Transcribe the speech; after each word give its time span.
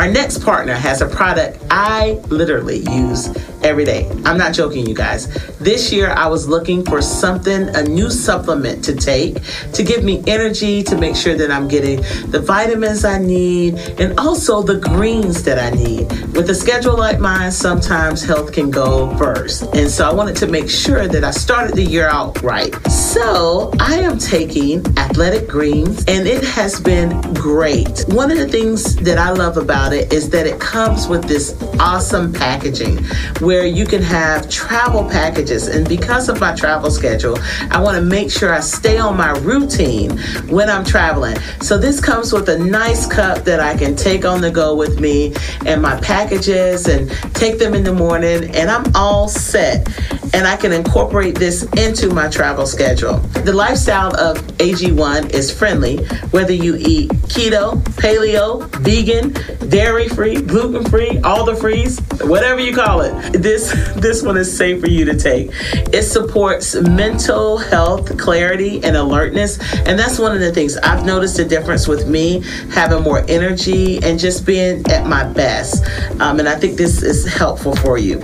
Our 0.00 0.10
next 0.10 0.42
partner 0.42 0.72
has 0.72 1.02
a 1.02 1.06
product 1.06 1.62
I 1.70 2.12
literally 2.28 2.78
use 2.90 3.28
every 3.70 3.84
day. 3.84 4.10
I'm 4.24 4.36
not 4.36 4.52
joking, 4.52 4.84
you 4.84 4.94
guys. 4.94 5.28
This 5.58 5.92
year, 5.92 6.10
I 6.10 6.26
was 6.26 6.48
looking 6.48 6.84
for 6.84 7.00
something, 7.00 7.68
a 7.76 7.82
new 7.84 8.10
supplement 8.10 8.82
to 8.84 8.96
take 8.96 9.36
to 9.74 9.84
give 9.84 10.02
me 10.02 10.24
energy, 10.26 10.82
to 10.82 10.96
make 10.96 11.14
sure 11.14 11.36
that 11.36 11.52
I'm 11.52 11.68
getting 11.68 12.00
the 12.30 12.42
vitamins 12.44 13.04
I 13.04 13.18
need, 13.18 13.78
and 14.00 14.18
also 14.18 14.60
the 14.62 14.76
greens 14.76 15.44
that 15.44 15.58
I 15.58 15.70
need. 15.70 16.10
With 16.34 16.50
a 16.50 16.54
schedule 16.54 16.98
like 16.98 17.20
mine, 17.20 17.52
sometimes 17.52 18.24
health 18.24 18.52
can 18.52 18.70
go 18.70 19.16
first. 19.16 19.62
And 19.74 19.88
so 19.88 20.08
I 20.08 20.12
wanted 20.12 20.36
to 20.36 20.48
make 20.48 20.68
sure 20.68 21.06
that 21.06 21.22
I 21.22 21.30
started 21.30 21.76
the 21.76 21.84
year 21.84 22.08
out 22.08 22.42
right. 22.42 22.74
So 22.90 23.72
I 23.78 24.00
am 24.00 24.18
taking 24.18 24.84
Athletic 24.98 25.48
Greens, 25.48 26.04
and 26.08 26.26
it 26.26 26.42
has 26.42 26.80
been 26.80 27.10
great. 27.34 28.04
One 28.08 28.32
of 28.32 28.38
the 28.38 28.48
things 28.48 28.96
that 28.96 29.18
I 29.18 29.30
love 29.30 29.56
about 29.56 29.92
it 29.92 30.12
is 30.12 30.28
that 30.30 30.46
it 30.46 30.58
comes 30.58 31.06
with 31.06 31.24
this 31.24 31.56
awesome 31.78 32.32
packaging 32.32 32.98
where 33.40 33.59
you 33.66 33.86
can 33.86 34.02
have 34.02 34.48
travel 34.48 35.08
packages. 35.08 35.68
And 35.68 35.88
because 35.88 36.28
of 36.28 36.40
my 36.40 36.54
travel 36.54 36.90
schedule, 36.90 37.38
I 37.70 37.80
want 37.80 37.96
to 37.96 38.02
make 38.02 38.30
sure 38.30 38.52
I 38.52 38.60
stay 38.60 38.98
on 38.98 39.16
my 39.16 39.32
routine 39.38 40.18
when 40.48 40.70
I'm 40.70 40.84
traveling. 40.84 41.36
So 41.60 41.78
this 41.78 42.00
comes 42.00 42.32
with 42.32 42.48
a 42.48 42.58
nice 42.58 43.06
cup 43.06 43.44
that 43.44 43.60
I 43.60 43.76
can 43.76 43.96
take 43.96 44.24
on 44.24 44.40
the 44.40 44.50
go 44.50 44.74
with 44.74 45.00
me 45.00 45.34
and 45.66 45.80
my 45.80 45.98
packages 46.00 46.86
and 46.86 47.10
take 47.34 47.58
them 47.58 47.74
in 47.74 47.84
the 47.84 47.92
morning, 47.92 48.54
and 48.54 48.70
I'm 48.70 48.84
all 48.94 49.28
set. 49.28 49.88
And 50.32 50.46
I 50.46 50.56
can 50.56 50.72
incorporate 50.72 51.34
this 51.34 51.64
into 51.72 52.10
my 52.14 52.28
travel 52.28 52.64
schedule. 52.64 53.18
The 53.44 53.52
lifestyle 53.52 54.14
of 54.16 54.38
AG1 54.58 55.30
is 55.34 55.50
friendly, 55.50 56.04
whether 56.30 56.52
you 56.52 56.76
eat 56.76 57.10
keto, 57.26 57.82
paleo, 57.96 58.68
vegan, 58.76 59.32
dairy 59.68 60.08
free, 60.08 60.40
gluten 60.40 60.84
free, 60.84 61.18
all 61.24 61.44
the 61.44 61.56
frees, 61.56 61.98
whatever 62.20 62.60
you 62.60 62.74
call 62.74 63.00
it 63.00 63.42
this 63.50 63.72
this 63.96 64.22
one 64.22 64.36
is 64.36 64.56
safe 64.56 64.80
for 64.80 64.88
you 64.88 65.04
to 65.04 65.16
take. 65.16 65.50
It 65.92 66.04
supports 66.04 66.76
mental 66.76 67.58
health, 67.58 68.16
clarity, 68.16 68.82
and 68.84 68.96
alertness, 68.96 69.58
and 69.86 69.98
that's 69.98 70.18
one 70.20 70.32
of 70.32 70.40
the 70.40 70.52
things 70.52 70.76
I've 70.78 71.04
noticed 71.04 71.38
a 71.40 71.44
difference 71.44 71.88
with 71.88 72.08
me 72.08 72.44
having 72.72 73.02
more 73.02 73.24
energy 73.28 73.98
and 74.04 74.20
just 74.20 74.46
being 74.46 74.86
at 74.88 75.04
my 75.06 75.24
best. 75.24 75.84
Um, 76.20 76.38
and 76.38 76.48
I 76.48 76.54
think 76.54 76.76
this 76.76 77.02
is 77.02 77.26
helpful 77.26 77.74
for 77.76 77.98
you. 77.98 78.22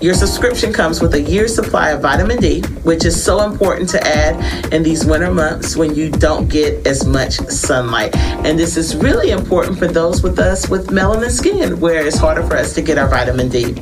Your 0.00 0.14
subscription 0.14 0.72
comes 0.72 1.00
with 1.00 1.14
a 1.14 1.20
year's 1.20 1.52
supply 1.52 1.90
of 1.90 2.02
vitamin 2.02 2.38
D, 2.38 2.60
which 2.84 3.04
is 3.04 3.20
so 3.20 3.44
important 3.44 3.88
to 3.90 4.06
add 4.06 4.72
in 4.72 4.84
these 4.84 5.04
winter 5.04 5.32
months 5.32 5.76
when 5.76 5.96
you 5.96 6.08
don't 6.08 6.48
get 6.48 6.86
as 6.86 7.04
much 7.04 7.32
sunlight. 7.48 8.14
And 8.46 8.56
this 8.56 8.76
is 8.76 8.94
really 8.94 9.30
important 9.30 9.76
for 9.76 9.88
those 9.88 10.22
with 10.22 10.38
us 10.38 10.68
with 10.68 10.88
melanin 10.88 11.30
skin, 11.30 11.80
where 11.80 12.06
it's 12.06 12.16
harder 12.16 12.44
for 12.44 12.56
us 12.56 12.74
to 12.74 12.82
get 12.82 12.96
our 12.96 13.08
vitamin 13.08 13.48
D. 13.48 13.74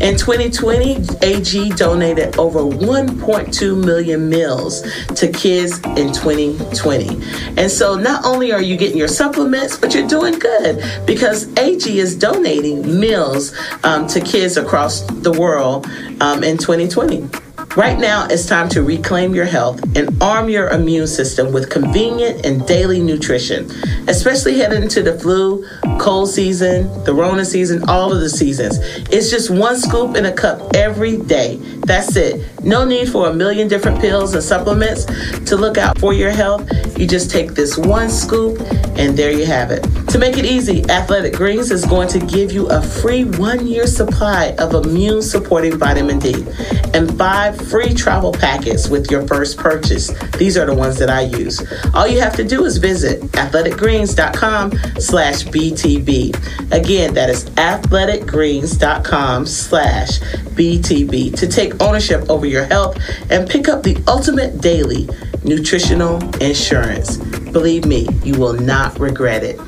In 0.00 0.16
2020, 0.28 1.26
AG 1.26 1.70
donated 1.70 2.36
over 2.36 2.58
1.2 2.58 3.82
million 3.82 4.28
meals 4.28 4.82
to 5.14 5.26
kids 5.32 5.78
in 5.96 6.12
2020. 6.12 7.08
And 7.56 7.70
so 7.70 7.94
not 7.94 8.26
only 8.26 8.52
are 8.52 8.60
you 8.60 8.76
getting 8.76 8.98
your 8.98 9.08
supplements, 9.08 9.78
but 9.78 9.94
you're 9.94 10.06
doing 10.06 10.38
good 10.38 10.84
because 11.06 11.50
AG 11.56 11.98
is 11.98 12.14
donating 12.14 13.00
meals 13.00 13.56
um, 13.84 14.06
to 14.08 14.20
kids 14.20 14.58
across 14.58 15.00
the 15.00 15.32
world 15.32 15.86
um, 16.20 16.44
in 16.44 16.58
2020. 16.58 17.47
Right 17.76 17.98
now, 17.98 18.26
it's 18.28 18.46
time 18.46 18.68
to 18.70 18.82
reclaim 18.82 19.34
your 19.34 19.44
health 19.44 19.80
and 19.96 20.20
arm 20.20 20.48
your 20.48 20.68
immune 20.70 21.06
system 21.06 21.52
with 21.52 21.70
convenient 21.70 22.44
and 22.44 22.66
daily 22.66 23.00
nutrition, 23.00 23.70
especially 24.08 24.58
heading 24.58 24.82
into 24.82 25.02
the 25.02 25.16
flu, 25.16 25.64
cold 25.98 26.28
season, 26.28 27.04
the 27.04 27.14
Rona 27.14 27.44
season, 27.44 27.88
all 27.88 28.12
of 28.12 28.20
the 28.20 28.30
seasons. 28.30 28.78
It's 29.12 29.30
just 29.30 29.50
one 29.50 29.76
scoop 29.76 30.16
in 30.16 30.26
a 30.26 30.32
cup 30.32 30.74
every 30.74 31.18
day. 31.18 31.56
That's 31.86 32.16
it. 32.16 32.64
No 32.64 32.84
need 32.84 33.10
for 33.10 33.28
a 33.28 33.32
million 33.32 33.68
different 33.68 34.00
pills 34.00 34.34
and 34.34 34.42
supplements 34.42 35.04
to 35.44 35.56
look 35.56 35.78
out 35.78 35.98
for 35.98 36.12
your 36.12 36.30
health. 36.30 36.68
You 36.98 37.06
just 37.06 37.30
take 37.30 37.52
this 37.52 37.78
one 37.78 38.10
scoop, 38.10 38.60
and 38.98 39.16
there 39.16 39.30
you 39.30 39.46
have 39.46 39.70
it. 39.70 39.86
To 40.08 40.18
make 40.18 40.38
it 40.38 40.46
easy, 40.46 40.88
Athletic 40.88 41.34
Greens 41.34 41.70
is 41.70 41.84
going 41.84 42.08
to 42.08 42.18
give 42.18 42.50
you 42.50 42.66
a 42.68 42.80
free 42.80 43.24
one 43.24 43.66
year 43.66 43.86
supply 43.86 44.54
of 44.58 44.72
immune 44.72 45.20
supporting 45.20 45.76
vitamin 45.76 46.18
D 46.18 46.46
and 46.94 47.16
five 47.18 47.60
free 47.68 47.92
travel 47.92 48.32
packets 48.32 48.88
with 48.88 49.10
your 49.10 49.26
first 49.26 49.58
purchase. 49.58 50.10
These 50.38 50.56
are 50.56 50.64
the 50.64 50.74
ones 50.74 50.98
that 50.98 51.10
I 51.10 51.20
use. 51.22 51.62
All 51.94 52.08
you 52.08 52.20
have 52.20 52.34
to 52.36 52.44
do 52.44 52.64
is 52.64 52.78
visit 52.78 53.20
athleticgreens.com 53.32 54.72
slash 54.98 55.44
BTB. 55.44 56.72
Again, 56.72 57.12
that 57.12 57.28
is 57.28 57.44
athleticgreens.com 57.50 59.44
slash 59.46 60.20
BTB 60.20 61.36
to 61.36 61.46
take 61.46 61.82
ownership 61.82 62.30
over 62.30 62.46
your 62.46 62.64
health 62.64 62.98
and 63.30 63.48
pick 63.48 63.68
up 63.68 63.82
the 63.82 64.02
ultimate 64.08 64.62
daily 64.62 65.06
nutritional 65.44 66.16
insurance. 66.38 67.18
Believe 67.52 67.84
me, 67.84 68.08
you 68.24 68.38
will 68.38 68.54
not 68.54 68.98
regret 68.98 69.44
it. 69.44 69.60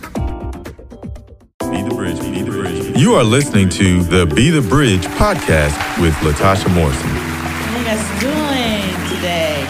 You 3.01 3.15
are 3.15 3.25
listening 3.25 3.71
to 3.71 4.03
the 4.03 4.27
Be 4.27 4.51
the 4.51 4.61
Bridge 4.61 5.07
podcast 5.17 6.03
with 6.03 6.13
Latasha 6.17 6.71
Morrison. 6.75 7.09
How 7.09 7.79
you 7.79 7.85
guys 7.87 8.21
doing 8.21 9.17
today? 9.17 9.65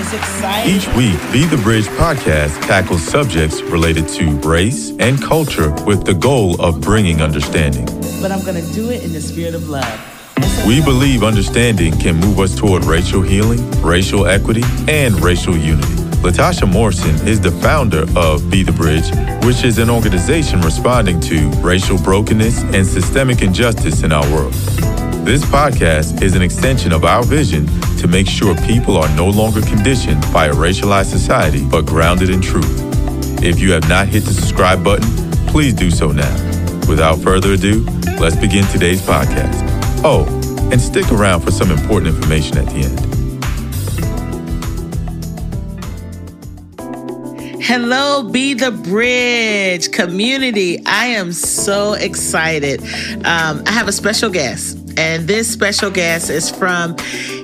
It's 0.00 0.12
exciting. 0.12 0.72
Each 0.72 0.86
week, 0.94 1.18
Be 1.32 1.44
the 1.44 1.60
Bridge 1.60 1.86
podcast 1.86 2.64
tackles 2.64 3.02
subjects 3.02 3.62
related 3.62 4.06
to 4.10 4.30
race 4.48 4.92
and 5.00 5.20
culture 5.20 5.72
with 5.84 6.04
the 6.04 6.14
goal 6.14 6.54
of 6.62 6.80
bringing 6.80 7.20
understanding. 7.20 7.84
But 8.22 8.30
I'm 8.30 8.44
going 8.44 8.64
to 8.64 8.72
do 8.72 8.90
it 8.90 9.02
in 9.02 9.12
the 9.12 9.20
spirit 9.20 9.56
of 9.56 9.68
love. 9.68 10.64
We 10.64 10.80
believe 10.84 11.24
understanding 11.24 11.98
can 11.98 12.14
move 12.14 12.38
us 12.38 12.54
toward 12.56 12.84
racial 12.84 13.22
healing, 13.22 13.68
racial 13.80 14.28
equity, 14.28 14.62
and 14.86 15.20
racial 15.20 15.56
unity. 15.56 16.11
Latasha 16.22 16.70
Morrison 16.70 17.26
is 17.26 17.40
the 17.40 17.50
founder 17.50 18.06
of 18.14 18.48
Be 18.48 18.62
the 18.62 18.70
Bridge, 18.70 19.10
which 19.44 19.64
is 19.64 19.78
an 19.78 19.90
organization 19.90 20.60
responding 20.60 21.18
to 21.18 21.48
racial 21.60 21.98
brokenness 21.98 22.62
and 22.62 22.86
systemic 22.86 23.42
injustice 23.42 24.04
in 24.04 24.12
our 24.12 24.24
world. 24.32 24.52
This 25.26 25.44
podcast 25.44 26.22
is 26.22 26.36
an 26.36 26.42
extension 26.42 26.92
of 26.92 27.04
our 27.04 27.24
vision 27.24 27.66
to 27.98 28.06
make 28.06 28.28
sure 28.28 28.54
people 28.66 28.96
are 28.96 29.08
no 29.16 29.28
longer 29.28 29.62
conditioned 29.62 30.20
by 30.32 30.46
a 30.46 30.52
racialized 30.52 31.10
society, 31.10 31.66
but 31.68 31.86
grounded 31.86 32.30
in 32.30 32.40
truth. 32.40 32.72
If 33.42 33.58
you 33.58 33.72
have 33.72 33.88
not 33.88 34.06
hit 34.06 34.22
the 34.22 34.32
subscribe 34.32 34.84
button, 34.84 35.08
please 35.48 35.74
do 35.74 35.90
so 35.90 36.12
now. 36.12 36.32
Without 36.88 37.18
further 37.18 37.54
ado, 37.54 37.84
let's 38.20 38.36
begin 38.36 38.64
today's 38.66 39.02
podcast. 39.02 39.60
Oh, 40.04 40.24
and 40.70 40.80
stick 40.80 41.10
around 41.10 41.40
for 41.40 41.50
some 41.50 41.72
important 41.72 42.14
information 42.14 42.58
at 42.58 42.66
the 42.66 42.82
end. 42.82 43.11
Hello, 47.72 48.22
Be 48.22 48.52
the 48.52 48.70
Bridge 48.70 49.92
community. 49.92 50.84
I 50.84 51.06
am 51.06 51.32
so 51.32 51.94
excited. 51.94 52.82
Um, 53.24 53.62
I 53.64 53.70
have 53.70 53.88
a 53.88 53.92
special 53.92 54.28
guest, 54.28 54.76
and 54.98 55.26
this 55.26 55.50
special 55.50 55.90
guest 55.90 56.28
is 56.28 56.50
from 56.50 56.98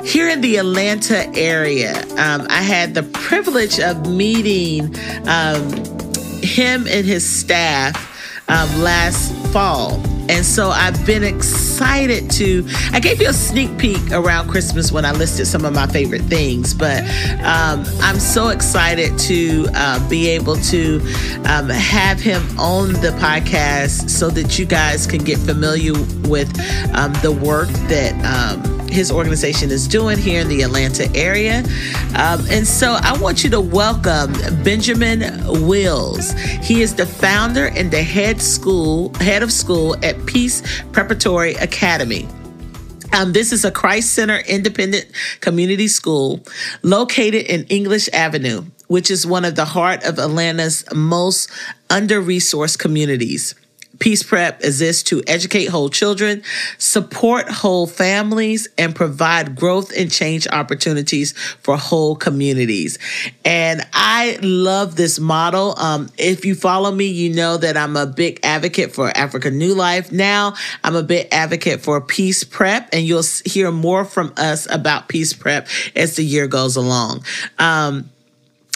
here 0.05 0.28
in 0.28 0.43
the 0.43 0.59
Atlanta 0.59 1.34
area. 1.34 1.99
Um, 2.19 2.47
I 2.50 2.61
had 2.61 2.93
the 2.93 3.05
privilege 3.05 3.81
of 3.81 4.06
meeting 4.06 4.94
um, 5.27 5.72
him 6.43 6.87
and 6.87 7.06
his 7.06 7.25
staff 7.25 7.97
um, 8.50 8.83
last 8.83 9.33
fall. 9.50 9.99
And 10.28 10.44
so 10.44 10.71
I've 10.71 11.05
been 11.06 11.25
excited 11.25 12.31
to. 12.33 12.66
I 12.93 13.00
gave 13.00 13.21
you 13.21 13.28
a 13.28 13.33
sneak 13.33 13.77
peek 13.78 14.12
around 14.12 14.49
Christmas 14.49 14.93
when 14.93 15.05
I 15.05 15.12
listed 15.12 15.47
some 15.47 15.65
of 15.65 15.75
my 15.75 15.87
favorite 15.87 16.22
things, 16.22 16.75
but 16.75 17.03
um, 17.43 17.84
I'm 18.00 18.19
so 18.19 18.49
excited 18.49 19.19
to 19.21 19.66
uh, 19.75 20.09
be 20.09 20.28
able 20.28 20.56
to 20.56 21.00
um, 21.47 21.69
have 21.69 22.21
him 22.21 22.43
on 22.59 22.93
the 22.94 23.15
podcast 23.19 24.11
so 24.11 24.28
that 24.30 24.59
you 24.59 24.66
guys 24.66 25.07
can 25.07 25.25
get 25.25 25.39
familiar 25.39 25.92
with 26.28 26.48
um, 26.95 27.13
the 27.22 27.33
work 27.33 27.69
that 27.89 28.15
um, 28.25 28.78
his 28.91 29.11
organization 29.11 29.71
is 29.71 29.87
doing 29.89 30.19
here 30.19 30.41
in 30.41 30.49
the 30.49 30.63
Atlanta 30.63 31.11
area. 31.15 31.63
Um, 32.17 32.45
and 32.51 32.67
so 32.67 32.99
I 33.03 33.17
want 33.19 33.45
you 33.45 33.51
to 33.51 33.61
welcome 33.61 34.33
Benjamin 34.63 35.23
Wills. 35.67 36.33
He 36.63 36.83
is 36.83 36.95
the 36.95 37.07
founder 37.07 37.67
and 37.67 37.91
the 37.91 38.03
head 38.03 38.41
school 38.41 39.13
head 39.15 39.43
of 39.43 39.53
school 39.53 39.97
at 40.05 40.27
Peace 40.27 40.63
Preparatory 40.93 41.55
Academy. 41.55 42.29
Um, 43.13 43.33
this 43.33 43.53
is 43.53 43.65
a 43.65 43.71
Christ 43.71 44.13
Center 44.13 44.39
independent 44.47 45.07
community 45.41 45.89
school 45.89 46.45
located 46.83 47.47
in 47.47 47.65
English 47.65 48.09
Avenue, 48.13 48.65
which 48.89 49.11
is 49.11 49.27
one 49.27 49.45
of 49.45 49.55
the 49.55 49.65
heart 49.65 50.05
of 50.05 50.19
Atlanta's 50.19 50.85
most 50.95 51.51
under 51.89 52.21
resourced 52.21 52.79
communities. 52.79 53.55
Peace 53.98 54.22
Prep 54.22 54.62
exists 54.62 55.03
to 55.04 55.22
educate 55.27 55.66
whole 55.66 55.89
children, 55.89 56.42
support 56.78 57.48
whole 57.48 57.86
families, 57.86 58.68
and 58.78 58.95
provide 58.95 59.56
growth 59.56 59.92
and 59.97 60.10
change 60.10 60.47
opportunities 60.48 61.33
for 61.60 61.77
whole 61.77 62.15
communities. 62.15 62.98
And 63.45 63.83
I 63.92 64.39
love 64.42 64.97
this 64.97 65.18
model. 65.18 65.78
Um, 65.78 66.10
if 66.16 66.45
you 66.45 66.54
follow 66.54 66.91
me, 66.91 67.06
you 67.06 67.34
know 67.34 67.56
that 67.56 67.77
I'm 67.77 67.97
a 67.97 68.06
big 68.06 68.41
advocate 68.42 68.92
for 68.92 69.09
Africa 69.16 69.50
New 69.50 69.74
Life. 69.74 70.12
Now 70.12 70.54
I'm 70.84 70.97
a 70.97 71.03
big 71.03 71.28
advocate 71.33 71.80
for 71.80 72.01
Peace 72.01 72.44
Prep, 72.44 72.89
and 72.92 73.04
you'll 73.04 73.24
hear 73.44 73.71
more 73.71 74.04
from 74.04 74.33
us 74.36 74.68
about 74.71 75.09
Peace 75.09 75.33
Prep 75.33 75.68
as 75.97 76.16
the 76.16 76.24
year 76.24 76.47
goes 76.47 76.77
along. 76.77 77.24
Um, 77.59 78.10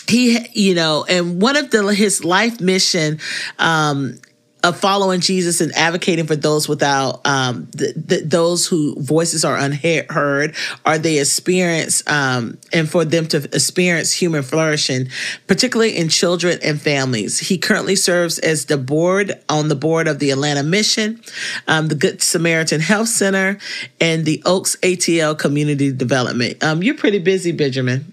he 0.08 0.48
you 0.52 0.74
know 0.74 1.04
and 1.08 1.40
one 1.40 1.56
of 1.56 1.70
the 1.70 1.86
his 1.94 2.24
life 2.24 2.60
mission 2.60 3.20
um 3.60 4.18
of 4.64 4.78
following 4.78 5.20
Jesus 5.20 5.60
and 5.60 5.72
advocating 5.72 6.26
for 6.26 6.36
those 6.36 6.68
without 6.68 7.20
um, 7.26 7.66
the, 7.72 7.92
the, 7.96 8.22
those 8.24 8.66
who 8.66 8.94
voices 9.00 9.44
are 9.44 9.56
unheard 9.56 10.54
or 10.86 10.98
they 10.98 11.18
experience 11.18 12.02
um, 12.06 12.58
and 12.72 12.88
for 12.88 13.04
them 13.04 13.26
to 13.26 13.38
experience 13.54 14.12
human 14.12 14.42
flourishing, 14.42 15.08
particularly 15.46 15.96
in 15.96 16.08
children 16.08 16.58
and 16.62 16.80
families. 16.80 17.40
He 17.40 17.58
currently 17.58 17.96
serves 17.96 18.38
as 18.38 18.66
the 18.66 18.78
board 18.78 19.32
on 19.48 19.68
the 19.68 19.76
board 19.76 20.06
of 20.06 20.20
the 20.20 20.30
Atlanta 20.30 20.62
Mission, 20.62 21.20
um, 21.66 21.88
the 21.88 21.96
Good 21.96 22.22
Samaritan 22.22 22.80
Health 22.80 23.08
Center, 23.08 23.58
and 24.00 24.24
the 24.24 24.42
Oaks 24.46 24.76
ATL 24.76 25.36
Community 25.38 25.92
Development. 25.92 26.62
Um, 26.62 26.82
you're 26.82 26.96
pretty 26.96 27.18
busy, 27.18 27.52
Benjamin. 27.52 28.12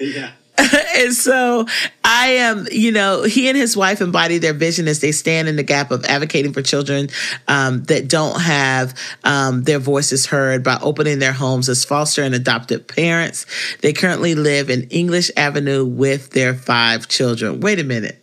Yeah. 0.00 0.32
and 0.96 1.12
so 1.12 1.66
I 2.04 2.28
am, 2.28 2.66
you 2.70 2.92
know, 2.92 3.24
he 3.24 3.48
and 3.48 3.56
his 3.56 3.76
wife 3.76 4.00
embody 4.00 4.38
their 4.38 4.52
vision 4.52 4.86
as 4.86 5.00
they 5.00 5.10
stand 5.10 5.48
in 5.48 5.56
the 5.56 5.62
gap 5.62 5.90
of 5.90 6.04
advocating 6.04 6.52
for 6.52 6.62
children 6.62 7.08
um, 7.48 7.82
that 7.84 8.08
don't 8.08 8.40
have 8.40 8.96
um, 9.24 9.64
their 9.64 9.80
voices 9.80 10.26
heard 10.26 10.62
by 10.62 10.78
opening 10.80 11.18
their 11.18 11.32
homes 11.32 11.68
as 11.68 11.84
foster 11.84 12.22
and 12.22 12.34
adoptive 12.34 12.86
parents. 12.86 13.46
They 13.80 13.92
currently 13.92 14.36
live 14.36 14.70
in 14.70 14.82
English 14.90 15.30
Avenue 15.36 15.84
with 15.84 16.30
their 16.30 16.54
five 16.54 17.08
children. 17.08 17.60
Wait 17.60 17.80
a 17.80 17.84
minute. 17.84 18.20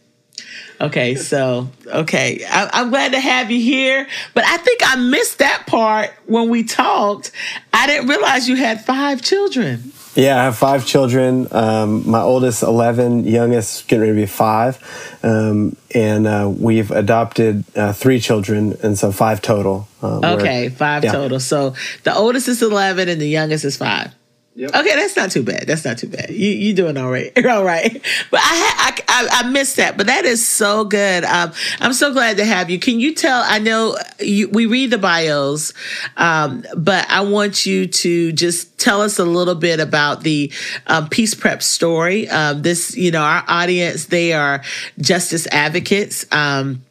Okay, 0.79 1.13
so 1.13 1.69
okay, 1.85 2.43
I, 2.49 2.81
am 2.81 2.89
glad 2.89 3.11
to 3.11 3.19
have 3.19 3.51
you 3.51 3.61
here, 3.61 4.07
but 4.33 4.43
I 4.43 4.57
think 4.57 4.79
I 4.83 4.95
missed 4.95 5.37
that 5.37 5.67
part 5.67 6.09
when 6.25 6.49
we 6.49 6.63
talked. 6.63 7.31
I 7.71 7.85
didn't 7.85 8.07
realize 8.07 8.49
you 8.49 8.55
had 8.55 8.83
five 8.83 9.21
children. 9.21 9.91
Yeah, 10.15 10.39
I 10.39 10.43
have 10.43 10.57
five 10.57 10.85
children. 10.85 11.47
Um, 11.51 12.09
my 12.09 12.21
oldest, 12.21 12.63
11, 12.63 13.25
youngest, 13.25 13.87
getting 13.87 14.01
ready 14.01 14.13
to 14.13 14.21
be 14.21 14.25
five. 14.25 14.77
Um, 15.23 15.77
and 15.95 16.27
uh, 16.27 16.51
we've 16.53 16.91
adopted 16.91 17.63
uh, 17.75 17.93
three 17.93 18.19
children, 18.19 18.77
and 18.83 18.97
so 18.97 19.11
five 19.11 19.41
total. 19.41 19.87
Uh, 20.03 20.35
okay, 20.35 20.69
five 20.69 21.03
yeah. 21.03 21.13
total. 21.13 21.39
So 21.39 21.75
the 22.03 22.13
oldest 22.13 22.47
is 22.47 22.61
11 22.61 23.07
and 23.07 23.21
the 23.21 23.27
youngest 23.27 23.63
is 23.63 23.77
five. 23.77 24.13
Yep. 24.53 24.75
Okay, 24.75 24.95
that's 24.95 25.15
not 25.15 25.31
too 25.31 25.43
bad. 25.43 25.65
That's 25.65 25.85
not 25.85 25.97
too 25.97 26.09
bad. 26.09 26.29
You 26.29 26.49
you 26.49 26.73
doing 26.73 26.97
all 26.97 27.09
right? 27.09 27.31
You're 27.37 27.49
all 27.51 27.63
right. 27.63 27.93
But 28.29 28.41
I, 28.43 28.99
I 29.07 29.27
I 29.31 29.49
missed 29.49 29.77
that, 29.77 29.95
but 29.95 30.07
that 30.07 30.25
is 30.25 30.45
so 30.45 30.83
good. 30.83 31.23
Um, 31.23 31.53
I'm 31.79 31.93
so 31.93 32.11
glad 32.11 32.35
to 32.37 32.45
have 32.45 32.69
you. 32.69 32.77
Can 32.77 32.99
you 32.99 33.15
tell? 33.15 33.41
I 33.45 33.59
know 33.59 33.97
you, 34.19 34.49
we 34.49 34.65
read 34.65 34.91
the 34.91 34.97
bios, 34.97 35.73
um, 36.17 36.65
but 36.75 37.09
I 37.09 37.21
want 37.21 37.65
you 37.65 37.87
to 37.87 38.33
just 38.33 38.77
tell 38.77 39.01
us 39.01 39.19
a 39.19 39.25
little 39.25 39.55
bit 39.55 39.79
about 39.79 40.23
the 40.23 40.51
um, 40.85 41.07
Peace 41.07 41.33
Prep 41.33 41.63
story. 41.63 42.27
Um, 42.27 42.61
this, 42.61 42.95
you 42.97 43.11
know, 43.11 43.21
our 43.21 43.45
audience 43.47 44.05
they 44.07 44.33
are 44.33 44.63
justice 44.99 45.47
advocates. 45.47 46.25
Um, 46.31 46.83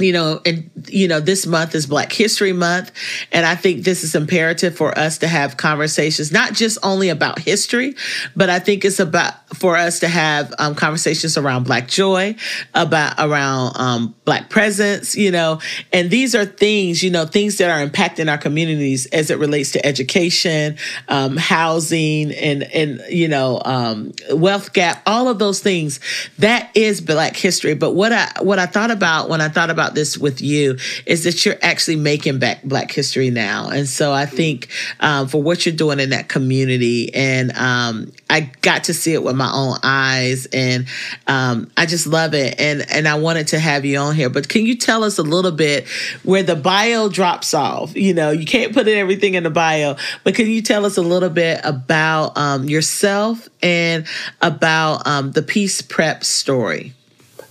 you 0.00 0.12
know, 0.12 0.40
and 0.44 0.70
you 0.88 1.06
know, 1.06 1.20
this 1.20 1.46
month 1.46 1.74
is 1.74 1.86
Black 1.86 2.12
History 2.12 2.52
Month, 2.52 2.90
and 3.30 3.46
I 3.46 3.54
think 3.54 3.84
this 3.84 4.02
is 4.02 4.14
imperative 4.14 4.76
for 4.76 4.96
us 4.98 5.18
to 5.18 5.28
have 5.28 5.56
conversations, 5.56 6.32
not 6.32 6.52
just 6.52 6.78
only 6.82 7.10
about 7.10 7.38
history, 7.38 7.94
but 8.34 8.50
I 8.50 8.58
think 8.58 8.84
it's 8.84 8.98
about 8.98 9.34
for 9.54 9.76
us 9.76 10.00
to 10.00 10.08
have 10.08 10.52
um, 10.58 10.74
conversations 10.74 11.38
around 11.38 11.64
Black 11.64 11.86
joy, 11.86 12.34
about 12.74 13.14
around 13.18 13.76
um, 13.76 14.14
Black 14.24 14.50
presence, 14.50 15.14
you 15.14 15.30
know, 15.30 15.60
and 15.92 16.10
these 16.10 16.34
are 16.34 16.44
things, 16.44 17.02
you 17.02 17.10
know, 17.10 17.24
things 17.24 17.58
that 17.58 17.70
are 17.70 17.86
impacting 17.86 18.28
our 18.28 18.38
communities 18.38 19.06
as 19.06 19.30
it 19.30 19.38
relates 19.38 19.70
to 19.72 19.86
education, 19.86 20.76
um, 21.08 21.36
housing, 21.36 22.32
and 22.32 22.64
and 22.64 23.00
you 23.08 23.28
know, 23.28 23.62
um, 23.64 24.12
wealth 24.32 24.72
gap, 24.72 25.02
all 25.06 25.28
of 25.28 25.38
those 25.38 25.60
things. 25.60 26.00
That 26.38 26.70
is 26.74 27.00
Black 27.00 27.36
history. 27.36 27.74
But 27.74 27.92
what 27.92 28.12
I 28.12 28.28
what 28.40 28.58
I 28.58 28.66
thought 28.66 28.90
about 28.90 29.28
when 29.28 29.40
I 29.40 29.48
thought 29.48 29.70
about 29.70 29.83
about 29.84 29.94
this 29.94 30.16
with 30.16 30.40
you 30.40 30.78
is 31.06 31.24
that 31.24 31.44
you're 31.44 31.58
actually 31.62 31.96
making 31.96 32.38
back 32.38 32.62
Black 32.62 32.90
history 32.90 33.30
now. 33.30 33.68
And 33.68 33.88
so 33.88 34.12
I 34.12 34.26
think 34.26 34.68
um, 35.00 35.28
for 35.28 35.42
what 35.42 35.66
you're 35.66 35.74
doing 35.74 36.00
in 36.00 36.10
that 36.10 36.28
community, 36.28 37.14
and 37.14 37.52
um, 37.56 38.12
I 38.30 38.52
got 38.62 38.84
to 38.84 38.94
see 38.94 39.12
it 39.12 39.22
with 39.22 39.36
my 39.36 39.50
own 39.52 39.76
eyes, 39.82 40.46
and 40.46 40.86
um, 41.26 41.70
I 41.76 41.86
just 41.86 42.06
love 42.06 42.34
it. 42.34 42.58
And 42.58 42.90
and 42.90 43.06
I 43.06 43.16
wanted 43.16 43.48
to 43.48 43.58
have 43.58 43.84
you 43.84 43.98
on 43.98 44.14
here. 44.14 44.30
But 44.30 44.48
can 44.48 44.64
you 44.64 44.76
tell 44.76 45.04
us 45.04 45.18
a 45.18 45.22
little 45.22 45.52
bit 45.52 45.86
where 46.22 46.42
the 46.42 46.56
bio 46.56 47.08
drops 47.08 47.52
off? 47.54 47.94
You 47.96 48.14
know, 48.14 48.30
you 48.30 48.46
can't 48.46 48.72
put 48.72 48.88
everything 48.88 49.34
in 49.34 49.42
the 49.42 49.50
bio, 49.50 49.96
but 50.22 50.34
can 50.34 50.46
you 50.46 50.62
tell 50.62 50.86
us 50.86 50.96
a 50.96 51.02
little 51.02 51.30
bit 51.30 51.60
about 51.64 52.36
um, 52.38 52.64
yourself 52.64 53.48
and 53.62 54.06
about 54.40 55.06
um, 55.06 55.32
the 55.32 55.42
peace 55.42 55.82
prep 55.82 56.24
story? 56.24 56.94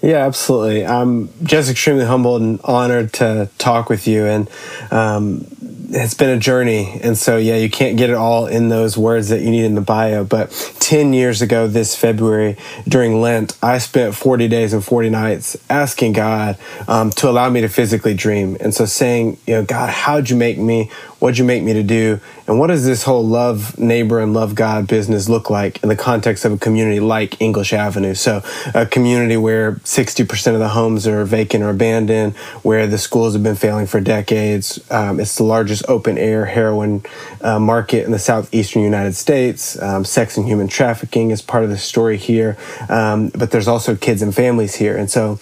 Yeah, 0.03 0.25
absolutely. 0.25 0.85
I'm 0.85 1.29
just 1.43 1.71
extremely 1.71 2.03
humbled 2.03 2.41
and 2.41 2.59
honored 2.65 3.13
to 3.13 3.49
talk 3.57 3.87
with 3.87 4.05
you. 4.05 4.25
And 4.25 4.49
um, 4.91 5.47
it's 5.91 6.13
been 6.13 6.29
a 6.29 6.37
journey. 6.37 6.99
And 7.01 7.17
so, 7.17 7.37
yeah, 7.37 7.55
you 7.55 7.69
can't 7.69 7.95
get 7.95 8.09
it 8.09 8.15
all 8.17 8.45
in 8.45 8.67
those 8.67 8.97
words 8.97 9.29
that 9.29 9.41
you 9.41 9.49
need 9.49 9.63
in 9.63 9.75
the 9.75 9.81
bio. 9.81 10.25
But 10.25 10.51
10 10.81 11.13
years 11.13 11.41
ago, 11.41 11.67
this 11.67 11.95
February, 11.95 12.57
during 12.85 13.21
Lent, 13.21 13.57
I 13.63 13.77
spent 13.77 14.13
40 14.13 14.49
days 14.49 14.73
and 14.73 14.83
40 14.83 15.09
nights 15.09 15.55
asking 15.69 16.13
God 16.13 16.57
um, 16.89 17.09
to 17.11 17.29
allow 17.29 17.49
me 17.49 17.61
to 17.61 17.69
physically 17.69 18.13
dream. 18.13 18.57
And 18.59 18.73
so, 18.73 18.83
saying, 18.83 19.37
you 19.47 19.53
know, 19.53 19.63
God, 19.63 19.89
how'd 19.89 20.29
you 20.29 20.35
make 20.35 20.57
me? 20.57 20.91
What'd 21.23 21.37
you 21.37 21.45
make 21.45 21.63
me 21.63 21.71
to 21.71 21.83
do? 21.83 22.19
And 22.47 22.59
what 22.59 22.67
does 22.67 22.83
this 22.83 23.03
whole 23.03 23.25
love 23.25 23.79
neighbor 23.79 24.19
and 24.19 24.33
love 24.33 24.55
God 24.55 24.89
business 24.89 25.29
look 25.29 25.49
like 25.49 25.81
in 25.81 25.87
the 25.87 25.95
context 25.95 26.43
of 26.43 26.51
a 26.51 26.57
community 26.57 26.99
like 26.99 27.41
English 27.41 27.71
Avenue? 27.71 28.13
So, 28.13 28.43
a 28.75 28.85
community 28.85 29.37
where 29.37 29.75
60% 29.75 30.53
of 30.53 30.59
the 30.59 30.67
homes 30.67 31.07
are 31.07 31.23
vacant 31.23 31.63
or 31.63 31.69
abandoned, 31.69 32.35
where 32.61 32.87
the 32.87 32.97
schools 32.97 33.35
have 33.35 33.41
been 33.41 33.55
failing 33.55 33.87
for 33.87 34.01
decades. 34.01 34.83
Um, 34.91 35.21
it's 35.21 35.37
the 35.37 35.45
largest 35.45 35.85
open 35.87 36.17
air 36.17 36.43
heroin 36.43 37.05
uh, 37.39 37.57
market 37.57 38.03
in 38.03 38.11
the 38.11 38.19
southeastern 38.19 38.81
United 38.81 39.15
States. 39.15 39.81
Um, 39.81 40.03
sex 40.03 40.35
and 40.35 40.45
human 40.45 40.67
trafficking 40.67 41.31
is 41.31 41.41
part 41.41 41.63
of 41.63 41.69
the 41.69 41.77
story 41.77 42.17
here. 42.17 42.57
Um, 42.89 43.29
but 43.29 43.51
there's 43.51 43.69
also 43.69 43.95
kids 43.95 44.21
and 44.21 44.35
families 44.35 44.75
here. 44.75 44.97
And 44.97 45.09
so, 45.09 45.39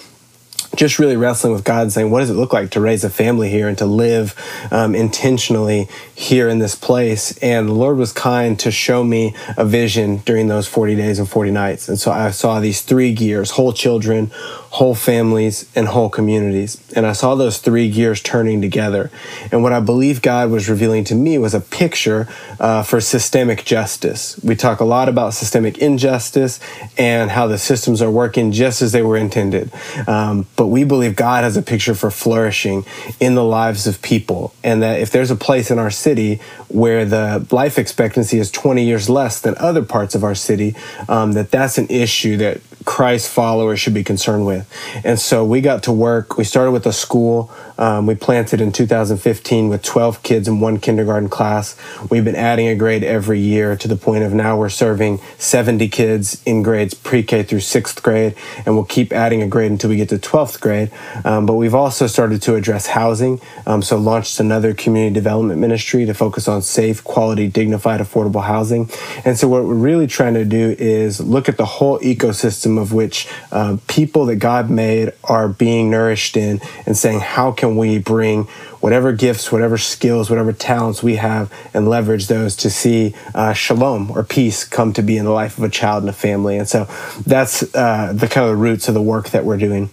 just 0.76 1.00
really 1.00 1.18
wrestling 1.18 1.54
with 1.54 1.64
God 1.64 1.92
saying, 1.92 2.12
what 2.12 2.20
does 2.22 2.30
it 2.30 2.36
look 2.36 2.54
like 2.54 2.72
to 2.72 2.82
raise 2.82 3.04
a 3.04 3.10
family 3.10 3.50
here 3.50 3.68
and 3.68 3.78
to 3.78 3.86
live 3.86 4.36
um, 4.72 4.96
intentionally 4.96 5.90
here 6.16 6.48
in 6.48 6.60
this 6.60 6.76
place? 6.76 7.38
And 7.40 7.68
the 7.68 7.74
Lord 7.74 7.98
was 7.98 8.14
kind 8.14 8.60
to 8.60 8.72
show 8.72 9.04
me 9.04 9.36
a 9.58 9.66
vision 9.66 10.18
during 10.18 10.48
those 10.48 10.68
40 10.68 10.96
days 10.96 11.20
and 11.20 11.30
40 11.30 11.52
nights. 11.52 11.90
And 11.90 12.00
so 12.00 12.12
I 12.12 12.32
saw 12.32 12.60
these 12.60 12.82
three 12.82 13.14
gears 13.14 13.52
whole 13.52 13.74
children, 13.74 14.32
whole 14.72 14.96
families, 14.96 15.70
and 15.76 15.90
whole 15.90 16.10
communities. 16.10 16.82
And 16.96 17.06
I 17.06 17.12
saw 17.12 17.36
those 17.36 17.58
three 17.58 17.92
gears 17.92 18.22
turning 18.22 18.62
together. 18.62 19.12
And 19.52 19.64
what 19.64 19.74
I 19.74 19.82
believe 19.82 20.22
God 20.22 20.50
was 20.50 20.70
revealing 20.70 21.04
to 21.06 21.16
me 21.16 21.38
was 21.38 21.54
a 21.54 21.60
picture 21.60 22.26
uh, 22.58 22.82
for 22.82 23.02
systemic 23.02 23.66
justice. 23.66 24.40
We 24.42 24.56
talk 24.56 24.80
a 24.80 24.86
lot 24.86 25.10
about 25.10 25.34
systemic 25.34 25.78
injustice 25.80 26.62
and 26.98 27.32
how 27.32 27.48
the 27.48 27.58
systems 27.58 28.02
are 28.02 28.10
working 28.10 28.54
just 28.54 28.82
as 28.82 28.94
they 28.94 29.02
were 29.02 29.18
intended. 29.18 29.74
Um, 30.08 30.48
but 30.56 30.68
we 30.68 30.86
believe 30.86 31.18
God 31.18 31.44
has 31.44 31.58
a 31.58 31.62
picture 31.62 31.94
for 31.94 32.10
flourishing 32.10 32.86
in 33.20 33.36
the 33.36 33.44
lives 33.44 33.88
of 33.88 34.02
people. 34.02 34.54
And 34.64 34.82
that 34.82 35.02
if 35.02 35.12
there's 35.12 35.32
a 35.32 35.36
place 35.36 35.70
in 35.70 35.80
our 35.80 35.92
city 35.92 36.40
where 36.70 37.04
the 37.04 37.46
life 37.52 37.78
expectancy 37.78 38.40
is 38.40 38.50
20 38.50 38.86
years 38.86 39.10
less 39.10 39.42
than 39.42 39.54
other 39.58 39.84
parts 39.84 40.16
of 40.16 40.24
our 40.24 40.36
city, 40.36 40.76
um, 41.10 41.34
that 41.34 41.52
that's 41.52 41.78
an 41.78 41.88
issue 41.90 42.38
that 42.38 42.62
Christ 42.86 43.30
followers 43.30 43.80
should 43.80 43.94
be 43.94 44.04
concerned 44.04 44.46
with. 44.46 44.61
And 45.04 45.20
so 45.20 45.46
we 45.46 45.62
got 45.62 45.84
to 45.84 45.92
work. 45.92 46.38
We 46.38 46.44
started 46.44 46.72
with 46.72 46.86
a 46.86 46.94
school. 46.94 47.52
Um, 47.78 48.06
we 48.06 48.16
planted 48.16 48.62
in 48.62 48.72
2015 48.72 49.70
with 49.70 49.82
12 49.82 50.22
kids 50.22 50.48
in 50.48 50.60
one 50.60 50.80
kindergarten 50.80 51.30
class. 51.30 51.76
We've 52.10 52.24
been 52.24 52.36
adding 52.36 52.68
a 52.68 52.76
grade 52.76 53.04
every 53.04 53.40
year 53.40 53.76
to 53.76 53.88
the 53.88 53.96
point 53.96 54.24
of 54.24 54.34
now 54.34 54.58
we're 54.58 54.70
serving 54.70 55.20
70 55.38 55.88
kids 55.90 56.42
in 56.46 56.62
grades 56.62 56.94
pre 56.94 57.24
K 57.24 57.44
through 57.44 57.62
sixth 57.62 58.04
grade, 58.04 58.36
and 58.66 58.76
we'll 58.76 58.86
keep 58.86 59.12
adding 59.12 59.42
a 59.42 59.48
grade 59.48 59.72
until 59.72 59.90
we 59.90 59.96
get 59.96 60.10
to 60.10 60.18
12th 60.18 60.60
grade. 60.60 60.92
Um, 61.26 61.46
but 61.46 61.54
we've 61.54 61.74
also 61.74 62.06
started 62.08 62.42
to 62.44 62.56
address 62.56 62.88
housing. 62.88 63.42
Um, 63.66 63.82
so 63.82 63.98
launched 63.98 64.40
another 64.40 64.74
community 64.74 65.14
development 65.14 65.60
ministry 65.60 66.06
to 66.06 66.14
focus 66.14 66.48
on 66.48 66.62
safe, 66.62 67.04
quality, 67.04 67.48
dignified, 67.48 68.00
affordable 68.00 68.44
housing. 68.44 68.90
And 69.26 69.38
so 69.38 69.48
what 69.48 69.64
we're 69.64 69.74
really 69.74 70.08
trying 70.08 70.36
to 70.36 70.46
do 70.46 70.76
is 70.78 71.20
look 71.20 71.50
at 71.50 71.58
the 71.58 71.66
whole 71.66 72.00
ecosystem 72.00 72.80
of 72.80 72.94
which 72.94 73.28
uh, 73.52 73.78
people 73.88 74.26
that 74.28 74.36
God 74.36 74.51
God 74.52 74.70
made 74.70 75.14
are 75.24 75.48
being 75.48 75.90
nourished 75.90 76.36
in 76.36 76.60
and 76.86 76.98
saying, 76.98 77.22
how 77.22 77.54
can 77.54 77.78
we 77.78 78.00
bring 78.00 78.44
whatever 78.82 79.14
gifts, 79.14 79.50
whatever 79.50 79.78
skills, 79.78 80.30
whatever 80.30 80.52
talents 80.52 81.02
we 81.02 81.16
have 81.16 81.50
and 81.74 81.88
leverage 81.88 82.28
those 82.28 82.58
to 82.58 82.70
see 82.70 83.16
uh, 83.34 83.54
shalom 83.54 84.12
or 84.12 84.24
peace 84.24 84.66
come 84.66 84.92
to 84.92 85.02
be 85.02 85.16
in 85.16 85.24
the 85.24 85.32
life 85.32 85.58
of 85.58 85.64
a 85.64 85.70
child 85.70 86.04
and 86.04 86.10
a 86.10 86.14
family. 86.14 86.58
And 86.58 86.68
so 86.68 86.84
that's 87.26 87.64
uh, 87.74 88.12
the 88.14 88.28
kind 88.28 88.44
of 88.46 88.50
the 88.50 88.62
roots 88.62 88.90
of 88.90 88.94
the 88.94 89.02
work 89.02 89.30
that 89.30 89.46
we're 89.46 89.56
doing. 89.58 89.90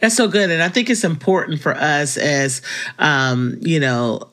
That's 0.00 0.14
so 0.14 0.28
good. 0.28 0.48
And 0.50 0.62
I 0.62 0.68
think 0.68 0.88
it's 0.88 1.02
important 1.02 1.60
for 1.60 1.74
us 1.74 2.16
as, 2.16 2.62
um, 3.00 3.58
you 3.62 3.80
know, 3.80 4.28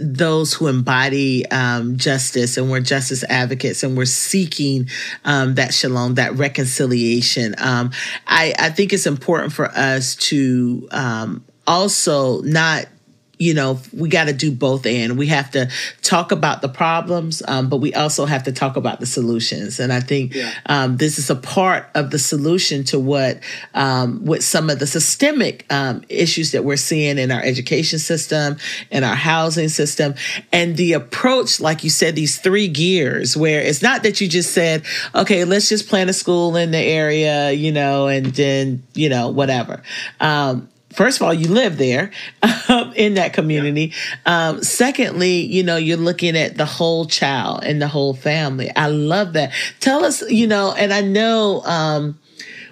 those 0.00 0.54
who 0.54 0.68
embody 0.68 1.44
um, 1.50 1.96
justice 1.96 2.56
and 2.56 2.70
we're 2.70 2.80
justice 2.80 3.24
advocates 3.24 3.82
and 3.82 3.96
we're 3.96 4.04
seeking 4.04 4.88
um, 5.24 5.56
that 5.56 5.74
shalom, 5.74 6.14
that 6.14 6.34
reconciliation. 6.34 7.54
Um, 7.58 7.90
I, 8.26 8.54
I, 8.58 8.70
think 8.70 8.92
it's 8.92 9.06
important 9.06 9.52
for 9.52 9.66
us 9.66 10.14
to 10.16 10.86
um, 10.92 11.44
also 11.66 12.42
not 12.42 12.86
you 13.38 13.52
know, 13.52 13.78
we 13.92 14.08
got 14.08 14.24
to 14.24 14.32
do 14.32 14.50
both 14.50 14.86
and 14.86 15.18
we 15.18 15.26
have 15.26 15.50
to 15.50 15.70
talk 16.02 16.32
about 16.32 16.62
the 16.62 16.68
problems, 16.68 17.42
um, 17.46 17.68
but 17.68 17.78
we 17.78 17.92
also 17.92 18.24
have 18.24 18.44
to 18.44 18.52
talk 18.52 18.76
about 18.76 18.98
the 19.00 19.06
solutions. 19.06 19.78
And 19.78 19.92
I 19.92 20.00
think 20.00 20.34
yeah. 20.34 20.52
um, 20.66 20.96
this 20.96 21.18
is 21.18 21.28
a 21.28 21.36
part 21.36 21.86
of 21.94 22.10
the 22.10 22.18
solution 22.18 22.84
to 22.84 22.98
what, 22.98 23.40
um, 23.74 24.24
with 24.24 24.42
some 24.42 24.70
of 24.70 24.78
the 24.78 24.86
systemic 24.86 25.66
um, 25.70 26.02
issues 26.08 26.52
that 26.52 26.64
we're 26.64 26.76
seeing 26.76 27.18
in 27.18 27.30
our 27.30 27.42
education 27.42 27.98
system, 27.98 28.56
in 28.90 29.04
our 29.04 29.14
housing 29.14 29.68
system, 29.68 30.14
and 30.52 30.76
the 30.76 30.94
approach, 30.94 31.60
like 31.60 31.84
you 31.84 31.90
said, 31.90 32.16
these 32.16 32.38
three 32.38 32.68
gears, 32.68 33.36
where 33.36 33.60
it's 33.60 33.82
not 33.82 34.02
that 34.02 34.20
you 34.20 34.28
just 34.28 34.52
said, 34.52 34.84
okay, 35.14 35.44
let's 35.44 35.68
just 35.68 35.88
plant 35.88 36.08
a 36.08 36.14
school 36.14 36.56
in 36.56 36.70
the 36.70 36.78
area, 36.78 37.52
you 37.52 37.70
know, 37.70 38.06
and 38.06 38.26
then, 38.26 38.82
you 38.94 39.10
know, 39.10 39.28
whatever. 39.28 39.82
Um, 40.20 40.68
first 40.96 41.20
of 41.20 41.26
all, 41.26 41.34
you 41.34 41.48
live 41.48 41.76
there 41.76 42.10
um, 42.68 42.92
in 42.96 43.14
that 43.14 43.32
community. 43.32 43.92
Yeah. 44.26 44.48
Um, 44.48 44.62
secondly, 44.62 45.40
you 45.42 45.62
know, 45.62 45.76
you're 45.76 45.96
looking 45.96 46.36
at 46.36 46.56
the 46.56 46.64
whole 46.64 47.04
child 47.04 47.62
and 47.64 47.80
the 47.80 47.88
whole 47.88 48.14
family. 48.14 48.74
I 48.74 48.88
love 48.88 49.34
that. 49.34 49.52
Tell 49.80 50.04
us, 50.04 50.28
you 50.30 50.46
know, 50.46 50.72
and 50.72 50.92
I 50.92 51.02
know, 51.02 51.62
um, 51.64 52.18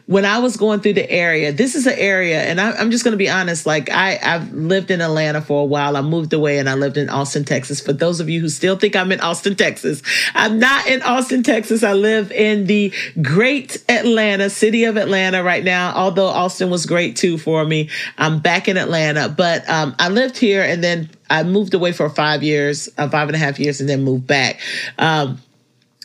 when 0.07 0.27
I 0.27 0.39
was 0.39 0.59
going 0.59 0.81
through 0.81 0.95
the 0.95 1.11
area, 1.11 1.51
this 1.51 1.75
is 1.75 1.87
an 1.87 1.95
area, 1.97 2.43
and 2.43 2.61
I, 2.61 2.79
am 2.79 2.91
just 2.91 3.05
going 3.05 3.13
to 3.13 3.19
be 3.19 3.31
honest. 3.31 3.65
Like 3.65 3.91
I, 3.91 4.19
I've 4.23 4.53
lived 4.53 4.91
in 4.91 5.01
Atlanta 5.01 5.41
for 5.41 5.63
a 5.63 5.65
while. 5.65 5.97
I 5.97 6.03
moved 6.03 6.35
away, 6.35 6.59
and 6.59 6.69
I 6.69 6.75
lived 6.75 6.99
in 6.99 7.09
Austin, 7.09 7.45
Texas. 7.45 7.81
For 7.81 7.95
those 7.95 8.21
of 8.21 8.29
you 8.29 8.41
who 8.41 8.51
still 8.51 8.77
think 8.77 8.97
I'm 8.97 9.13
in 9.13 9.21
Austin, 9.21 9.57
Texas, 9.57 10.03
I'm 10.35 10.59
not 10.59 10.87
in 10.87 11.01
Austin, 11.03 11.43
Texas. 11.43 11.83
I 11.83 11.95
live 11.95 12.31
in 12.33 12.67
the 12.67 12.93
great 13.23 13.83
Atlanta, 13.89 14.51
city 14.51 14.85
of 14.85 14.99
Atlanta, 14.99 15.43
right 15.43 15.65
now. 15.65 15.95
Although 15.95 16.27
Austin 16.27 16.69
was 16.69 16.85
great 16.85 17.17
too 17.17 17.39
for 17.39 17.65
me, 17.65 17.89
I'm 18.19 18.41
back 18.41 18.69
in 18.69 18.77
Atlanta. 18.77 19.31
But 19.31 19.69
um, 19.71 19.95
I 19.99 20.11
lived 20.11 20.37
here, 20.37 20.63
and 20.63 20.85
then 20.85 21.09
I 21.31 21.45
moved 21.45 21.73
away 21.73 21.93
for 21.93 22.11
five 22.11 22.43
years, 22.43 22.91
uh, 22.99 23.09
five 23.09 23.29
and 23.29 23.37
a 23.37 23.39
half 23.39 23.59
years, 23.59 23.81
and 23.81 23.89
then 23.89 24.05
moved 24.05 24.27
back. 24.27 24.61
Um, 24.99 25.41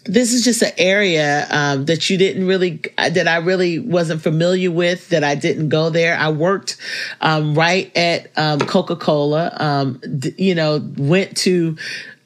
this 0.06 0.34
is 0.34 0.44
just 0.44 0.62
an 0.62 0.72
area 0.78 1.48
um, 1.52 1.86
that 1.86 2.10
you 2.10 2.18
didn't 2.18 2.48
really 2.48 2.82
that 2.98 3.28
i 3.28 3.38
really 3.38 3.80
wasn't 3.80 4.22
familiar 4.22 4.72
with 4.72 5.10
that 5.10 5.24
i 5.24 5.36
didn't 5.36 5.70
go 5.70 5.90
there. 5.90 6.18
I 6.18 6.30
worked 6.30 6.78
um, 7.22 7.56
right 7.56 7.96
at 7.96 8.32
um, 8.38 8.60
coca-cola 8.60 9.56
um, 9.60 10.02
you 10.38 10.56
know 10.56 10.82
went 10.98 11.38
to 11.38 11.78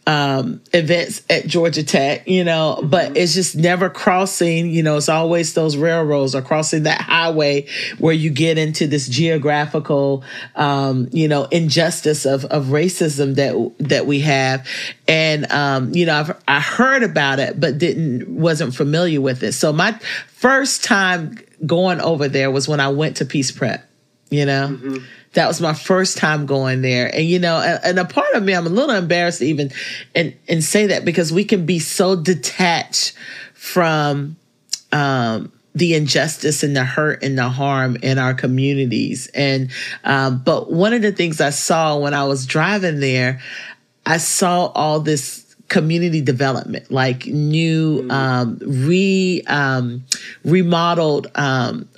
um, 0.05 0.61
events 0.73 1.21
at 1.29 1.47
Georgia 1.47 1.83
Tech, 1.83 2.27
you 2.27 2.43
know, 2.43 2.77
mm-hmm. 2.77 2.89
but 2.89 3.15
it's 3.15 3.33
just 3.33 3.55
never 3.55 3.89
crossing, 3.89 4.69
you 4.69 4.83
know, 4.83 4.97
it's 4.97 5.09
always 5.09 5.53
those 5.53 5.77
railroads 5.77 6.35
or 6.35 6.41
crossing 6.41 6.83
that 6.83 7.01
highway 7.01 7.67
where 7.99 8.13
you 8.13 8.29
get 8.29 8.57
into 8.57 8.87
this 8.87 9.07
geographical, 9.07 10.23
um, 10.55 11.07
you 11.11 11.27
know, 11.27 11.45
injustice 11.45 12.25
of, 12.25 12.43
of 12.45 12.65
racism 12.65 13.35
that, 13.35 13.87
that 13.87 14.05
we 14.05 14.19
have. 14.21 14.67
And, 15.07 15.49
um, 15.51 15.93
you 15.93 16.05
know, 16.05 16.19
I've, 16.19 16.43
I 16.47 16.59
heard 16.59 17.03
about 17.03 17.39
it, 17.39 17.59
but 17.59 17.77
didn't, 17.77 18.27
wasn't 18.27 18.75
familiar 18.75 19.21
with 19.21 19.41
it. 19.43 19.53
So 19.53 19.71
my 19.71 19.93
first 20.27 20.83
time 20.83 21.37
going 21.65 22.01
over 22.01 22.27
there 22.27 22.51
was 22.51 22.67
when 22.67 22.81
I 22.81 22.89
went 22.89 23.17
to 23.17 23.25
Peace 23.25 23.51
Prep, 23.51 23.89
you 24.29 24.45
know? 24.45 24.67
Mm-hmm 24.69 25.05
that 25.33 25.47
was 25.47 25.59
my 25.59 25.73
first 25.73 26.17
time 26.17 26.45
going 26.45 26.81
there. 26.81 27.13
And 27.13 27.25
you 27.25 27.39
know, 27.39 27.57
and, 27.57 27.99
a 27.99 28.05
part 28.05 28.33
of 28.33 28.43
me, 28.43 28.53
I'm 28.53 28.65
a 28.65 28.69
little 28.69 28.95
embarrassed 28.95 29.39
to 29.39 29.45
even 29.45 29.71
and 30.15 30.35
and 30.47 30.63
say 30.63 30.87
that 30.87 31.05
because 31.05 31.33
we 31.33 31.43
can 31.43 31.65
be 31.65 31.79
so 31.79 32.15
detached 32.15 33.13
from 33.53 34.37
um 34.91 35.51
the 35.75 35.95
injustice 35.95 36.61
and 36.63 36.75
the 36.75 36.83
hurt 36.83 37.23
and 37.23 37.37
the 37.37 37.49
harm 37.49 37.97
in 38.03 38.19
our 38.19 38.33
communities. 38.33 39.27
And 39.33 39.71
um, 40.03 40.41
but 40.43 40.71
one 40.71 40.93
of 40.93 41.01
the 41.01 41.11
things 41.11 41.41
I 41.41 41.49
saw 41.49 41.97
when 41.97 42.13
I 42.13 42.25
was 42.25 42.45
driving 42.45 42.99
there, 42.99 43.41
I 44.05 44.17
saw 44.17 44.67
all 44.67 44.99
this 44.99 45.43
community 45.69 46.21
development, 46.21 46.91
like 46.91 47.25
new 47.25 48.03
mm. 48.03 48.11
um, 48.11 48.59
re 48.61 49.41
um, 49.47 50.03
remodeled 50.43 51.27
um, 51.35 51.89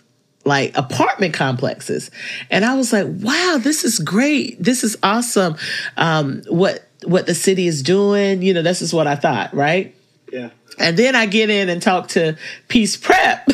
like 0.46 0.78
apartment 0.78 1.34
complexes. 1.34 2.12
And 2.50 2.64
I 2.64 2.76
was 2.76 2.94
like, 2.94 3.08
wow, 3.08 3.60
this 3.62 3.84
is 3.84 4.00
great. 4.00 4.62
This 4.64 4.84
is 4.84 4.96
awesome. 5.04 5.58
Um, 5.98 6.44
what 6.48 6.88
what 7.04 7.26
the 7.28 7.36
city 7.36 7.68
is 7.68 7.84
doing, 7.84 8.42
you 8.42 8.54
know, 8.54 8.62
this 8.62 8.82
is 8.82 8.94
what 8.94 9.08
I 9.08 9.16
thought, 9.16 9.54
right? 9.54 9.96
Yeah. 10.32 10.50
And 10.80 10.98
then 10.98 11.16
I 11.16 11.26
get 11.26 11.50
in 11.50 11.70
and 11.70 11.82
talk 11.82 12.08
to 12.10 12.38
Peace 12.68 12.98
Prep 12.98 13.48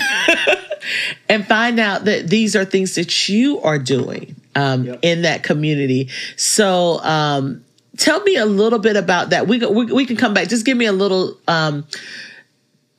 and 1.29 1.45
find 1.45 1.79
out 1.79 2.05
that 2.05 2.27
these 2.27 2.55
are 2.55 2.65
things 2.65 2.95
that 2.95 3.29
you 3.29 3.59
are 3.61 3.77
doing 3.77 4.35
um, 4.55 4.85
yep. 4.85 4.99
in 5.01 5.23
that 5.23 5.43
community. 5.43 6.09
So 6.35 6.99
um, 7.03 7.63
tell 7.97 8.21
me 8.21 8.35
a 8.37 8.45
little 8.45 8.79
bit 8.79 8.95
about 8.95 9.29
that. 9.31 9.47
We, 9.47 9.59
we, 9.59 9.85
we 9.85 10.05
can 10.05 10.17
come 10.17 10.33
back. 10.33 10.47
Just 10.47 10.65
give 10.65 10.77
me 10.77 10.85
a 10.85 10.93
little. 10.93 11.37
Um, 11.47 11.85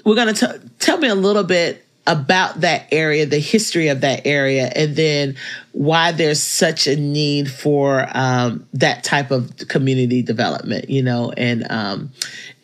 we're 0.05 0.17
going 0.17 0.35
to 0.35 0.61
tell 0.79 0.99
me 0.99 1.09
a 1.09 1.15
little 1.15 1.45
bit 1.45 1.82
about 2.07 2.61
that 2.63 2.87
area, 2.91 3.27
the 3.27 3.39
history 3.39 3.89
of 3.89 4.01
that 4.01 4.27
area, 4.27 4.71
and 4.75 4.97
then 4.97 5.37
why 5.73 6.13
there's 6.13 6.43
such 6.43 6.87
a 6.87 6.97
need 6.97 7.51
for 7.51 8.07
um, 8.13 8.67
that 8.75 9.05
type 9.05 9.31
of 9.31 9.57
community 9.69 10.23
development, 10.23 10.91
you 10.91 11.03
know, 11.03 11.33
and 11.37 11.65
um, 11.71 12.11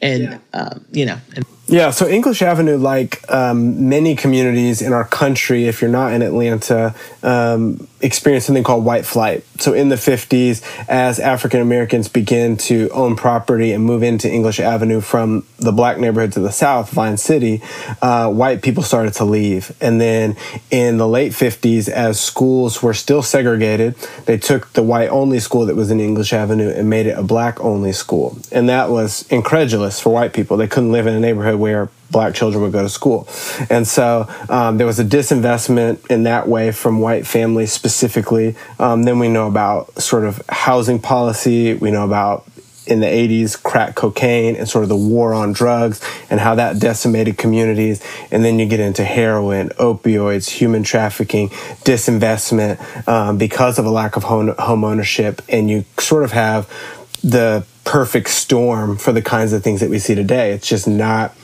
and 0.03 0.23
yeah. 0.23 0.39
um, 0.55 0.85
you 0.91 1.07
know. 1.07 1.19
And- 1.37 1.47
yeah, 1.71 1.91
so 1.91 2.09
English 2.09 2.41
Avenue, 2.41 2.79
like 2.79 3.31
um, 3.31 3.91
many 3.91 4.17
communities 4.17 4.81
in 4.81 4.95
our 4.95 5.05
country, 5.05 5.67
if 5.67 5.83
you're 5.83 5.91
not 5.91 6.15
in 6.15 6.23
Atlanta, 6.23 6.95
um, 7.23 7.87
experienced 8.01 8.47
something 8.47 8.65
called 8.65 8.87
white 8.87 9.05
flight. 9.05 9.45
So 9.59 9.75
in 9.75 9.91
the 9.91 9.97
50s, 9.97 10.63
as 10.89 11.21
African 11.21 11.61
Americans 11.61 12.09
began 12.09 12.57
to 12.69 12.89
own 12.91 13.17
property 13.17 13.73
and 13.73 13.85
move 13.85 14.03
into 14.03 14.33
English 14.33 14.61
Avenue 14.61 15.03
from 15.03 15.45
the 15.59 15.73
black 15.73 15.99
neighborhoods 15.99 16.39
of 16.39 16.43
the 16.43 16.53
South, 16.53 16.91
Vine 16.91 17.19
City, 17.19 17.61
uh, 18.01 18.33
white 18.33 18.63
people 18.63 18.83
started 18.83 19.13
to 19.15 19.27
leave. 19.27 19.77
And 19.79 20.01
then 20.01 20.37
in 20.71 20.97
the 20.97 21.09
late 21.09 21.33
50s, 21.33 21.89
as 21.89 22.19
schools 22.19 22.83
were 22.83 22.95
still 22.95 23.23
segregated, 23.23 23.95
they 24.25 24.39
took 24.39 24.73
the 24.73 24.83
white 24.83 25.09
only 25.09 25.39
school 25.39 25.67
that 25.67 25.77
was 25.77 25.91
in 25.91 26.01
English 26.01 26.33
Avenue 26.33 26.71
and 26.71 26.89
made 26.89 27.05
it 27.07 27.19
a 27.19 27.23
black 27.23 27.61
only 27.61 27.93
school. 27.93 28.39
And 28.51 28.71
that 28.71 28.89
was 28.89 29.27
incredulous 29.29 30.01
for 30.01 30.11
white 30.11 30.33
people. 30.33 30.57
They 30.57 30.69
couldn't 30.69 30.93
live 30.93 31.07
in 31.07 31.15
a 31.15 31.21
neighborhood 31.21 31.58
where 31.59 31.91
black 32.11 32.35
children 32.35 32.63
would 32.63 32.73
go 32.73 32.83
to 32.83 32.89
school. 32.89 33.29
And 33.69 33.87
so 33.87 34.27
um, 34.49 34.79
there 34.79 34.87
was 34.87 34.99
a 34.99 35.05
disinvestment 35.05 36.11
in 36.11 36.23
that 36.23 36.49
way 36.49 36.73
from 36.73 37.01
white 37.01 37.27
families 37.27 37.73
specifically. 37.73 38.57
Um, 38.79 39.03
then 39.03 39.19
we 39.19 39.29
know 39.29 39.47
about 39.47 40.01
sort 40.01 40.25
of 40.25 40.43
housing 40.49 41.01
policy, 41.01 41.75
we 41.75 41.91
know 41.91 42.05
about 42.05 42.47
in 42.87 43.01
the 43.01 43.07
80s 43.07 43.63
crack 43.63 43.95
cocaine 43.95 44.57
and 44.57 44.67
sort 44.69 44.83
of 44.83 44.89
the 44.89 44.97
war 44.97 45.35
on 45.35 45.53
drugs 45.53 46.01
and 46.31 46.41
how 46.41 46.55
that 46.55 46.79
decimated 46.79 47.37
communities 47.37 48.03
and 48.31 48.43
then 48.45 48.59
you 48.59 48.67
get 48.67 48.81
into 48.81 49.05
heroin 49.05 49.69
opioids 49.71 50.49
human 50.49 50.83
trafficking 50.83 51.51
disinvestment 51.85 52.79
um, 53.07 53.37
because 53.37 53.79
of 53.79 53.85
a 53.85 53.91
lack 53.91 54.17
of 54.17 54.25
home, 54.25 54.55
home 54.59 54.85
ownership 54.85 55.43
and 55.51 55.69
you 55.69 55.85
sort 55.99 56.25
of 56.25 56.33
have 56.33 56.67
the 57.23 57.65
perfect 57.85 58.31
storm 58.31 58.97
for 58.97 59.13
the 59.13 59.23
kinds 59.23 59.53
of 59.53 59.63
things 59.63 59.81
that 59.81 59.91
we 59.91 59.99
see 59.99 60.15
today 60.15 60.53
it's 60.53 60.67
just 60.67 60.89
not 60.89 61.35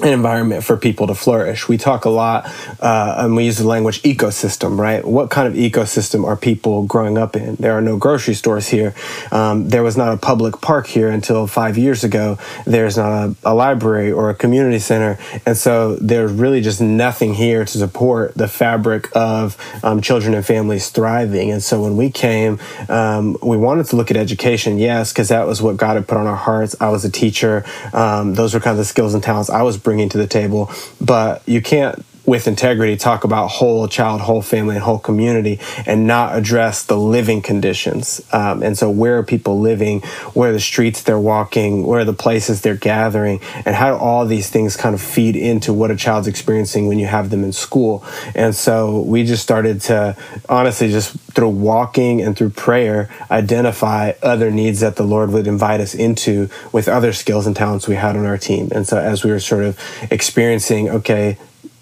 an 0.00 0.08
environment 0.08 0.64
for 0.64 0.76
people 0.76 1.06
to 1.06 1.14
flourish. 1.14 1.68
We 1.68 1.76
talk 1.76 2.06
a 2.06 2.10
lot, 2.10 2.46
uh, 2.80 3.16
and 3.18 3.36
we 3.36 3.44
use 3.44 3.58
the 3.58 3.66
language 3.66 4.00
ecosystem, 4.02 4.78
right? 4.78 5.04
What 5.04 5.28
kind 5.28 5.46
of 5.46 5.52
ecosystem 5.52 6.24
are 6.24 6.34
people 6.34 6.84
growing 6.84 7.18
up 7.18 7.36
in? 7.36 7.56
There 7.56 7.72
are 7.72 7.82
no 7.82 7.98
grocery 7.98 8.32
stores 8.32 8.68
here. 8.68 8.94
Um, 9.30 9.68
there 9.68 9.82
was 9.82 9.96
not 9.98 10.14
a 10.14 10.16
public 10.16 10.62
park 10.62 10.86
here 10.86 11.08
until 11.08 11.46
five 11.46 11.76
years 11.76 12.04
ago. 12.04 12.38
There's 12.64 12.96
not 12.96 13.12
a, 13.12 13.36
a, 13.44 13.54
library 13.54 14.10
or 14.10 14.30
a 14.30 14.34
community 14.34 14.78
center. 14.78 15.18
And 15.44 15.58
so 15.58 15.96
there's 15.96 16.32
really 16.32 16.62
just 16.62 16.80
nothing 16.80 17.34
here 17.34 17.66
to 17.66 17.78
support 17.78 18.34
the 18.34 18.48
fabric 18.48 19.14
of 19.14 19.58
um, 19.84 20.00
children 20.00 20.34
and 20.34 20.44
families 20.44 20.88
thriving. 20.88 21.50
And 21.50 21.62
so 21.62 21.82
when 21.82 21.98
we 21.98 22.10
came, 22.10 22.58
um, 22.88 23.36
we 23.42 23.58
wanted 23.58 23.86
to 23.86 23.96
look 23.96 24.10
at 24.10 24.16
education, 24.16 24.78
yes, 24.78 25.12
because 25.12 25.28
that 25.28 25.46
was 25.46 25.60
what 25.60 25.76
God 25.76 25.96
had 25.96 26.08
put 26.08 26.16
on 26.16 26.26
our 26.26 26.36
hearts. 26.36 26.74
I 26.80 26.88
was 26.88 27.04
a 27.04 27.10
teacher. 27.10 27.64
Um, 27.92 28.34
those 28.34 28.54
were 28.54 28.60
kind 28.60 28.72
of 28.72 28.78
the 28.78 28.84
skills 28.86 29.12
and 29.12 29.22
talents 29.22 29.50
I 29.50 29.62
was 29.62 29.81
bringing 29.82 30.08
to 30.10 30.18
the 30.18 30.26
table. 30.26 30.70
But 31.00 31.42
you 31.46 31.62
can't 31.62 32.04
with 32.24 32.46
integrity 32.46 32.96
talk 32.96 33.24
about 33.24 33.48
whole 33.48 33.88
child, 33.88 34.20
whole 34.20 34.42
family, 34.42 34.76
and 34.76 34.84
whole 34.84 34.98
community, 34.98 35.58
and 35.86 36.06
not 36.06 36.36
address 36.36 36.84
the 36.84 36.96
living 36.96 37.42
conditions. 37.42 38.20
Um, 38.32 38.62
and 38.62 38.78
so, 38.78 38.90
where 38.90 39.18
are 39.18 39.22
people 39.22 39.58
living? 39.58 40.00
Where 40.34 40.50
are 40.50 40.52
the 40.52 40.60
streets 40.60 41.02
they're 41.02 41.18
walking? 41.18 41.84
Where 41.84 42.00
are 42.00 42.04
the 42.04 42.12
places 42.12 42.60
they're 42.60 42.76
gathering? 42.76 43.40
And 43.64 43.74
how 43.74 43.90
do 43.92 43.96
all 43.96 44.26
these 44.26 44.50
things 44.50 44.76
kind 44.76 44.94
of 44.94 45.00
feed 45.00 45.36
into 45.36 45.72
what 45.72 45.90
a 45.90 45.96
child's 45.96 46.28
experiencing 46.28 46.86
when 46.86 46.98
you 46.98 47.06
have 47.06 47.30
them 47.30 47.42
in 47.42 47.52
school? 47.52 48.04
And 48.34 48.54
so, 48.54 49.00
we 49.02 49.24
just 49.24 49.42
started 49.42 49.80
to 49.82 50.16
honestly 50.48 50.90
just 50.90 51.18
through 51.32 51.48
walking 51.48 52.20
and 52.20 52.36
through 52.36 52.50
prayer 52.50 53.08
identify 53.30 54.12
other 54.22 54.50
needs 54.50 54.80
that 54.80 54.96
the 54.96 55.02
Lord 55.02 55.30
would 55.30 55.46
invite 55.46 55.80
us 55.80 55.94
into 55.94 56.48
with 56.70 56.88
other 56.88 57.12
skills 57.12 57.46
and 57.46 57.56
talents 57.56 57.88
we 57.88 57.96
had 57.96 58.16
on 58.16 58.26
our 58.26 58.38
team. 58.38 58.68
And 58.72 58.86
so, 58.86 58.98
as 58.98 59.24
we 59.24 59.30
were 59.30 59.40
sort 59.40 59.64
of 59.64 59.78
experiencing, 60.10 60.88
okay, 60.88 61.36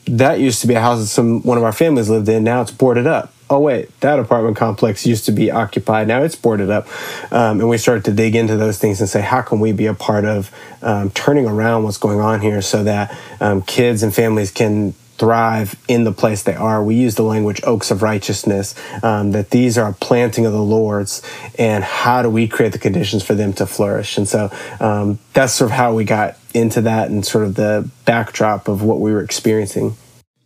that 0.06 0.40
used 0.40 0.60
to 0.62 0.66
be 0.66 0.74
a 0.74 0.80
house 0.80 0.98
that 1.00 1.06
some 1.06 1.42
one 1.42 1.58
of 1.58 1.64
our 1.64 1.72
families 1.72 2.08
lived 2.08 2.28
in. 2.28 2.44
Now 2.44 2.62
it's 2.62 2.70
boarded 2.70 3.06
up. 3.06 3.32
Oh 3.48 3.58
wait, 3.58 3.98
that 4.00 4.20
apartment 4.20 4.56
complex 4.56 5.04
used 5.04 5.26
to 5.26 5.32
be 5.32 5.50
occupied. 5.50 6.06
Now 6.06 6.22
it's 6.22 6.36
boarded 6.36 6.70
up, 6.70 6.86
um, 7.32 7.60
and 7.60 7.68
we 7.68 7.78
started 7.78 8.04
to 8.04 8.12
dig 8.12 8.36
into 8.36 8.56
those 8.56 8.78
things 8.78 9.00
and 9.00 9.08
say, 9.08 9.20
how 9.20 9.42
can 9.42 9.58
we 9.58 9.72
be 9.72 9.86
a 9.86 9.94
part 9.94 10.24
of 10.24 10.52
um, 10.82 11.10
turning 11.10 11.46
around 11.46 11.82
what's 11.82 11.98
going 11.98 12.20
on 12.20 12.40
here, 12.40 12.62
so 12.62 12.84
that 12.84 13.16
um, 13.40 13.62
kids 13.62 14.04
and 14.04 14.14
families 14.14 14.52
can 14.52 14.94
thrive 15.20 15.74
in 15.86 16.04
the 16.04 16.12
place 16.12 16.44
they 16.44 16.54
are. 16.54 16.82
We 16.82 16.94
use 16.94 17.16
the 17.16 17.22
language 17.22 17.60
oaks 17.64 17.90
of 17.90 18.02
righteousness, 18.02 18.74
um, 19.02 19.32
that 19.32 19.50
these 19.50 19.76
are 19.76 19.90
a 19.90 19.92
planting 19.92 20.46
of 20.46 20.52
the 20.52 20.62
Lord's, 20.62 21.20
and 21.58 21.84
how 21.84 22.22
do 22.22 22.30
we 22.30 22.48
create 22.48 22.72
the 22.72 22.78
conditions 22.78 23.22
for 23.22 23.34
them 23.34 23.52
to 23.54 23.66
flourish? 23.66 24.16
And 24.16 24.26
so 24.26 24.50
um, 24.80 25.18
that's 25.34 25.52
sort 25.52 25.72
of 25.72 25.76
how 25.76 25.92
we 25.92 26.04
got 26.04 26.38
into 26.54 26.80
that 26.82 27.10
and 27.10 27.24
sort 27.24 27.44
of 27.44 27.54
the 27.54 27.88
backdrop 28.04 28.68
of 28.68 28.82
what 28.82 29.00
we 29.00 29.12
were 29.12 29.22
experiencing. 29.22 29.96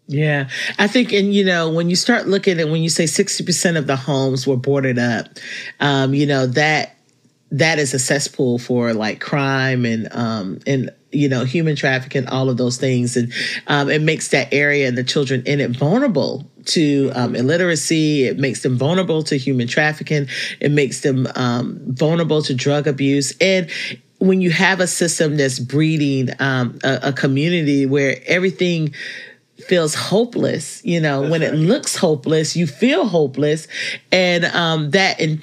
Yeah, 0.07 0.49
I 0.79 0.87
think, 0.87 1.13
and 1.13 1.33
you 1.33 1.45
know, 1.45 1.71
when 1.71 1.89
you 1.89 1.97
start 1.97 2.29
looking 2.29 2.61
at 2.61 2.69
when 2.69 2.83
you 2.83 2.91
say 2.91 3.07
sixty 3.07 3.43
percent 3.43 3.79
of 3.79 3.87
the 3.87 3.97
homes 3.97 4.47
were 4.47 4.57
boarded 4.57 4.99
up, 4.99 5.29
um, 5.81 6.13
you 6.13 6.27
know 6.27 6.47
that 6.47 6.97
that 7.53 7.79
is 7.79 7.95
a 7.95 7.99
cesspool 7.99 8.59
for 8.59 8.93
like 8.93 9.21
crime 9.21 9.85
and 9.85 10.09
um 10.13 10.59
and 10.67 10.91
you 11.11 11.29
know 11.29 11.45
human 11.45 11.77
trafficking, 11.77 12.27
all 12.27 12.51
of 12.51 12.59
those 12.59 12.77
things, 12.77 13.17
and 13.17 13.33
um, 13.67 13.89
it 13.89 14.03
makes 14.03 14.29
that 14.29 14.53
area 14.53 14.89
and 14.89 14.99
the 14.99 15.05
children 15.05 15.43
in 15.47 15.61
it 15.61 15.71
vulnerable 15.71 16.51
to 16.67 17.11
um, 17.15 17.35
illiteracy. 17.35 18.25
It 18.25 18.39
makes 18.39 18.63
them 18.63 18.77
vulnerable 18.77 19.23
to 19.25 19.39
human 19.39 19.69
trafficking. 19.69 20.29
It 20.61 20.73
makes 20.73 21.01
them 21.01 21.29
um, 21.35 21.81
vulnerable 21.87 22.43
to 22.43 22.55
drug 22.55 22.87
abuse 22.87 23.33
and 23.41 23.71
when 24.27 24.41
you 24.41 24.51
have 24.51 24.81
a 24.81 24.87
system 24.87 25.37
that's 25.37 25.59
breeding 25.59 26.31
um, 26.39 26.79
a, 26.83 27.01
a, 27.05 27.13
community 27.13 27.87
where 27.87 28.21
everything 28.27 28.95
feels 29.59 29.95
hopeless, 29.95 30.85
you 30.85 31.01
know, 31.01 31.23
that's 31.23 31.31
when 31.31 31.41
right. 31.43 31.55
it 31.55 31.57
looks 31.57 31.97
hopeless, 31.97 32.57
you 32.57 32.67
feel 32.67 33.07
hopeless, 33.07 33.69
and 34.11 34.45
um, 34.47 34.91
that 34.91 35.21
in- 35.21 35.43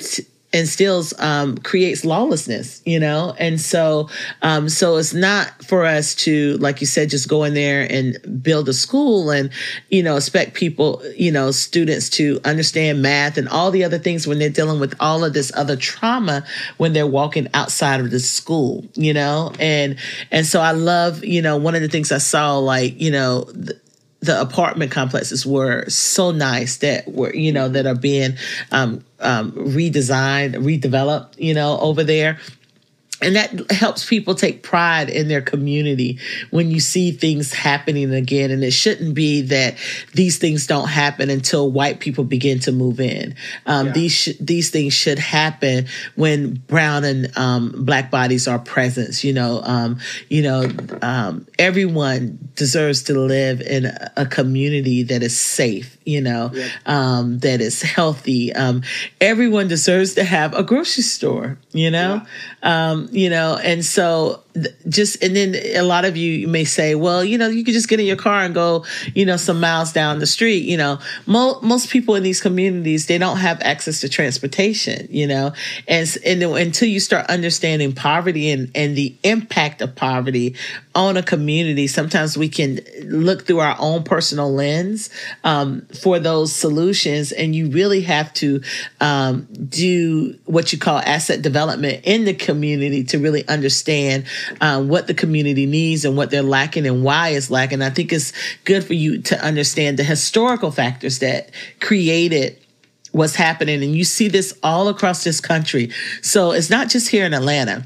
instills 0.53 1.13
um, 1.19 1.57
creates 1.59 2.03
lawlessness 2.03 2.81
you 2.85 2.99
know? 2.99 3.35
And 3.39 3.59
so 3.59 4.09
um, 4.41 4.69
so 4.69 4.97
it's 4.97 5.13
not 5.13 5.63
for 5.63 5.85
us 5.85 6.15
to 6.15 6.57
like 6.57 6.81
you 6.81 6.87
said 6.87 7.09
just 7.09 7.29
go 7.29 7.43
in 7.43 7.53
there 7.53 7.87
and 7.89 8.43
build 8.43 8.67
a 8.69 8.73
school 8.73 9.29
and 9.29 9.49
you 9.89 10.03
know 10.03 10.17
expect 10.17 10.53
people 10.53 11.01
you 11.15 11.31
know 11.31 11.51
students 11.51 12.09
to 12.11 12.39
understand 12.43 13.01
math 13.01 13.37
and 13.37 13.47
all 13.49 13.71
the 13.71 13.83
other 13.83 13.99
things 13.99 14.27
when 14.27 14.39
they're 14.39 14.49
dealing 14.49 14.79
with 14.79 14.93
all 14.99 15.23
of 15.23 15.33
this 15.33 15.51
other 15.55 15.75
trauma 15.75 16.43
when 16.77 16.93
they're 16.93 17.07
walking 17.07 17.47
outside 17.53 17.99
of 17.99 18.11
the 18.11 18.19
school 18.19 18.85
you 18.95 19.13
know? 19.13 19.53
And 19.59 19.97
and 20.31 20.45
so 20.45 20.61
i 20.61 20.71
love 20.71 21.23
you 21.23 21.41
know 21.41 21.57
one 21.57 21.75
of 21.75 21.81
the 21.81 21.89
things 21.89 22.11
i 22.11 22.17
saw 22.17 22.57
like 22.57 22.99
you 22.99 23.11
know 23.11 23.45
th- 23.53 23.77
the 24.21 24.39
apartment 24.39 24.91
complexes 24.91 25.45
were 25.45 25.83
so 25.89 26.31
nice 26.31 26.77
that 26.77 27.07
were 27.11 27.33
you 27.33 27.51
know 27.51 27.67
that 27.69 27.85
are 27.85 27.95
being 27.95 28.37
um, 28.71 29.03
um, 29.19 29.51
redesigned, 29.51 30.55
redeveloped, 30.55 31.37
you 31.37 31.53
know, 31.53 31.79
over 31.79 32.03
there 32.03 32.39
and 33.21 33.35
that 33.35 33.71
helps 33.71 34.07
people 34.07 34.33
take 34.33 34.63
pride 34.63 35.09
in 35.09 35.27
their 35.27 35.41
community 35.41 36.19
when 36.49 36.71
you 36.71 36.79
see 36.79 37.11
things 37.11 37.53
happening 37.53 38.13
again. 38.13 38.49
And 38.49 38.63
it 38.63 38.71
shouldn't 38.71 39.13
be 39.13 39.41
that 39.43 39.77
these 40.13 40.37
things 40.39 40.65
don't 40.65 40.87
happen 40.87 41.29
until 41.29 41.71
white 41.71 41.99
people 41.99 42.23
begin 42.23 42.59
to 42.61 42.71
move 42.71 42.99
in. 42.99 43.35
Um, 43.65 43.87
yeah. 43.87 43.93
these 43.93 44.11
sh- 44.11 44.37
these 44.39 44.71
things 44.71 44.93
should 44.93 45.19
happen 45.19 45.87
when 46.15 46.55
brown 46.67 47.03
and 47.03 47.37
um, 47.37 47.85
black 47.85 48.09
bodies 48.09 48.47
are 48.47 48.59
present 48.59 49.23
you 49.23 49.33
know 49.33 49.61
um, 49.63 49.99
you 50.29 50.41
know 50.41 50.69
um, 51.01 51.45
everyone 51.59 52.49
deserves 52.55 53.03
to 53.03 53.19
live 53.19 53.61
in 53.61 53.85
a 54.17 54.25
community 54.25 55.03
that 55.03 55.21
is 55.21 55.39
safe 55.39 55.97
you 56.05 56.21
know 56.21 56.49
yeah. 56.53 56.69
Um, 56.85 57.39
that 57.39 57.61
is 57.61 57.81
healthy. 57.81 58.53
Um, 58.53 58.81
everyone 59.19 59.67
deserves 59.67 60.15
to 60.15 60.23
have 60.23 60.53
a 60.53 60.63
grocery 60.63 61.03
store 61.03 61.57
you 61.71 61.91
know? 61.91 62.21
Yeah 62.63 63.10
you 63.11 63.29
know, 63.29 63.57
and 63.57 63.83
so 63.85 64.41
just 64.87 65.21
and 65.23 65.35
then 65.35 65.55
a 65.55 65.81
lot 65.81 66.05
of 66.05 66.17
you 66.17 66.47
may 66.47 66.63
say 66.63 66.95
well 66.95 67.23
you 67.23 67.37
know 67.37 67.47
you 67.47 67.63
could 67.63 67.73
just 67.73 67.87
get 67.87 67.99
in 67.99 68.05
your 68.05 68.15
car 68.15 68.41
and 68.41 68.53
go 68.53 68.85
you 69.13 69.25
know 69.25 69.37
some 69.37 69.59
miles 69.59 69.93
down 69.93 70.19
the 70.19 70.27
street 70.27 70.65
you 70.65 70.77
know. 70.77 70.99
Mo- 71.25 71.59
most 71.61 71.89
people 71.89 72.15
in 72.15 72.23
these 72.23 72.41
communities 72.41 73.07
they 73.07 73.17
don't 73.17 73.37
have 73.37 73.61
access 73.61 74.01
to 74.01 74.09
transportation 74.09 75.07
you 75.09 75.27
know. 75.27 75.53
And, 75.87 76.17
and 76.25 76.43
until 76.43 76.87
you 76.87 76.99
start 76.99 77.27
understanding 77.27 77.93
poverty 77.93 78.49
and 78.51 78.71
and 78.75 78.95
the 78.95 79.15
impact 79.23 79.81
of 79.81 79.95
poverty 79.95 80.55
on 80.95 81.17
a 81.17 81.23
community 81.23 81.87
sometimes 81.87 82.37
we 82.37 82.49
can 82.49 82.79
look 83.03 83.45
through 83.45 83.59
our 83.59 83.75
own 83.79 84.03
personal 84.03 84.51
lens 84.51 85.09
um, 85.43 85.81
for 86.01 86.19
those 86.19 86.53
solutions. 86.53 87.31
And 87.31 87.55
you 87.55 87.69
really 87.69 88.01
have 88.01 88.33
to 88.35 88.61
um, 88.99 89.47
do 89.69 90.37
what 90.45 90.71
you 90.71 90.79
call 90.79 90.99
asset 90.99 91.41
development 91.41 92.01
in 92.05 92.25
the 92.25 92.33
community 92.33 93.03
to 93.05 93.19
really 93.19 93.47
understand 93.47 94.25
um, 94.59 94.87
what 94.87 95.07
the 95.07 95.13
community 95.13 95.65
needs 95.65 96.05
and 96.05 96.17
what 96.17 96.31
they're 96.31 96.41
lacking 96.41 96.85
and 96.85 97.03
why 97.03 97.29
it's 97.29 97.49
lacking. 97.49 97.81
I 97.81 97.89
think 97.89 98.11
it's 98.11 98.33
good 98.65 98.83
for 98.83 98.93
you 98.93 99.21
to 99.23 99.43
understand 99.43 99.97
the 99.97 100.03
historical 100.03 100.71
factors 100.71 101.19
that 101.19 101.51
created 101.79 102.57
what's 103.11 103.35
happening. 103.35 103.83
And 103.83 103.95
you 103.95 104.03
see 104.03 104.27
this 104.27 104.57
all 104.63 104.87
across 104.87 105.23
this 105.23 105.41
country. 105.41 105.91
So 106.21 106.51
it's 106.51 106.69
not 106.69 106.89
just 106.89 107.09
here 107.09 107.25
in 107.25 107.33
Atlanta, 107.33 107.85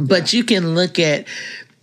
but 0.00 0.32
you 0.32 0.44
can 0.44 0.74
look 0.74 0.98
at 0.98 1.26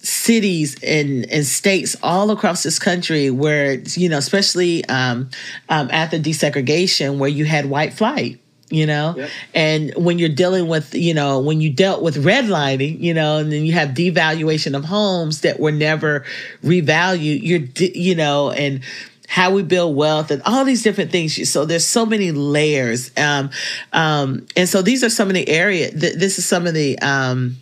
cities 0.03 0.75
and, 0.83 1.29
and 1.31 1.45
states 1.45 1.95
all 2.01 2.31
across 2.31 2.63
this 2.63 2.79
country 2.79 3.29
where 3.29 3.73
you 3.73 4.09
know 4.09 4.17
especially 4.17 4.83
um, 4.85 5.29
um, 5.69 5.89
after 5.91 6.17
desegregation 6.17 7.19
where 7.19 7.29
you 7.29 7.45
had 7.45 7.69
white 7.69 7.93
flight 7.93 8.40
you 8.71 8.85
know 8.85 9.13
yep. 9.17 9.29
and 9.53 9.93
when 9.95 10.17
you're 10.17 10.29
dealing 10.29 10.67
with 10.67 10.95
you 10.95 11.13
know 11.13 11.39
when 11.39 11.61
you 11.61 11.69
dealt 11.69 12.01
with 12.01 12.23
redlining 12.23 12.99
you 12.99 13.13
know 13.13 13.37
and 13.37 13.51
then 13.51 13.65
you 13.65 13.73
have 13.73 13.89
devaluation 13.89 14.75
of 14.75 14.85
homes 14.85 15.41
that 15.41 15.59
were 15.59 15.71
never 15.71 16.25
revalued 16.63 17.41
you're 17.43 17.61
you 17.93 18.15
know 18.15 18.49
and 18.51 18.81
how 19.27 19.51
we 19.51 19.63
build 19.63 19.95
wealth 19.95 20.31
and 20.31 20.41
all 20.43 20.65
these 20.65 20.83
different 20.83 21.11
things 21.11 21.49
so 21.49 21.65
there's 21.65 21.85
so 21.85 22.05
many 22.05 22.31
layers 22.31 23.11
um, 23.17 23.49
um, 23.93 24.45
and 24.55 24.67
so 24.67 24.81
these 24.81 25.03
are 25.03 25.09
some 25.09 25.27
of 25.27 25.33
the 25.33 25.47
area 25.47 25.91
th- 25.91 26.15
this 26.15 26.37
is 26.37 26.45
some 26.45 26.65
of 26.65 26.73
the 26.73 26.97
um, 26.99 27.55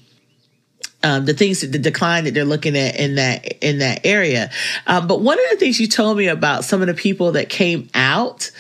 um, 1.04 1.26
the 1.26 1.34
things 1.34 1.62
that 1.62 1.72
the 1.72 1.80
decline 1.80 2.26
that 2.26 2.34
they're 2.34 2.46
looking 2.46 2.78
at 2.78 3.00
in 3.00 3.16
that 3.16 3.46
in 3.64 3.80
that 3.80 4.06
area. 4.06 4.50
Um, 4.86 5.08
but 5.08 5.22
one 5.22 5.38
of 5.40 5.46
the 5.52 5.56
things 5.56 5.80
you 5.80 5.88
told 5.88 6.18
me 6.18 6.28
about 6.28 6.66
some 6.66 6.82
of 6.82 6.88
the 6.88 6.94
people 6.94 7.32
that 7.34 7.50
came 7.50 7.90
out 7.94 8.52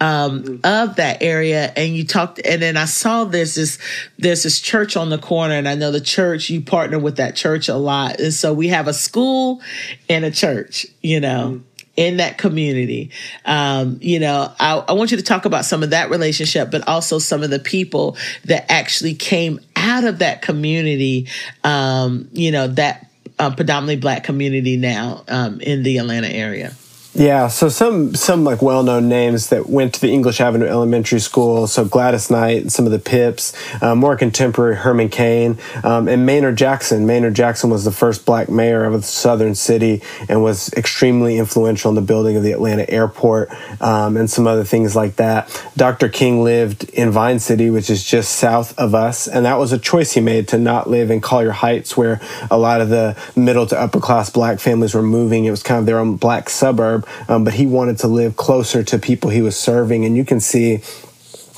um, 0.00 0.42
mm-hmm. 0.42 0.56
of 0.64 0.96
that 0.96 1.22
area 1.22 1.72
and 1.76 1.94
you 1.94 2.04
talked 2.04 2.40
and 2.44 2.60
then 2.60 2.76
I 2.76 2.84
saw 2.84 3.24
there's 3.24 3.54
this 3.54 3.78
there's 4.18 4.42
this 4.42 4.60
church 4.60 4.96
on 4.96 5.08
the 5.08 5.18
corner 5.18 5.54
and 5.54 5.68
I 5.68 5.74
know 5.74 5.90
the 5.90 6.00
church 6.00 6.50
you 6.50 6.60
partner 6.60 6.98
with 6.98 7.16
that 7.16 7.34
church 7.34 7.68
a 7.68 7.76
lot 7.76 8.20
and 8.20 8.32
so 8.32 8.52
we 8.52 8.68
have 8.68 8.88
a 8.88 8.92
school 8.92 9.62
and 10.08 10.24
a 10.24 10.30
church 10.30 10.86
you 11.00 11.20
know 11.20 11.54
mm-hmm. 11.54 11.82
in 11.96 12.18
that 12.18 12.36
community 12.36 13.10
um, 13.46 13.98
you 14.02 14.20
know 14.20 14.52
I, 14.60 14.76
I 14.86 14.92
want 14.92 15.12
you 15.12 15.16
to 15.16 15.22
talk 15.22 15.46
about 15.46 15.64
some 15.64 15.82
of 15.82 15.90
that 15.90 16.10
relationship 16.10 16.70
but 16.70 16.86
also 16.86 17.18
some 17.18 17.42
of 17.42 17.48
the 17.48 17.58
people 17.58 18.18
that 18.44 18.70
actually 18.70 19.14
came 19.14 19.60
out 19.76 20.04
of 20.04 20.18
that 20.18 20.42
community 20.42 21.26
um, 21.64 22.28
you 22.32 22.52
know 22.52 22.68
that 22.68 23.10
uh, 23.38 23.54
predominantly 23.54 23.96
black 23.96 24.24
community 24.24 24.76
now 24.76 25.24
um, 25.28 25.60
in 25.60 25.82
the 25.82 25.98
Atlanta 25.98 26.28
area 26.28 26.74
yeah, 27.18 27.48
so 27.48 27.70
some 27.70 28.14
some 28.14 28.44
like 28.44 28.60
well 28.60 28.82
known 28.82 29.08
names 29.08 29.48
that 29.48 29.70
went 29.70 29.94
to 29.94 30.00
the 30.02 30.12
English 30.12 30.38
Avenue 30.38 30.66
Elementary 30.66 31.18
School. 31.18 31.66
So 31.66 31.86
Gladys 31.86 32.30
Knight, 32.30 32.70
some 32.70 32.84
of 32.84 32.92
the 32.92 32.98
Pips, 32.98 33.54
uh, 33.80 33.94
more 33.94 34.16
contemporary 34.16 34.76
Herman 34.76 35.08
Cain, 35.08 35.56
um, 35.82 36.08
and 36.08 36.26
Maynard 36.26 36.56
Jackson. 36.56 37.06
Maynard 37.06 37.34
Jackson 37.34 37.70
was 37.70 37.86
the 37.86 37.90
first 37.90 38.26
black 38.26 38.50
mayor 38.50 38.84
of 38.84 38.92
a 38.92 39.00
southern 39.00 39.54
city 39.54 40.02
and 40.28 40.42
was 40.42 40.70
extremely 40.74 41.38
influential 41.38 41.88
in 41.88 41.94
the 41.94 42.02
building 42.02 42.36
of 42.36 42.42
the 42.42 42.52
Atlanta 42.52 42.88
airport 42.90 43.50
um, 43.80 44.18
and 44.18 44.28
some 44.28 44.46
other 44.46 44.64
things 44.64 44.94
like 44.94 45.16
that. 45.16 45.48
Dr. 45.74 46.10
King 46.10 46.44
lived 46.44 46.84
in 46.90 47.10
Vine 47.10 47.38
City, 47.38 47.70
which 47.70 47.88
is 47.88 48.04
just 48.04 48.32
south 48.32 48.78
of 48.78 48.94
us, 48.94 49.26
and 49.26 49.46
that 49.46 49.58
was 49.58 49.72
a 49.72 49.78
choice 49.78 50.12
he 50.12 50.20
made 50.20 50.48
to 50.48 50.58
not 50.58 50.90
live 50.90 51.10
in 51.10 51.22
Collier 51.22 51.52
Heights, 51.52 51.96
where 51.96 52.20
a 52.50 52.58
lot 52.58 52.82
of 52.82 52.90
the 52.90 53.16
middle 53.34 53.66
to 53.66 53.80
upper 53.80 54.00
class 54.00 54.28
black 54.28 54.60
families 54.60 54.94
were 54.94 55.02
moving. 55.02 55.46
It 55.46 55.50
was 55.50 55.62
kind 55.62 55.80
of 55.80 55.86
their 55.86 55.98
own 55.98 56.16
black 56.16 56.50
suburb 56.50 57.05
um, 57.28 57.44
but 57.44 57.54
he 57.54 57.66
wanted 57.66 57.98
to 57.98 58.08
live 58.08 58.36
closer 58.36 58.82
to 58.82 58.98
people 58.98 59.30
he 59.30 59.42
was 59.42 59.56
serving. 59.58 60.04
And 60.04 60.16
you 60.16 60.24
can 60.24 60.40
see 60.40 60.82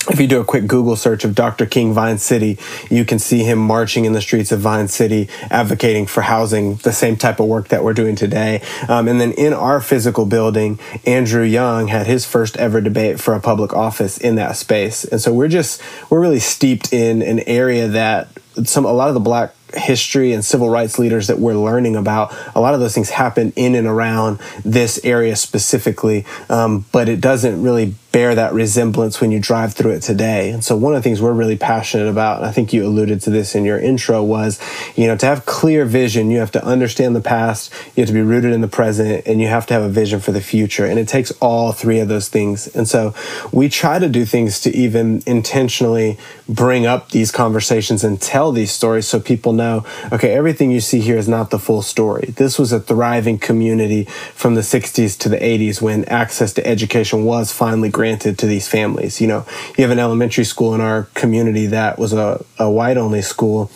if 0.09 0.19
you 0.19 0.27
do 0.27 0.39
a 0.39 0.45
quick 0.45 0.65
Google 0.65 0.95
search 0.95 1.23
of 1.23 1.35
Dr. 1.35 1.65
King 1.65 1.93
Vine 1.93 2.17
City, 2.17 2.57
you 2.89 3.05
can 3.05 3.19
see 3.19 3.43
him 3.43 3.59
marching 3.59 4.05
in 4.05 4.13
the 4.13 4.21
streets 4.21 4.51
of 4.51 4.59
Vine 4.59 4.87
City, 4.87 5.29
advocating 5.51 6.05
for 6.05 6.21
housing, 6.21 6.75
the 6.77 6.93
same 6.93 7.15
type 7.15 7.39
of 7.39 7.47
work 7.47 7.67
that 7.67 7.83
we're 7.83 7.93
doing 7.93 8.15
today. 8.15 8.61
Um, 8.87 9.07
and 9.07 9.19
then 9.19 9.33
in 9.33 9.53
our 9.53 9.81
physical 9.81 10.25
building, 10.25 10.79
Andrew 11.05 11.43
Young 11.43 11.89
had 11.89 12.07
his 12.07 12.25
first 12.25 12.57
ever 12.57 12.81
debate 12.81 13.19
for 13.19 13.33
a 13.33 13.41
public 13.41 13.73
office 13.73 14.17
in 14.17 14.35
that 14.35 14.55
space. 14.55 15.03
And 15.03 15.21
so 15.21 15.33
we're 15.33 15.49
just, 15.49 15.81
we're 16.09 16.21
really 16.21 16.39
steeped 16.39 16.93
in 16.93 17.21
an 17.21 17.39
area 17.41 17.87
that 17.89 18.29
some, 18.63 18.85
a 18.85 18.93
lot 18.93 19.09
of 19.09 19.13
the 19.13 19.19
black 19.19 19.53
history 19.73 20.33
and 20.33 20.43
civil 20.43 20.69
rights 20.69 20.99
leaders 20.99 21.27
that 21.27 21.39
we're 21.39 21.53
learning 21.53 21.95
about, 21.95 22.33
a 22.55 22.59
lot 22.59 22.73
of 22.73 22.79
those 22.79 22.93
things 22.93 23.09
happen 23.09 23.53
in 23.55 23.75
and 23.75 23.87
around 23.87 24.39
this 24.63 24.99
area 25.03 25.35
specifically, 25.35 26.25
um, 26.49 26.85
but 26.91 27.07
it 27.09 27.21
doesn't 27.21 27.61
really 27.61 27.95
bear 28.11 28.33
that 28.33 28.53
resemblance 28.53 29.21
when 29.21 29.31
you 29.31 29.39
drive 29.39 29.73
through 29.73 29.91
it 29.91 30.01
today. 30.01 30.49
And 30.49 30.63
so 30.63 30.75
one 30.75 30.95
of 30.95 30.99
the 30.99 31.03
things 31.03 31.21
we're 31.21 31.33
really 31.33 31.57
passionate 31.57 32.07
about, 32.07 32.37
and 32.37 32.45
I 32.45 32.51
think 32.51 32.73
you 32.73 32.85
alluded 32.85 33.21
to 33.21 33.29
this 33.29 33.53
in 33.53 33.65
your 33.65 33.77
intro, 33.77 34.23
was, 34.23 34.59
you 34.95 35.05
know, 35.05 35.15
to 35.17 35.25
have 35.25 35.45
clear 35.45 35.85
vision, 35.85 36.31
you 36.31 36.39
have 36.39 36.51
to 36.51 36.65
understand 36.65 37.15
the 37.15 37.21
past, 37.21 37.71
you 37.95 38.01
have 38.01 38.07
to 38.07 38.13
be 38.13 38.21
rooted 38.21 38.51
in 38.51 38.61
the 38.61 38.67
present, 38.67 39.27
and 39.27 39.39
you 39.39 39.47
have 39.47 39.67
to 39.67 39.73
have 39.75 39.83
a 39.83 39.89
vision 39.89 40.19
for 40.19 40.31
the 40.31 40.41
future. 40.41 40.85
And 40.85 40.97
it 40.97 41.07
takes 41.07 41.31
all 41.39 41.71
three 41.71 41.99
of 41.99 42.07
those 42.07 42.29
things. 42.29 42.67
And 42.75 42.87
so 42.87 43.13
we 43.51 43.69
try 43.69 43.99
to 43.99 44.09
do 44.09 44.25
things 44.25 44.59
to 44.61 44.75
even 44.75 45.21
intentionally 45.27 46.17
bring 46.47 46.87
up 46.87 47.11
these 47.11 47.31
conversations 47.31 48.03
and 48.03 48.19
tell 48.19 48.51
these 48.51 48.71
stories 48.71 49.07
so 49.07 49.19
people 49.19 49.53
know, 49.53 49.85
okay, 50.11 50.31
everything 50.31 50.71
you 50.71 50.81
see 50.81 50.99
here 50.99 51.17
is 51.17 51.27
not 51.27 51.51
the 51.51 51.59
full 51.59 51.83
story. 51.83 52.33
This 52.37 52.57
was 52.57 52.71
a 52.71 52.79
thriving 52.79 53.37
community 53.37 54.05
from 54.33 54.55
the 54.55 54.61
60s 54.61 55.17
to 55.19 55.29
the 55.29 55.37
80s 55.37 55.79
when 55.79 56.05
access 56.05 56.53
to 56.53 56.65
education 56.65 57.23
was 57.23 57.51
finally 57.51 57.89
granted 57.99 58.37
to 58.39 58.45
these 58.47 58.65
families. 58.65 59.19
You 59.19 59.27
know, 59.27 59.45
you 59.77 59.81
have 59.83 59.91
an 59.91 59.99
elementary 59.99 60.45
school 60.45 60.73
in 60.73 60.79
our 60.79 61.09
community 61.15 61.65
that 61.65 61.99
was 61.99 62.13
a, 62.13 62.45
a 62.57 62.71
white 62.71 62.95
only 62.95 63.21
school, 63.21 63.69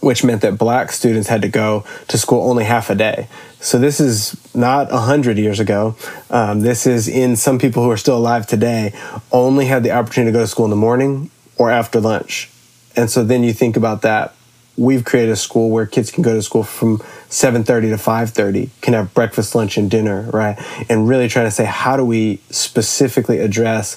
which 0.00 0.24
meant 0.24 0.40
that 0.40 0.56
black 0.56 0.90
students 0.92 1.28
had 1.28 1.42
to 1.42 1.48
go 1.48 1.84
to 2.08 2.16
school 2.16 2.48
only 2.48 2.64
half 2.64 2.88
a 2.88 2.94
day. 2.94 3.28
So 3.60 3.78
this 3.78 4.00
is 4.00 4.34
not 4.54 4.90
a 4.90 5.00
hundred 5.00 5.36
years 5.36 5.60
ago. 5.60 5.94
Um, 6.30 6.60
this 6.60 6.86
is 6.86 7.06
in 7.06 7.36
some 7.36 7.58
people 7.58 7.84
who 7.84 7.90
are 7.90 7.98
still 7.98 8.16
alive 8.16 8.46
today 8.46 8.94
only 9.30 9.66
had 9.66 9.82
the 9.82 9.90
opportunity 9.90 10.32
to 10.32 10.38
go 10.38 10.42
to 10.42 10.48
school 10.48 10.64
in 10.64 10.70
the 10.70 10.84
morning 10.88 11.30
or 11.58 11.70
after 11.70 12.00
lunch. 12.00 12.48
And 12.96 13.10
so 13.10 13.22
then 13.22 13.44
you 13.44 13.52
think 13.52 13.76
about 13.76 14.00
that 14.00 14.34
we've 14.76 15.04
created 15.04 15.30
a 15.30 15.36
school 15.36 15.70
where 15.70 15.86
kids 15.86 16.10
can 16.10 16.22
go 16.22 16.34
to 16.34 16.42
school 16.42 16.62
from 16.62 16.98
7.30 17.28 17.64
to 17.64 17.96
5.30 17.96 18.70
can 18.80 18.94
have 18.94 19.12
breakfast 19.14 19.54
lunch 19.54 19.76
and 19.76 19.90
dinner 19.90 20.22
right 20.32 20.58
and 20.88 21.08
really 21.08 21.28
trying 21.28 21.46
to 21.46 21.50
say 21.50 21.64
how 21.64 21.96
do 21.96 22.04
we 22.04 22.40
specifically 22.50 23.38
address 23.38 23.96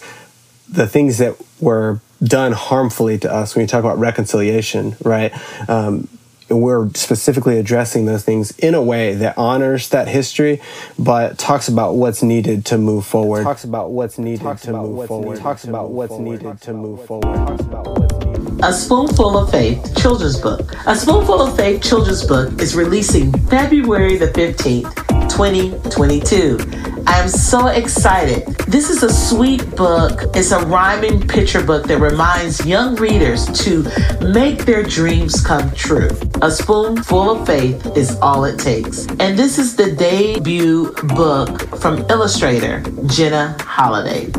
the 0.70 0.88
things 0.88 1.18
that 1.18 1.36
were 1.60 2.00
done 2.24 2.52
harmfully 2.52 3.18
to 3.18 3.32
us 3.32 3.56
when 3.56 3.62
you 3.62 3.68
talk 3.68 3.80
about 3.80 3.98
reconciliation 3.98 4.96
right 5.04 5.32
um, 5.70 6.08
we're 6.50 6.90
specifically 6.94 7.58
addressing 7.58 8.06
those 8.06 8.24
things 8.24 8.58
in 8.60 8.74
a 8.74 8.82
way 8.82 9.16
that 9.16 9.38
honors 9.38 9.90
that 9.90 10.08
history, 10.08 10.62
but 10.98 11.38
talks 11.38 11.68
about 11.68 11.96
what's 11.96 12.24
needed 12.24 12.66
to 12.68 12.78
move 12.78 13.06
forward. 13.06 13.44
Talks 13.44 13.64
about 13.64 13.92
what's 13.92 14.18
needed 14.18 14.42
talks 14.42 14.62
to 14.64 14.74
move 14.74 15.08
forward. 15.08 15.40
Talks 15.40 15.66
about 15.66 15.92
what's 15.92 16.18
needed 16.18 16.62
to 16.62 16.74
move 16.74 17.06
forward. 17.06 17.36
Talks 17.36 17.62
about 17.62 17.88
what's 17.88 18.14
needed. 18.14 18.27
A 18.64 18.74
Spoonful 18.74 19.38
of 19.38 19.52
Faith 19.52 19.96
children's 19.96 20.40
book. 20.40 20.74
A 20.88 20.96
Spoonful 20.96 21.42
of 21.42 21.56
Faith 21.56 21.80
children's 21.84 22.26
book 22.26 22.60
is 22.60 22.76
releasing 22.76 23.32
February 23.50 24.18
the 24.18 24.30
15th, 24.30 24.96
2022. 25.30 26.58
I 27.06 27.20
am 27.20 27.30
so 27.30 27.68
excited. 27.68 28.48
This 28.68 28.90
is 28.90 29.04
a 29.04 29.14
sweet 29.14 29.76
book. 29.76 30.36
It's 30.36 30.52
a 30.52 30.66
rhyming 30.66 31.28
picture 31.28 31.64
book 31.64 31.86
that 31.86 32.00
reminds 32.00 32.66
young 32.66 32.96
readers 32.96 33.46
to 33.64 33.84
make 34.26 34.66
their 34.66 34.82
dreams 34.82 35.40
come 35.46 35.72
true. 35.76 36.10
A 36.42 36.50
Spoonful 36.50 37.30
of 37.30 37.46
Faith 37.46 37.96
is 37.96 38.18
all 38.22 38.44
it 38.46 38.58
takes. 38.58 39.06
And 39.20 39.38
this 39.38 39.60
is 39.60 39.76
the 39.76 39.92
debut 39.92 40.94
book 41.16 41.62
from 41.78 42.00
illustrator 42.10 42.84
Jenna 43.06 43.56
Holliday. 43.62 44.32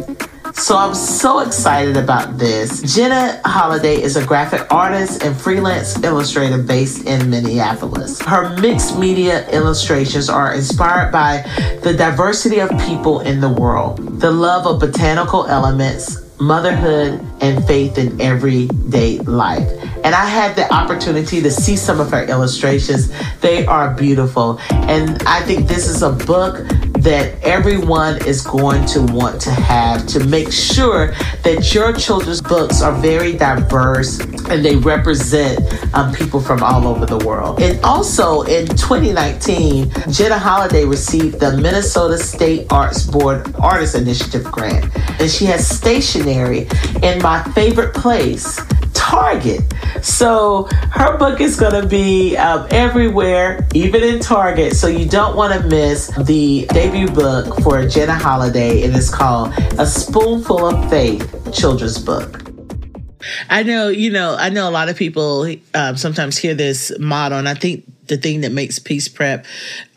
So 0.54 0.76
I'm 0.76 0.94
so 0.94 1.40
excited 1.40 1.96
about 1.96 2.38
this. 2.38 2.94
Jenna 2.94 3.40
Holliday 3.44 4.02
is 4.02 4.16
a 4.16 4.24
graphic 4.24 4.66
artist 4.72 5.22
and 5.22 5.36
freelance 5.36 6.02
illustrator 6.02 6.58
based 6.58 7.06
in 7.06 7.30
Minneapolis. 7.30 8.20
Her 8.22 8.56
mixed 8.58 8.98
media 8.98 9.48
illustrations 9.50 10.28
are 10.28 10.54
inspired 10.54 11.12
by 11.12 11.42
the 11.82 11.94
diversity 11.94 12.60
of 12.60 12.70
people 12.86 13.20
in 13.20 13.40
the 13.40 13.48
world, 13.48 14.20
the 14.20 14.30
love 14.30 14.66
of 14.66 14.80
botanical 14.80 15.46
elements, 15.46 16.22
motherhood, 16.40 17.24
and 17.40 17.64
faith 17.66 17.98
in 17.98 18.20
everyday 18.20 19.18
life. 19.20 19.68
And 20.04 20.14
I 20.14 20.24
had 20.26 20.54
the 20.54 20.72
opportunity 20.72 21.40
to 21.42 21.50
see 21.50 21.76
some 21.76 22.00
of 22.00 22.10
her 22.10 22.24
illustrations. 22.24 23.12
They 23.40 23.66
are 23.66 23.94
beautiful. 23.94 24.58
And 24.70 25.22
I 25.24 25.40
think 25.42 25.68
this 25.68 25.88
is 25.88 26.02
a 26.02 26.10
book 26.10 26.64
that 27.02 27.40
everyone 27.42 28.24
is 28.26 28.42
going 28.42 28.84
to 28.86 29.02
want 29.12 29.40
to 29.42 29.50
have 29.50 30.06
to 30.06 30.24
make 30.24 30.52
sure 30.52 31.12
that 31.42 31.74
your 31.74 31.92
children's 31.92 32.40
books 32.40 32.82
are 32.82 32.92
very 33.00 33.34
diverse 33.34 34.20
and 34.20 34.64
they 34.64 34.76
represent 34.76 35.58
um, 35.94 36.12
people 36.12 36.40
from 36.40 36.62
all 36.62 36.86
over 36.86 37.06
the 37.06 37.18
world. 37.26 37.60
And 37.60 37.82
also 37.84 38.42
in 38.42 38.66
2019, 38.66 39.90
Jenna 40.10 40.38
Holliday 40.38 40.84
received 40.84 41.40
the 41.40 41.56
Minnesota 41.56 42.18
State 42.18 42.66
Arts 42.70 43.04
Board 43.04 43.54
Artist 43.56 43.94
Initiative 43.94 44.44
grant, 44.44 44.84
and 45.20 45.30
she 45.30 45.44
has 45.46 45.66
stationery 45.66 46.68
in 47.02 47.22
my 47.22 47.42
favorite 47.54 47.94
place. 47.94 48.60
Target. 48.98 49.62
So 50.02 50.64
her 50.90 51.16
book 51.16 51.40
is 51.40 51.58
going 51.58 51.80
to 51.80 51.86
be 51.86 52.36
um, 52.36 52.66
everywhere, 52.70 53.66
even 53.72 54.02
in 54.02 54.20
Target. 54.20 54.74
So 54.74 54.88
you 54.88 55.08
don't 55.08 55.36
want 55.36 55.54
to 55.54 55.66
miss 55.68 56.08
the 56.24 56.66
debut 56.72 57.08
book 57.08 57.60
for 57.60 57.86
Jenna 57.86 58.14
Holliday. 58.14 58.82
It 58.82 58.94
is 58.94 59.08
called 59.08 59.52
A 59.78 59.86
Spoonful 59.86 60.66
of 60.66 60.90
Faith 60.90 61.52
children's 61.52 61.98
book. 61.98 62.42
I 63.48 63.62
know, 63.62 63.88
you 63.88 64.10
know, 64.10 64.36
I 64.38 64.48
know 64.50 64.68
a 64.68 64.70
lot 64.70 64.88
of 64.88 64.96
people 64.96 65.54
um, 65.74 65.96
sometimes 65.96 66.36
hear 66.36 66.54
this 66.54 66.92
motto, 66.98 67.36
and 67.36 67.48
I 67.48 67.54
think 67.54 67.84
the 68.08 68.16
thing 68.16 68.42
that 68.42 68.52
makes 68.52 68.78
Peace 68.78 69.08
Prep 69.08 69.46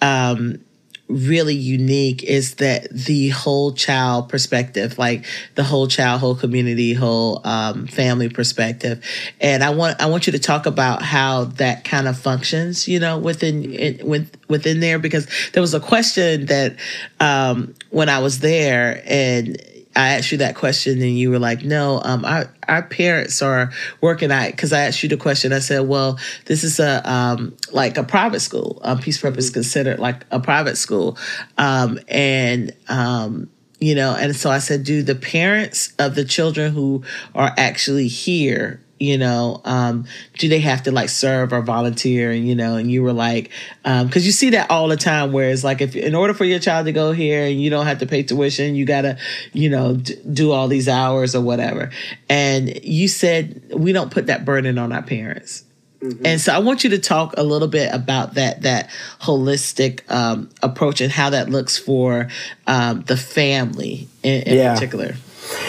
um, 0.02 0.64
really 1.12 1.56
unique 1.56 2.24
is 2.24 2.56
that 2.56 2.89
the 2.89 3.30
whole 3.30 3.74
child 3.74 4.30
perspective, 4.30 4.97
like 4.97 5.26
the 5.56 5.63
whole 5.63 5.88
child, 5.88 6.21
whole 6.21 6.36
community, 6.36 6.93
whole 6.93 7.41
um, 7.45 7.88
family 7.88 8.30
perspective. 8.30 9.04
And 9.39 9.63
I 9.63 9.69
want 9.71 10.02
I 10.02 10.08
want 10.08 10.28
you 10.28 10.32
to 10.34 10.39
talk 10.39 10.65
about 10.65 11.02
how 11.02 11.45
that 11.45 11.84
kind 11.84 12.08
of 12.08 12.17
functions, 12.17 12.88
you 12.88 13.00
know, 13.00 13.17
within 13.17 13.74
it, 13.74 14.06
with, 14.06 14.32
within 14.47 14.80
there 14.80 15.00
because 15.00 15.28
there 15.54 15.62
was 15.62 15.74
a 15.74 15.80
question 15.80 16.47
that 16.47 16.76
um, 17.19 17.76
when 17.89 18.10
I 18.10 18.19
was 18.19 18.39
there 18.39 19.04
and 19.06 19.62
I 19.96 20.16
asked 20.16 20.32
you 20.32 20.38
that 20.40 20.56
question 20.56 21.02
and 21.02 21.18
you 21.18 21.30
were 21.30 21.40
like, 21.40 21.64
no, 21.64 22.02
um, 22.04 22.24
our, 22.26 22.52
our 22.68 22.84
parents 22.84 23.42
are 23.42 23.72
working 24.00 24.32
at, 24.32 24.58
cause 24.58 24.72
I 24.72 24.82
asked 24.82 25.04
you 25.04 25.10
the 25.10 25.18
question. 25.18 25.52
I 25.54 25.60
said, 25.60 25.88
well, 25.88 26.20
this 26.46 26.64
is 26.64 26.80
a, 26.80 27.02
um, 27.10 27.56
like 27.72 27.98
a 27.98 28.04
private 28.04 28.40
school. 28.40 28.80
Um, 28.84 29.00
Peace 29.00 29.20
Prep 29.20 29.38
is 29.38 29.50
considered 29.50 30.00
like 30.00 30.26
a 30.32 30.40
private 30.40 30.78
school. 30.78 31.18
Um, 31.58 32.00
and, 32.08 32.74
um, 32.88 33.50
you 33.80 33.96
know, 33.96 34.16
and 34.16 34.36
so 34.36 34.50
I 34.50 34.60
said, 34.60 34.84
do 34.84 35.02
the 35.02 35.16
parents 35.16 35.94
of 35.98 36.16
the 36.16 36.24
children 36.24 36.72
who 36.72 37.04
are 37.34 37.54
actually 37.58 38.08
here 38.08 38.80
you 39.02 39.18
know 39.18 39.60
um, 39.66 40.06
do 40.38 40.48
they 40.48 40.60
have 40.60 40.84
to 40.84 40.92
like 40.92 41.10
serve 41.10 41.52
or 41.52 41.62
volunteer 41.62 42.32
and 42.32 42.48
you 42.48 42.56
know 42.56 42.76
and 42.76 42.92
you 42.92 43.02
were 43.02 43.14
like 43.14 43.50
because 43.84 44.06
um, 44.06 44.22
you 44.22 44.32
see 44.32 44.52
that 44.52 44.70
all 44.70 44.88
the 44.88 44.96
time 44.96 45.32
where 45.32 45.50
it's 45.50 45.64
like 45.64 45.82
if 45.82 45.96
in 45.96 46.14
order 46.14 46.34
for 46.34 46.46
your 46.46 46.60
child 46.60 46.86
to 46.86 46.92
go 46.92 47.12
here 47.12 47.44
and 47.46 47.62
you 47.62 47.70
don't 47.70 47.88
have 47.88 48.00
to 48.00 48.06
pay 48.06 48.22
tuition 48.22 48.76
you 48.76 48.86
gotta 48.86 49.18
you 49.54 49.70
know 49.70 49.96
d- 49.96 50.16
do 50.32 50.52
all 50.52 50.68
these 50.68 50.88
hours 50.88 51.36
or 51.36 51.42
whatever 51.42 51.90
and 52.30 52.84
you 52.86 53.08
said 53.08 53.62
we 53.74 53.92
don't 53.92 54.12
put 54.12 54.28
that 54.28 54.46
burden 54.46 54.78
on 54.78 54.92
our 54.92 55.04
parents 55.04 55.64
Mm-hmm. 56.02 56.26
And 56.26 56.42
so 56.42 56.52
I 56.52 56.58
want 56.58 56.84
you 56.84 56.90
to 56.92 56.98
talk 56.98 57.36
a 57.38 57.44
little 57.44 57.68
bit 57.68 57.94
about 57.94 58.34
that 58.34 58.64
that 58.64 58.90
holistic 59.20 60.02
um, 60.10 60.50
approach 60.64 61.00
and 61.00 61.12
how 61.12 61.30
that 61.30 61.48
looks 61.48 61.78
for 61.78 62.28
um, 62.66 63.02
the 63.04 63.16
family 63.16 64.08
in, 64.24 64.42
in 64.42 64.58
yeah. 64.58 64.74
particular. 64.74 65.14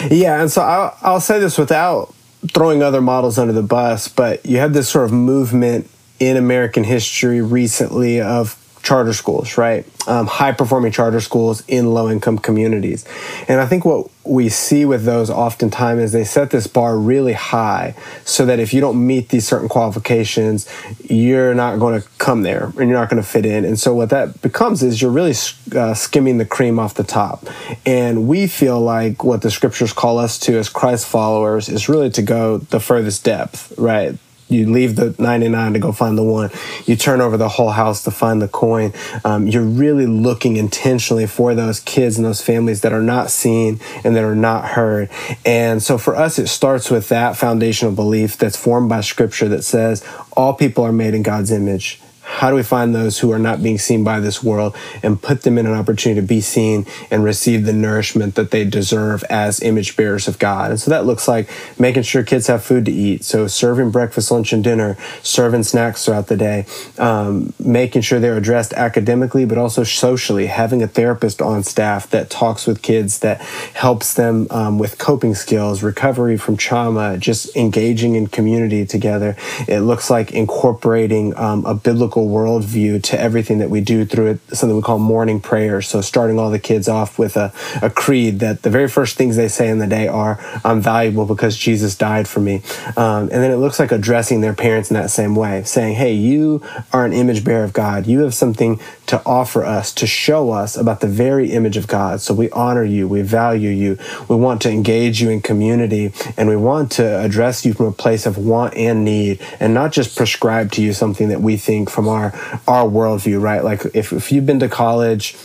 Yeah, 0.09 0.41
and 0.41 0.51
so 0.51 0.63
I'll, 0.63 0.97
I'll 1.03 1.21
say 1.21 1.39
this 1.39 1.59
without 1.59 2.15
throwing 2.49 2.83
other 2.83 3.01
models 3.01 3.37
under 3.37 3.53
the 3.53 3.63
bus, 3.63 4.07
but 4.07 4.45
you 4.45 4.57
had 4.57 4.73
this 4.73 4.89
sort 4.89 5.05
of 5.05 5.11
movement 5.11 5.89
in 6.19 6.37
American 6.37 6.83
history 6.83 7.41
recently 7.41 8.21
of 8.21 8.57
charter 8.83 9.13
schools, 9.13 9.57
right? 9.57 9.85
Um, 10.07 10.27
high 10.27 10.51
performing 10.51 10.91
charter 10.91 11.21
schools 11.21 11.63
in 11.69 11.93
low 11.93 12.09
income 12.09 12.37
communities. 12.37 13.05
And 13.47 13.61
I 13.61 13.65
think 13.65 13.85
what 13.85 14.09
we 14.25 14.49
see 14.49 14.83
with 14.83 15.05
those 15.05 15.29
oftentimes 15.29 16.01
is 16.01 16.11
they 16.11 16.25
set 16.25 16.49
this 16.49 16.67
bar 16.67 16.97
really 16.97 17.33
high 17.33 17.95
so 18.25 18.45
that 18.45 18.59
if 18.59 18.73
you 18.73 18.81
don't 18.81 19.05
meet 19.05 19.29
these 19.29 19.47
certain 19.47 19.69
qualifications, 19.69 20.69
you're 21.09 21.53
not 21.53 21.79
going 21.79 22.01
to 22.01 22.07
come 22.17 22.43
there 22.43 22.65
and 22.65 22.89
you're 22.89 22.99
not 22.99 23.09
going 23.09 23.21
to 23.21 23.27
fit 23.27 23.45
in. 23.45 23.63
And 23.63 23.79
so 23.79 23.95
what 23.95 24.09
that 24.09 24.41
becomes 24.41 24.83
is 24.83 25.01
you're 25.01 25.11
really 25.11 25.35
uh, 25.75 25.93
skimming 25.93 26.37
the 26.37 26.45
cream 26.45 26.77
off 26.77 26.93
the 26.93 27.03
top. 27.05 27.47
And 27.85 28.27
we 28.27 28.47
feel 28.47 28.81
like 28.81 29.23
what 29.23 29.41
the 29.41 29.51
scriptures 29.51 29.93
call 29.93 30.17
us 30.17 30.37
to 30.39 30.57
as 30.57 30.67
Christ 30.67 31.07
followers 31.07 31.69
is 31.69 31.87
really 31.87 32.09
to 32.11 32.21
go 32.21 32.57
the 32.57 32.81
furthest 32.81 33.23
depth, 33.23 33.73
right? 33.77 34.17
You 34.53 34.71
leave 34.71 34.95
the 34.95 35.15
99 35.17 35.73
to 35.73 35.79
go 35.79 35.91
find 35.91 36.17
the 36.17 36.23
one. 36.23 36.49
You 36.85 36.95
turn 36.95 37.21
over 37.21 37.37
the 37.37 37.49
whole 37.49 37.71
house 37.71 38.03
to 38.03 38.11
find 38.11 38.41
the 38.41 38.47
coin. 38.47 38.93
Um, 39.25 39.47
you're 39.47 39.63
really 39.63 40.05
looking 40.05 40.57
intentionally 40.57 41.27
for 41.27 41.55
those 41.55 41.79
kids 41.79 42.17
and 42.17 42.25
those 42.25 42.41
families 42.41 42.81
that 42.81 42.93
are 42.93 43.01
not 43.01 43.29
seen 43.29 43.79
and 44.03 44.15
that 44.15 44.23
are 44.23 44.35
not 44.35 44.65
heard. 44.65 45.09
And 45.45 45.81
so 45.81 45.97
for 45.97 46.15
us 46.15 46.39
it 46.39 46.47
starts 46.47 46.89
with 46.89 47.09
that 47.09 47.35
foundational 47.35 47.93
belief 47.93 48.37
that's 48.37 48.57
formed 48.57 48.89
by 48.89 49.01
scripture 49.01 49.49
that 49.49 49.63
says 49.63 50.03
all 50.35 50.53
people 50.53 50.83
are 50.83 50.91
made 50.91 51.13
in 51.13 51.23
god's 51.23 51.51
image 51.51 51.99
how 52.23 52.49
do 52.49 52.55
we 52.55 52.63
find 52.63 52.95
those 52.95 53.19
who 53.19 53.31
are 53.31 53.39
not 53.39 53.61
being 53.61 53.77
seen 53.77 54.03
by 54.03 54.19
this 54.19 54.41
world 54.41 54.75
and 55.03 55.21
put 55.21 55.41
them 55.41 55.57
in 55.57 55.65
an 55.65 55.73
opportunity 55.73 56.21
to 56.21 56.25
be 56.25 56.41
seen 56.41 56.85
and 57.11 57.23
receive 57.23 57.65
the 57.65 57.73
nourishment 57.73 58.35
that 58.35 58.51
they 58.51 58.63
deserve 58.63 59.23
as 59.29 59.61
image 59.61 59.95
bearers 59.97 60.27
of 60.27 60.39
God? 60.39 60.71
And 60.71 60.79
so 60.79 60.89
that 60.91 61.05
looks 61.05 61.27
like 61.27 61.49
making 61.77 62.03
sure 62.03 62.23
kids 62.23 62.47
have 62.47 62.63
food 62.63 62.85
to 62.85 62.91
eat. 62.91 63.23
So 63.25 63.47
serving 63.47 63.91
breakfast, 63.91 64.31
lunch, 64.31 64.53
and 64.53 64.63
dinner, 64.63 64.97
serving 65.21 65.63
snacks 65.63 66.05
throughout 66.05 66.27
the 66.27 66.37
day, 66.37 66.65
um, 66.97 67.53
making 67.59 68.01
sure 68.03 68.19
they're 68.19 68.37
addressed 68.37 68.73
academically, 68.73 69.45
but 69.45 69.57
also 69.57 69.83
socially, 69.83 70.47
having 70.47 70.81
a 70.81 70.87
therapist 70.87 71.41
on 71.41 71.63
staff 71.63 72.09
that 72.09 72.29
talks 72.29 72.65
with 72.65 72.81
kids, 72.81 73.19
that 73.19 73.41
helps 73.41 74.13
them 74.13 74.47
um, 74.49 74.79
with 74.79 74.97
coping 74.97 75.35
skills, 75.35 75.83
recovery 75.83 76.37
from 76.37 76.55
trauma, 76.55 77.17
just 77.17 77.55
engaging 77.55 78.15
in 78.15 78.27
community 78.27 78.85
together. 78.85 79.35
It 79.67 79.81
looks 79.81 80.09
like 80.09 80.31
incorporating 80.31 81.35
um, 81.37 81.65
a 81.65 81.75
biblical 81.75 82.12
biblical 82.13 82.27
worldview 82.27 83.01
to 83.01 83.19
everything 83.19 83.57
that 83.57 83.69
we 83.69 83.81
do 83.81 84.05
through 84.05 84.27
it, 84.27 84.39
something 84.55 84.75
we 84.75 84.81
call 84.81 84.99
morning 84.99 85.41
prayer. 85.41 85.81
So 85.81 86.01
starting 86.01 86.37
all 86.37 86.51
the 86.51 86.59
kids 86.59 86.87
off 86.87 87.17
with 87.17 87.35
a, 87.35 87.51
a 87.81 87.89
creed 87.89 88.39
that 88.39 88.61
the 88.61 88.69
very 88.69 88.87
first 88.87 89.17
things 89.17 89.35
they 89.35 89.47
say 89.47 89.67
in 89.69 89.79
the 89.79 89.87
day 89.87 90.07
are, 90.07 90.39
I'm 90.63 90.79
valuable 90.81 91.25
because 91.25 91.57
Jesus 91.57 91.95
died 91.95 92.27
for 92.27 92.39
me. 92.39 92.61
Um, 92.95 93.23
and 93.23 93.41
then 93.41 93.51
it 93.51 93.57
looks 93.57 93.79
like 93.79 93.91
addressing 93.91 94.41
their 94.41 94.53
parents 94.53 94.91
in 94.91 94.95
that 94.95 95.09
same 95.09 95.35
way, 95.35 95.63
saying, 95.63 95.95
hey, 95.95 96.13
you 96.13 96.61
are 96.91 97.05
an 97.05 97.13
image 97.13 97.43
bearer 97.43 97.63
of 97.63 97.73
God. 97.73 98.05
You 98.05 98.19
have 98.21 98.33
something 98.33 98.79
to 99.07 99.21
offer 99.25 99.63
us, 99.63 99.93
to 99.93 100.07
show 100.07 100.51
us 100.51 100.77
about 100.77 101.01
the 101.01 101.07
very 101.07 101.51
image 101.51 101.77
of 101.77 101.87
God. 101.87 102.21
So 102.21 102.33
we 102.33 102.49
honor 102.51 102.83
you, 102.83 103.07
we 103.07 103.21
value 103.21 103.69
you, 103.69 103.97
we 104.27 104.35
want 104.35 104.61
to 104.63 104.69
engage 104.69 105.21
you 105.21 105.29
in 105.29 105.41
community, 105.41 106.13
and 106.37 106.47
we 106.47 106.55
want 106.55 106.91
to 106.93 107.19
address 107.19 107.65
you 107.65 107.73
from 107.73 107.87
a 107.87 107.91
place 107.91 108.25
of 108.25 108.37
want 108.37 108.75
and 108.75 109.03
need, 109.03 109.41
and 109.59 109.73
not 109.73 109.91
just 109.91 110.17
prescribe 110.17 110.71
to 110.73 110.81
you 110.81 110.93
something 110.93 111.29
that 111.29 111.41
we 111.41 111.57
think 111.57 111.89
from 111.89 112.07
our 112.07 112.33
our 112.67 112.85
worldview, 112.89 113.41
right? 113.41 113.63
Like 113.63 113.85
if, 113.93 114.13
if 114.13 114.31
you've 114.31 114.45
been 114.45 114.59
to 114.59 114.69
college 114.69 115.35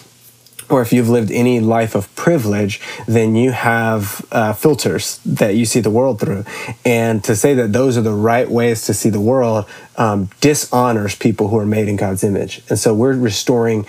or 0.70 0.82
if 0.82 0.92
you've 0.92 1.08
lived 1.08 1.30
any 1.30 1.60
life 1.60 1.94
of 1.94 2.14
privilege, 2.14 2.80
then 3.06 3.34
you 3.34 3.52
have 3.52 4.24
uh, 4.30 4.52
filters 4.52 5.18
that 5.24 5.54
you 5.54 5.64
see 5.64 5.80
the 5.80 5.90
world 5.90 6.20
through. 6.20 6.44
And 6.84 7.22
to 7.24 7.34
say 7.34 7.54
that 7.54 7.72
those 7.72 7.96
are 7.96 8.02
the 8.02 8.12
right 8.12 8.50
ways 8.50 8.84
to 8.86 8.94
see 8.94 9.10
the 9.10 9.20
world 9.20 9.66
um, 9.96 10.30
dishonors 10.40 11.14
people 11.14 11.48
who 11.48 11.58
are 11.58 11.66
made 11.66 11.88
in 11.88 11.96
God's 11.96 12.22
image. 12.22 12.62
And 12.68 12.78
so 12.78 12.94
we're 12.94 13.14
restoring 13.14 13.86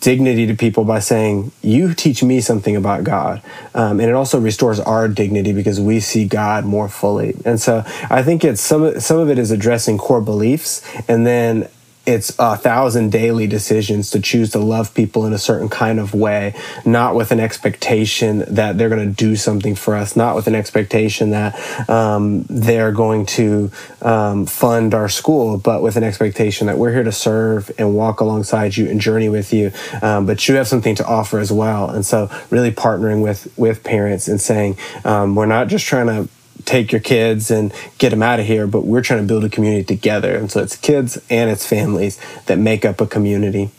dignity 0.00 0.46
to 0.46 0.54
people 0.54 0.84
by 0.84 0.98
saying, 0.98 1.50
You 1.62 1.94
teach 1.94 2.22
me 2.22 2.40
something 2.40 2.76
about 2.76 3.04
God. 3.04 3.42
Um, 3.74 4.00
and 4.00 4.08
it 4.08 4.14
also 4.14 4.38
restores 4.38 4.80
our 4.80 5.08
dignity 5.08 5.52
because 5.52 5.80
we 5.80 6.00
see 6.00 6.26
God 6.26 6.64
more 6.64 6.88
fully. 6.88 7.36
And 7.44 7.60
so 7.60 7.84
I 8.10 8.22
think 8.22 8.44
it's 8.44 8.60
some, 8.60 9.00
some 9.00 9.18
of 9.18 9.30
it 9.30 9.38
is 9.38 9.50
addressing 9.50 9.98
core 9.98 10.20
beliefs 10.20 10.82
and 11.08 11.26
then 11.26 11.68
it's 12.08 12.34
a 12.38 12.56
thousand 12.56 13.12
daily 13.12 13.46
decisions 13.46 14.10
to 14.12 14.18
choose 14.18 14.52
to 14.52 14.58
love 14.58 14.94
people 14.94 15.26
in 15.26 15.34
a 15.34 15.38
certain 15.38 15.68
kind 15.68 16.00
of 16.00 16.14
way, 16.14 16.54
not 16.86 17.14
with 17.14 17.32
an 17.32 17.38
expectation 17.38 18.46
that 18.48 18.78
they're 18.78 18.88
going 18.88 19.06
to 19.06 19.14
do 19.14 19.36
something 19.36 19.74
for 19.74 19.94
us, 19.94 20.16
not 20.16 20.34
with 20.34 20.46
an 20.46 20.54
expectation 20.54 21.30
that 21.30 21.90
um, 21.90 22.44
they're 22.48 22.92
going 22.92 23.26
to 23.26 23.70
um, 24.00 24.46
fund 24.46 24.94
our 24.94 25.10
school, 25.10 25.58
but 25.58 25.82
with 25.82 25.96
an 25.96 26.02
expectation 26.02 26.66
that 26.66 26.78
we're 26.78 26.92
here 26.92 27.04
to 27.04 27.12
serve 27.12 27.70
and 27.76 27.94
walk 27.94 28.20
alongside 28.20 28.74
you 28.74 28.88
and 28.88 29.02
journey 29.02 29.28
with 29.28 29.52
you. 29.52 29.70
Um, 30.00 30.24
but 30.24 30.48
you 30.48 30.54
have 30.54 30.66
something 30.66 30.94
to 30.94 31.06
offer 31.06 31.38
as 31.38 31.52
well. 31.52 31.90
And 31.90 32.06
so, 32.06 32.30
really 32.48 32.70
partnering 32.70 33.22
with 33.22 33.52
with 33.58 33.84
parents 33.84 34.28
and 34.28 34.40
saying 34.40 34.78
um, 35.04 35.34
we're 35.34 35.44
not 35.44 35.68
just 35.68 35.84
trying 35.84 36.06
to 36.06 36.30
take 36.64 36.92
your 36.92 37.00
kids 37.00 37.50
and 37.50 37.72
get 37.98 38.10
them 38.10 38.22
out 38.22 38.40
of 38.40 38.46
here, 38.46 38.66
but 38.66 38.84
we're 38.84 39.02
trying 39.02 39.20
to 39.20 39.26
build 39.26 39.44
a 39.44 39.48
community 39.48 39.84
together. 39.84 40.36
And 40.36 40.50
so 40.50 40.62
it's 40.62 40.76
kids 40.76 41.20
and 41.30 41.50
it's 41.50 41.66
families 41.66 42.18
that 42.46 42.58
make 42.58 42.84
up 42.84 43.00
a 43.00 43.06
community. 43.06 43.70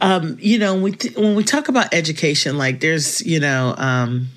Um, 0.00 0.36
you 0.40 0.58
know, 0.58 0.74
when 0.74 0.82
we, 0.82 1.10
when 1.16 1.34
we 1.34 1.44
talk 1.44 1.68
about 1.68 1.92
education, 1.92 2.56
like 2.58 2.80
there's, 2.80 3.24
you 3.24 3.40
know, 3.40 3.74
um, 3.76 4.28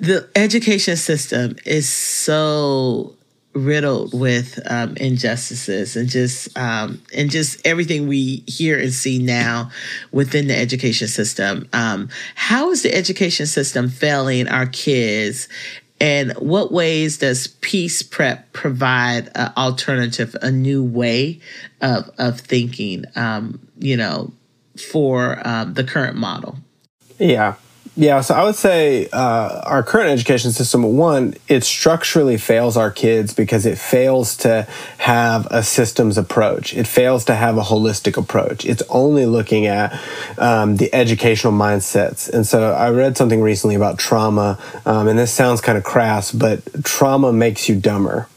the 0.00 0.28
education 0.34 0.96
system 0.96 1.56
is 1.64 1.88
so 1.88 3.14
riddled 3.52 4.18
with 4.18 4.60
um, 4.70 4.96
injustices 4.96 5.96
and 5.96 6.08
just 6.08 6.56
um, 6.56 7.02
and 7.14 7.30
just 7.30 7.64
everything 7.66 8.06
we 8.06 8.44
hear 8.46 8.78
and 8.78 8.92
see 8.92 9.18
now 9.18 9.70
within 10.12 10.46
the 10.46 10.56
education 10.56 11.08
system. 11.08 11.68
Um, 11.72 12.08
how 12.34 12.70
is 12.70 12.82
the 12.82 12.94
education 12.94 13.46
system 13.46 13.88
failing 13.88 14.48
our 14.48 14.66
kids? 14.66 15.48
And 16.02 16.32
what 16.32 16.72
ways 16.72 17.18
does 17.18 17.48
Peace 17.60 18.02
Prep 18.02 18.52
provide 18.52 19.30
an 19.34 19.52
alternative, 19.56 20.34
a 20.40 20.50
new 20.50 20.82
way 20.82 21.40
of 21.80 22.10
of 22.18 22.40
thinking? 22.40 23.04
Um, 23.16 23.66
you 23.78 23.96
know, 23.96 24.32
for 24.90 25.46
um, 25.46 25.74
the 25.74 25.84
current 25.84 26.16
model. 26.16 26.58
Yeah, 27.18 27.56
yeah, 27.96 28.20
so 28.20 28.34
I 28.34 28.44
would 28.44 28.54
say 28.54 29.08
uh, 29.12 29.62
our 29.64 29.82
current 29.82 30.10
education 30.10 30.52
system, 30.52 30.96
one, 30.96 31.34
it 31.48 31.64
structurally 31.64 32.38
fails 32.38 32.76
our 32.76 32.90
kids 32.90 33.34
because 33.34 33.66
it 33.66 33.78
fails 33.78 34.36
to 34.38 34.66
have 34.98 35.46
a 35.50 35.62
systems 35.62 36.16
approach. 36.16 36.72
It 36.72 36.86
fails 36.86 37.24
to 37.26 37.34
have 37.34 37.58
a 37.58 37.62
holistic 37.62 38.16
approach. 38.16 38.64
It's 38.64 38.82
only 38.88 39.26
looking 39.26 39.66
at 39.66 40.00
um, 40.38 40.76
the 40.76 40.92
educational 40.94 41.52
mindsets. 41.52 42.32
And 42.32 42.46
so 42.46 42.72
I 42.72 42.90
read 42.90 43.16
something 43.16 43.40
recently 43.40 43.74
about 43.74 43.98
trauma, 43.98 44.58
um, 44.86 45.08
and 45.08 45.18
this 45.18 45.32
sounds 45.32 45.60
kind 45.60 45.76
of 45.76 45.84
crass, 45.84 46.32
but 46.32 46.62
trauma 46.84 47.32
makes 47.32 47.68
you 47.68 47.78
dumber 47.78 48.28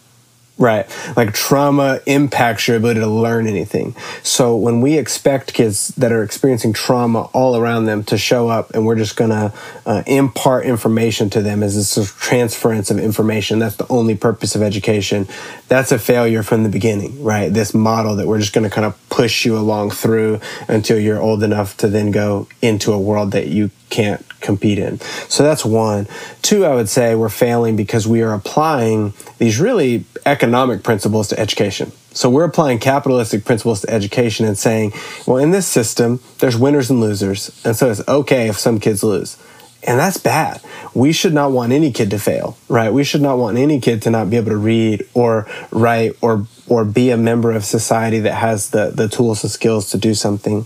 Right. 0.55 0.85
Like 1.17 1.33
trauma 1.33 1.99
impacts 2.05 2.67
your 2.67 2.77
ability 2.77 2.99
to 2.99 3.07
learn 3.07 3.47
anything. 3.47 3.95
So 4.21 4.55
when 4.55 4.81
we 4.81 4.99
expect 4.99 5.55
kids 5.55 5.87
that 5.97 6.11
are 6.11 6.21
experiencing 6.21 6.73
trauma 6.73 7.23
all 7.33 7.57
around 7.57 7.85
them 7.85 8.03
to 8.05 8.19
show 8.19 8.49
up 8.49 8.69
and 8.75 8.85
we're 8.85 8.95
just 8.95 9.15
going 9.15 9.31
to 9.31 9.51
uh, 9.87 10.03
impart 10.05 10.67
information 10.67 11.31
to 11.31 11.41
them 11.41 11.63
as 11.63 11.75
this 11.75 12.13
transference 12.19 12.91
of 12.91 12.99
information, 12.99 13.57
that's 13.57 13.77
the 13.77 13.87
only 13.91 14.15
purpose 14.15 14.53
of 14.53 14.61
education. 14.61 15.27
That's 15.69 15.91
a 15.91 15.97
failure 15.97 16.43
from 16.43 16.61
the 16.61 16.69
beginning, 16.69 17.23
right? 17.23 17.51
This 17.51 17.73
model 17.73 18.15
that 18.17 18.27
we're 18.27 18.39
just 18.39 18.53
going 18.53 18.69
to 18.69 18.73
kind 18.73 18.85
of 18.85 19.09
push 19.09 19.45
you 19.45 19.57
along 19.57 19.89
through 19.89 20.39
until 20.67 20.99
you're 20.99 21.19
old 21.19 21.41
enough 21.41 21.77
to 21.77 21.87
then 21.87 22.11
go 22.11 22.47
into 22.61 22.93
a 22.93 22.99
world 22.99 23.31
that 23.31 23.47
you 23.47 23.71
can't 23.93 24.25
compete 24.41 24.79
in. 24.79 24.99
So 25.29 25.43
that's 25.43 25.63
one. 25.63 26.07
Two, 26.41 26.65
I 26.65 26.73
would 26.73 26.89
say 26.89 27.13
we're 27.13 27.29
failing 27.29 27.75
because 27.75 28.07
we 28.07 28.23
are 28.23 28.33
applying 28.33 29.13
these 29.37 29.59
really 29.59 30.05
economic 30.25 30.81
principles 30.81 31.27
to 31.27 31.39
education. 31.39 31.91
So 32.11 32.27
we're 32.29 32.45
applying 32.45 32.79
capitalistic 32.79 33.45
principles 33.45 33.81
to 33.81 33.89
education 33.91 34.47
and 34.47 34.57
saying, 34.57 34.93
well, 35.27 35.37
in 35.37 35.51
this 35.51 35.67
system, 35.67 36.19
there's 36.39 36.57
winners 36.57 36.89
and 36.89 36.99
losers. 36.99 37.61
And 37.63 37.75
so 37.75 37.91
it's 37.91 38.01
okay 38.07 38.49
if 38.49 38.57
some 38.57 38.79
kids 38.79 39.03
lose. 39.03 39.37
And 39.85 39.99
that's 39.99 40.17
bad. 40.17 40.61
We 40.95 41.11
should 41.11 41.33
not 41.33 41.51
want 41.51 41.71
any 41.71 41.91
kid 41.91 42.09
to 42.11 42.19
fail, 42.19 42.57
right? 42.69 42.91
We 42.91 43.03
should 43.03 43.21
not 43.21 43.37
want 43.37 43.57
any 43.57 43.79
kid 43.79 44.01
to 44.03 44.09
not 44.09 44.29
be 44.29 44.37
able 44.37 44.51
to 44.51 44.57
read 44.57 45.07
or 45.13 45.47
write 45.71 46.13
or 46.21 46.47
or 46.67 46.85
be 46.85 47.09
a 47.09 47.17
member 47.17 47.51
of 47.51 47.65
society 47.65 48.19
that 48.19 48.33
has 48.33 48.69
the 48.69 48.91
the 48.93 49.07
tools 49.07 49.43
and 49.43 49.51
skills 49.51 49.91
to 49.91 49.97
do 49.97 50.13
something. 50.13 50.65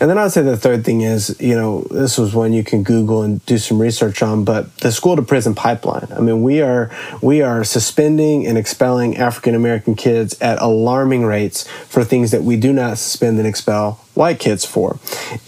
And 0.00 0.10
then 0.10 0.18
I'd 0.18 0.32
say 0.32 0.42
the 0.42 0.56
third 0.56 0.84
thing 0.84 1.02
is, 1.02 1.36
you 1.38 1.54
know, 1.54 1.82
this 1.90 2.16
was 2.16 2.34
one 2.34 2.52
you 2.52 2.64
can 2.64 2.82
Google 2.82 3.22
and 3.22 3.44
do 3.46 3.58
some 3.58 3.80
research 3.80 4.22
on, 4.22 4.44
but 4.44 4.74
the 4.78 4.90
school 4.90 5.16
to 5.16 5.22
prison 5.22 5.54
pipeline. 5.54 6.08
I 6.16 6.20
mean, 6.20 6.42
we 6.42 6.62
are 6.62 6.90
we 7.20 7.42
are 7.42 7.62
suspending 7.64 8.46
and 8.46 8.56
expelling 8.56 9.16
African 9.16 9.54
American 9.54 9.94
kids 9.94 10.40
at 10.40 10.60
alarming 10.60 11.24
rates 11.24 11.68
for 11.88 12.04
things 12.04 12.30
that 12.30 12.42
we 12.42 12.56
do 12.56 12.72
not 12.72 12.98
suspend 12.98 13.38
and 13.38 13.46
expel 13.46 14.00
white 14.14 14.38
kids 14.38 14.64
for. 14.64 14.98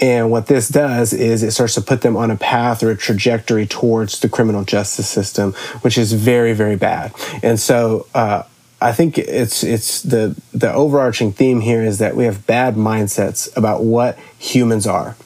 And 0.01 0.31
what 0.31 0.47
this 0.47 0.69
does 0.69 1.13
is 1.13 1.43
it 1.43 1.53
starts 1.53 1.75
to 1.75 1.81
put 1.81 2.03
them 2.03 2.17
on 2.17 2.31
a 2.31 2.37
path 2.37 2.83
or 2.83 2.91
a 2.91 2.97
trajectory 2.97 3.67
towards 3.67 4.21
the 4.21 4.29
criminal 4.29 4.65
justice 4.65 5.09
system, 5.09 5.53
which 5.83 5.97
is 5.97 6.13
very, 6.13 6.53
very 6.53 6.77
bad. 6.77 7.13
And 7.43 7.59
so, 7.59 8.07
uh, 8.15 8.43
I 8.81 8.93
think 8.93 9.17
it's 9.17 9.65
it's 9.65 10.03
the 10.03 10.37
the 10.53 10.73
overarching 10.73 11.33
theme 11.33 11.61
here 11.61 11.83
is 11.83 11.99
that 11.99 12.15
we 12.15 12.25
have 12.25 12.47
bad 12.47 12.75
mindsets 12.75 13.55
about 13.57 13.83
what 13.83 14.19
humans 14.39 14.87
are 14.87 15.17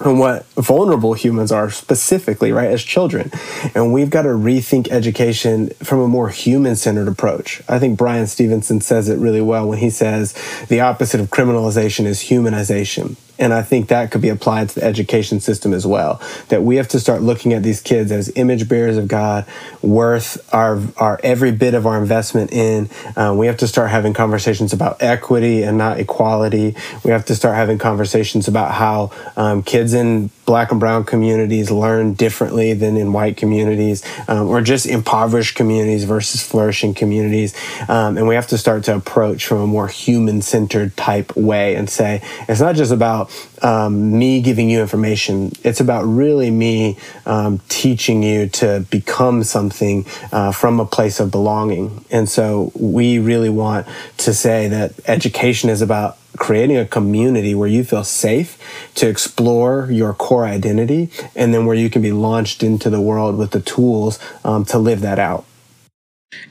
and 0.00 0.18
what 0.18 0.46
vulnerable 0.52 1.14
humans 1.14 1.50
are 1.50 1.70
specifically, 1.70 2.52
right, 2.52 2.70
as 2.70 2.82
children. 2.82 3.30
And 3.74 3.92
we've 3.92 4.10
got 4.10 4.22
to 4.22 4.28
rethink 4.28 4.88
education 4.90 5.70
from 5.82 6.00
a 6.00 6.08
more 6.08 6.28
human 6.28 6.76
centered 6.76 7.08
approach. 7.08 7.62
I 7.68 7.78
think 7.78 7.98
Bryan 7.98 8.26
Stevenson 8.26 8.80
says 8.80 9.08
it 9.08 9.18
really 9.18 9.40
well 9.40 9.68
when 9.68 9.78
he 9.78 9.90
says 9.90 10.34
the 10.68 10.80
opposite 10.80 11.20
of 11.20 11.30
criminalization 11.30 12.04
is 12.04 12.24
humanization. 12.24 13.16
And 13.38 13.52
I 13.54 13.62
think 13.62 13.88
that 13.88 14.10
could 14.10 14.20
be 14.20 14.28
applied 14.28 14.70
to 14.70 14.74
the 14.76 14.84
education 14.84 15.40
system 15.40 15.72
as 15.72 15.86
well. 15.86 16.20
That 16.48 16.62
we 16.62 16.76
have 16.76 16.88
to 16.88 17.00
start 17.00 17.22
looking 17.22 17.52
at 17.52 17.62
these 17.62 17.80
kids 17.80 18.10
as 18.10 18.32
image 18.36 18.68
bearers 18.68 18.96
of 18.96 19.08
God, 19.08 19.46
worth 19.82 20.52
our, 20.52 20.80
our 20.96 21.20
every 21.22 21.52
bit 21.52 21.74
of 21.74 21.86
our 21.86 21.98
investment 21.98 22.52
in. 22.52 22.90
Uh, 23.16 23.34
we 23.36 23.46
have 23.46 23.56
to 23.58 23.68
start 23.68 23.90
having 23.90 24.12
conversations 24.12 24.72
about 24.72 25.02
equity 25.02 25.62
and 25.62 25.78
not 25.78 25.98
equality. 25.98 26.74
We 27.04 27.10
have 27.10 27.24
to 27.26 27.34
start 27.34 27.54
having 27.54 27.78
conversations 27.78 28.48
about 28.48 28.72
how 28.72 29.12
um, 29.36 29.62
kids 29.62 29.94
in 29.94 30.30
black 30.44 30.70
and 30.70 30.80
brown 30.80 31.04
communities 31.04 31.70
learn 31.70 32.14
differently 32.14 32.72
than 32.72 32.96
in 32.96 33.12
white 33.12 33.36
communities, 33.36 34.02
um, 34.28 34.48
or 34.48 34.62
just 34.62 34.86
impoverished 34.86 35.54
communities 35.54 36.04
versus 36.04 36.42
flourishing 36.42 36.94
communities. 36.94 37.54
Um, 37.86 38.16
and 38.16 38.26
we 38.26 38.34
have 38.34 38.46
to 38.48 38.58
start 38.58 38.84
to 38.84 38.96
approach 38.96 39.46
from 39.46 39.60
a 39.60 39.66
more 39.66 39.88
human 39.88 40.40
centered 40.40 40.96
type 40.96 41.36
way 41.36 41.74
and 41.74 41.88
say, 41.90 42.22
it's 42.48 42.60
not 42.60 42.76
just 42.76 42.92
about 42.92 43.27
um, 43.62 44.18
me 44.18 44.40
giving 44.40 44.70
you 44.70 44.80
information, 44.80 45.52
it's 45.64 45.80
about 45.80 46.02
really 46.02 46.50
me 46.50 46.98
um, 47.26 47.60
teaching 47.68 48.22
you 48.22 48.48
to 48.48 48.86
become 48.90 49.44
something 49.44 50.06
uh, 50.32 50.52
from 50.52 50.80
a 50.80 50.86
place 50.86 51.20
of 51.20 51.30
belonging. 51.30 52.04
And 52.10 52.28
so 52.28 52.72
we 52.74 53.18
really 53.18 53.50
want 53.50 53.86
to 54.18 54.34
say 54.34 54.68
that 54.68 54.92
education 55.06 55.70
is 55.70 55.82
about 55.82 56.18
creating 56.36 56.76
a 56.76 56.86
community 56.86 57.54
where 57.54 57.68
you 57.68 57.82
feel 57.82 58.04
safe 58.04 58.58
to 58.94 59.08
explore 59.08 59.88
your 59.90 60.14
core 60.14 60.46
identity 60.46 61.10
and 61.34 61.52
then 61.52 61.66
where 61.66 61.76
you 61.76 61.90
can 61.90 62.00
be 62.00 62.12
launched 62.12 62.62
into 62.62 62.88
the 62.88 63.00
world 63.00 63.36
with 63.36 63.50
the 63.50 63.60
tools 63.60 64.18
um, 64.44 64.64
to 64.64 64.78
live 64.78 65.00
that 65.00 65.18
out 65.18 65.44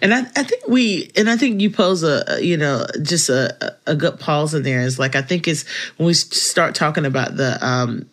and 0.01 0.13
I, 0.13 0.21
I 0.35 0.43
think 0.43 0.67
we 0.67 1.11
and 1.15 1.29
i 1.29 1.37
think 1.37 1.61
you 1.61 1.69
pose 1.69 2.03
a 2.03 2.39
you 2.41 2.57
know 2.57 2.85
just 3.01 3.29
a, 3.29 3.75
a 3.85 3.95
good 3.95 4.19
pause 4.19 4.53
in 4.53 4.63
there 4.63 4.81
is 4.81 4.97
like 4.97 5.15
i 5.15 5.21
think 5.21 5.47
it's 5.47 5.67
when 5.97 6.07
we 6.07 6.13
start 6.13 6.73
talking 6.73 7.05
about 7.05 7.37
the 7.37 7.63
um 7.65 8.09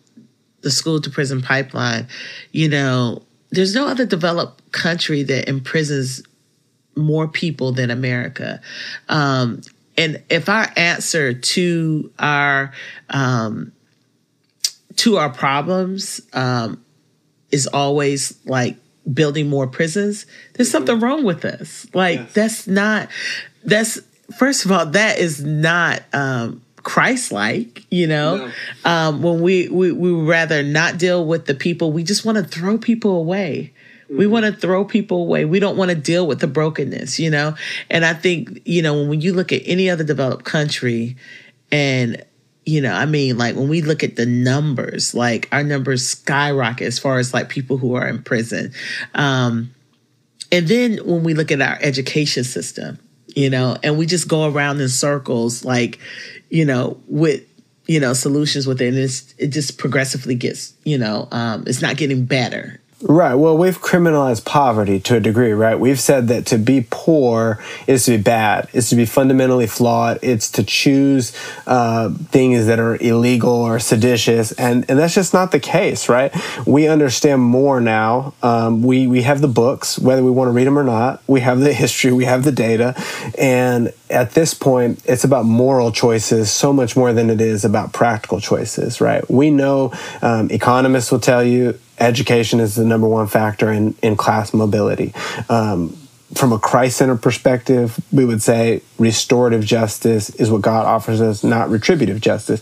the 0.61 0.71
school 0.71 1.01
to 1.01 1.11
prison 1.11 1.41
pipeline 1.41 2.07
you 2.53 2.69
know 2.69 3.23
there's 3.51 3.75
no 3.75 3.87
other 3.87 4.05
developed 4.05 4.73
country 4.73 5.23
that 5.23 5.49
imprisons 5.49 6.23
more 6.97 7.29
people 7.29 7.73
than 7.73 7.91
America. 7.91 8.61
Um, 9.09 9.63
and 9.97 10.23
if 10.29 10.49
our 10.49 10.67
answer 10.77 11.33
to 11.33 12.13
our 12.19 12.73
um, 13.11 13.73
to 14.97 15.17
our 15.17 15.31
problems 15.31 16.21
um, 16.33 16.85
is 17.51 17.67
always 17.67 18.39
like 18.45 18.77
building 19.13 19.49
more 19.49 19.67
prisons, 19.67 20.27
there's 20.55 20.69
mm-hmm. 20.69 20.73
something 20.73 21.01
wrong 21.01 21.25
with 21.25 21.45
us. 21.45 21.87
Like 21.95 22.19
yes. 22.19 22.33
that's 22.33 22.67
not 22.67 23.09
that's 23.65 24.01
first 24.39 24.65
of 24.65 24.73
all 24.73 24.87
that 24.87 25.19
is 25.19 25.45
not 25.45 26.03
um, 26.13 26.63
Christ-like, 26.83 27.85
you 27.91 28.07
know. 28.07 28.37
No. 28.37 28.53
Um, 28.85 29.23
when 29.23 29.41
we, 29.41 29.69
we 29.69 29.91
we 29.93 30.13
rather 30.13 30.63
not 30.63 30.99
deal 30.99 31.27
with 31.27 31.47
the 31.47 31.55
people, 31.55 31.93
we 31.93 32.03
just 32.03 32.25
want 32.25 32.39
to 32.39 32.45
throw 32.45 32.79
people 32.79 33.17
away. 33.17 33.73
Mm-hmm. 34.05 34.19
We 34.19 34.27
want 34.27 34.45
to 34.45 34.53
throw 34.53 34.85
people 34.85 35.23
away. 35.23 35.47
We 35.47 35.61
don't 35.61 35.77
want 35.77 35.91
to 35.91 35.97
deal 35.97 36.27
with 36.27 36.41
the 36.41 36.47
brokenness, 36.47 37.19
you 37.19 37.31
know? 37.31 37.57
And 37.89 38.05
I 38.05 38.13
think, 38.13 38.61
you 38.67 38.83
know, 38.83 39.03
when 39.03 39.23
you 39.23 39.33
look 39.33 39.51
at 39.51 39.63
any 39.65 39.89
other 39.89 40.05
developed 40.05 40.45
country 40.45 41.17
and 41.73 42.23
you 42.67 42.81
know, 42.81 42.93
I 42.93 43.07
mean, 43.07 43.37
like 43.37 43.57
when 43.57 43.69
we 43.69 43.83
look 43.83 44.03
at 44.03 44.17
the 44.17 44.27
numbers, 44.27 45.15
like 45.15 45.49
our 45.53 45.63
numbers 45.63 46.07
skyrocket 46.07 46.87
as 46.87 46.99
far 46.99 47.19
as 47.19 47.35
like 47.35 47.49
people 47.49 47.77
who 47.77 47.95
are 47.95 48.07
in 48.07 48.23
prison. 48.23 48.73
Um, 49.15 49.75
and 50.51 50.69
then 50.69 50.99
when 51.05 51.25
we 51.25 51.35
look 51.35 51.51
at 51.51 51.61
our 51.61 51.79
education 51.81 52.45
system, 52.45 52.99
you 53.35 53.51
know, 53.51 53.77
and 53.83 53.99
we 53.99 54.07
just 54.07 54.29
go 54.29 54.49
around 54.49 54.81
in 54.81 54.89
circles, 54.89 55.65
like, 55.65 55.99
you 56.51 56.65
know, 56.65 57.01
with 57.09 57.43
you 57.87 58.01
know 58.01 58.15
solutions 58.15 58.67
with 58.67 58.81
it, 58.81 58.95
it 59.39 59.49
just 59.49 59.77
progressively 59.77 60.35
gets, 60.35 60.73
you 60.85 60.97
know, 60.97 61.29
um, 61.33 61.65
it's 61.67 61.83
not 61.83 61.97
getting 61.97 62.25
better. 62.25 62.81
Right. 63.07 63.35
Well, 63.35 63.59
we've 63.59 63.83
criminalized 63.83 64.47
poverty 64.47 64.99
to 65.01 65.17
a 65.17 65.21
degree, 65.21 65.53
right? 65.53 65.79
We've 65.79 66.01
said 66.01 66.29
that 66.29 66.47
to 66.47 66.57
be 66.57 66.87
poor 66.89 67.63
is 67.87 68.07
to 68.07 68.13
be 68.13 68.23
bad, 68.23 68.67
is 68.73 68.89
to 68.89 68.97
be 68.97 69.05
fundamentally 69.05 69.67
flawed, 69.67 70.19
it's 70.23 70.51
to 70.53 70.65
choose 70.65 71.37
uh, 71.67 72.09
things 72.09 72.65
that 72.65 72.81
are 72.81 72.97
illegal 73.03 73.53
or 73.53 73.79
seditious, 73.79 74.53
and, 74.53 74.87
and 74.89 74.99
that's 74.99 75.15
just 75.15 75.35
not 75.35 75.53
the 75.53 75.61
case, 75.61 76.09
right? 76.09 76.35
We 76.67 76.89
understand 76.89 77.43
more 77.43 77.79
now. 77.79 78.33
Um, 78.43 78.83
we, 78.83 79.07
we 79.07 79.21
have 79.21 79.43
the 79.43 79.49
books, 79.49 79.99
whether 79.99 80.25
we 80.25 80.31
want 80.31 80.49
to 80.49 80.53
read 80.53 80.67
them 80.67 80.79
or 80.79 80.85
not, 80.85 81.23
we 81.27 81.41
have 81.41 81.61
the 81.61 81.73
history, 81.75 82.11
we 82.11 82.25
have 82.25 82.43
the 82.43 82.53
data, 82.53 82.95
and 83.37 83.93
at 84.09 84.31
this 84.31 84.55
point, 84.55 85.03
it's 85.05 85.25
about 85.25 85.45
moral 85.45 85.93
choices 85.93 86.51
so 86.51 86.73
much 86.73 86.97
more 86.97 87.13
than 87.13 87.29
it 87.29 87.43
is 87.43 87.67
about 87.67 87.93
practical 87.93 88.41
choices, 88.41 89.03
right? 89.03 89.29
We 89.31 89.51
know 89.51 89.93
um, 90.23 90.51
economists 90.51 91.13
will 91.13 91.21
tell 91.21 91.45
you 91.45 91.79
education 91.99 92.61
is 92.61 92.75
the 92.75 92.85
number 92.85 93.07
one 93.07 93.27
factor 93.27 93.71
in, 93.71 93.95
in 94.03 94.17
class 94.17 94.53
mobility. 94.53 95.13
Um, 95.49 95.97
from 96.35 96.53
a 96.53 96.59
Christ 96.59 96.97
centered 96.97 97.23
perspective, 97.23 97.99
we 98.11 98.25
would 98.25 98.43
say 98.43 98.83
restorative 98.99 99.65
justice 99.65 100.31
is 100.31 100.51
what 100.51 100.63
God 100.63 100.85
offers 100.85 101.21
us, 101.21 101.45
not 101.45 101.71
retributive 101.71 102.21
justice. 102.21 102.61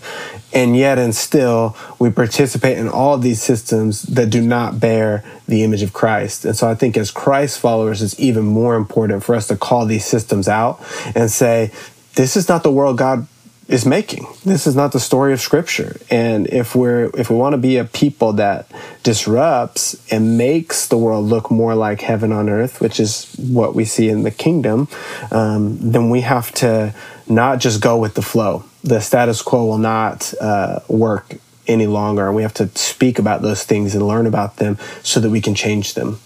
And 0.52 0.76
yet, 0.76 0.98
and 0.98 1.14
still, 1.14 1.74
we 1.98 2.10
participate 2.10 2.76
in 2.76 2.88
all 2.88 3.16
these 3.16 3.42
systems 3.42 4.02
that 4.02 4.28
do 4.28 4.42
not 4.42 4.78
bear 4.78 5.24
the 5.48 5.62
image 5.62 5.82
of 5.82 5.94
Christ. 5.94 6.44
And 6.44 6.56
so, 6.56 6.68
I 6.68 6.74
think 6.74 6.96
as 6.98 7.10
Christ 7.10 7.58
followers, 7.58 8.02
it's 8.02 8.18
even 8.20 8.44
more 8.44 8.74
important 8.74 9.24
for 9.24 9.34
us 9.34 9.46
to 9.46 9.56
call 9.56 9.86
these 9.86 10.04
systems 10.04 10.48
out 10.48 10.80
and 11.14 11.30
say, 11.30 11.70
this 12.14 12.36
is 12.36 12.48
not 12.48 12.62
the 12.62 12.72
world 12.72 12.98
God 12.98 13.26
is 13.72 13.86
making. 13.86 14.26
This 14.44 14.66
is 14.66 14.76
not 14.76 14.92
the 14.92 15.00
story 15.00 15.32
of 15.32 15.40
scripture. 15.40 15.96
And 16.10 16.46
if 16.48 16.74
we're 16.76 17.10
if 17.16 17.30
we 17.30 17.36
want 17.36 17.54
to 17.54 17.58
be 17.58 17.78
a 17.78 17.84
people 17.84 18.34
that 18.34 18.70
disrupts 19.02 19.96
and 20.12 20.36
makes 20.36 20.86
the 20.86 20.98
world 20.98 21.24
look 21.24 21.50
more 21.50 21.74
like 21.74 22.02
heaven 22.02 22.32
on 22.32 22.50
earth, 22.50 22.82
which 22.82 23.00
is 23.00 23.34
what 23.38 23.74
we 23.74 23.86
see 23.86 24.10
in 24.10 24.24
the 24.24 24.30
kingdom, 24.30 24.88
um, 25.30 25.78
then 25.80 26.10
we 26.10 26.20
have 26.20 26.52
to 26.52 26.94
not 27.26 27.60
just 27.60 27.80
go 27.80 27.98
with 27.98 28.14
the 28.14 28.22
flow. 28.22 28.64
The 28.84 29.00
status 29.00 29.40
quo 29.40 29.64
will 29.64 29.78
not 29.78 30.34
uh, 30.38 30.80
work 30.88 31.36
any 31.66 31.86
longer, 31.86 32.26
and 32.26 32.36
we 32.36 32.42
have 32.42 32.54
to 32.54 32.68
speak 32.76 33.18
about 33.18 33.40
those 33.40 33.64
things 33.64 33.94
and 33.94 34.06
learn 34.06 34.26
about 34.26 34.56
them 34.56 34.76
so 35.02 35.18
that 35.20 35.30
we 35.30 35.40
can 35.40 35.54
change 35.54 35.94
them. 35.94 36.20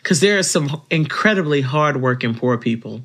Because 0.00 0.20
there 0.20 0.38
are 0.38 0.42
some 0.44 0.80
incredibly 0.90 1.62
hardworking 1.62 2.34
poor 2.34 2.56
people 2.56 3.02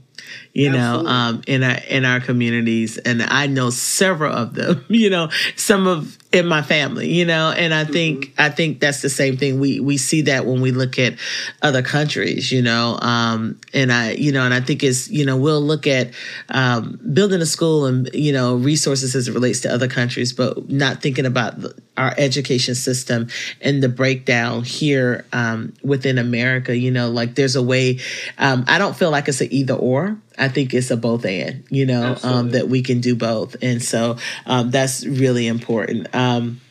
you 0.60 0.70
Absolutely. 0.70 1.04
know, 1.04 1.10
um, 1.10 1.42
in 1.48 1.64
our 1.64 1.78
in 1.88 2.04
our 2.04 2.20
communities, 2.20 2.98
and 2.98 3.22
I 3.22 3.48
know 3.48 3.70
several 3.70 4.36
of 4.36 4.54
them. 4.56 4.86
You 5.00 5.10
know, 5.10 5.30
some 5.56 5.88
of 5.88 6.18
in 6.32 6.46
my 6.46 6.62
family, 6.62 7.10
you 7.10 7.26
know, 7.26 7.52
and 7.52 7.74
I 7.74 7.86
think 7.86 8.26
mm-hmm. 8.26 8.42
I 8.42 8.50
think 8.50 8.80
that's 8.80 9.02
the 9.02 9.10
same 9.10 9.38
thing. 9.38 9.60
We 9.60 9.80
we 9.80 9.98
see 9.98 10.24
that 10.24 10.46
when 10.46 10.62
we 10.62 10.72
look 10.72 11.00
at 11.00 11.16
other 11.62 11.82
countries, 11.82 12.52
you 12.52 12.62
know, 12.62 13.00
um, 13.02 13.60
and 13.74 13.92
I 13.92 14.12
you 14.12 14.32
know, 14.32 14.44
and 14.44 14.54
I 14.54 14.60
think 14.60 14.84
it's 14.84 15.10
you 15.10 15.26
know 15.26 15.38
we'll 15.38 15.62
look 15.62 15.88
at 15.88 16.12
um, 16.50 17.00
building 17.14 17.42
a 17.42 17.46
school 17.46 17.86
and 17.86 18.10
you 18.14 18.34
know 18.34 18.56
resources 18.58 19.16
as 19.16 19.28
it 19.30 19.34
relates 19.34 19.62
to 19.62 19.74
other 19.74 19.88
countries, 19.88 20.34
but 20.34 20.70
not 20.70 21.02
thinking 21.02 21.26
about 21.26 21.56
our 21.98 22.14
education 22.18 22.76
system 22.76 23.28
and 23.62 23.82
the 23.82 23.90
breakdown 23.90 24.64
here 24.64 25.26
um, 25.32 25.74
within 25.84 26.18
America. 26.18 26.76
You 26.76 26.92
know, 26.92 27.10
like 27.10 27.36
there's 27.36 27.56
a 27.56 27.64
way. 27.64 28.00
Um, 28.38 28.66
I 28.68 28.78
don't 28.78 28.96
feel 28.96 29.12
like 29.12 29.28
it's 29.30 29.42
an 29.42 29.48
either 29.52 29.76
or. 29.76 30.18
I 30.40 30.48
think 30.48 30.74
it's 30.74 30.90
a 30.90 30.98
both 30.98 31.26
and, 31.26 31.64
you 31.70 31.86
know, 31.86 32.18
um, 32.24 32.52
that 32.52 32.70
we 32.70 32.82
can 32.82 33.02
do 33.02 33.16
both. 33.16 33.56
And 33.62 33.84
so 33.84 34.18
um, 34.46 34.72
that's 34.72 35.06
really 35.06 35.48
important. 35.48 36.14
Um, 36.16 36.62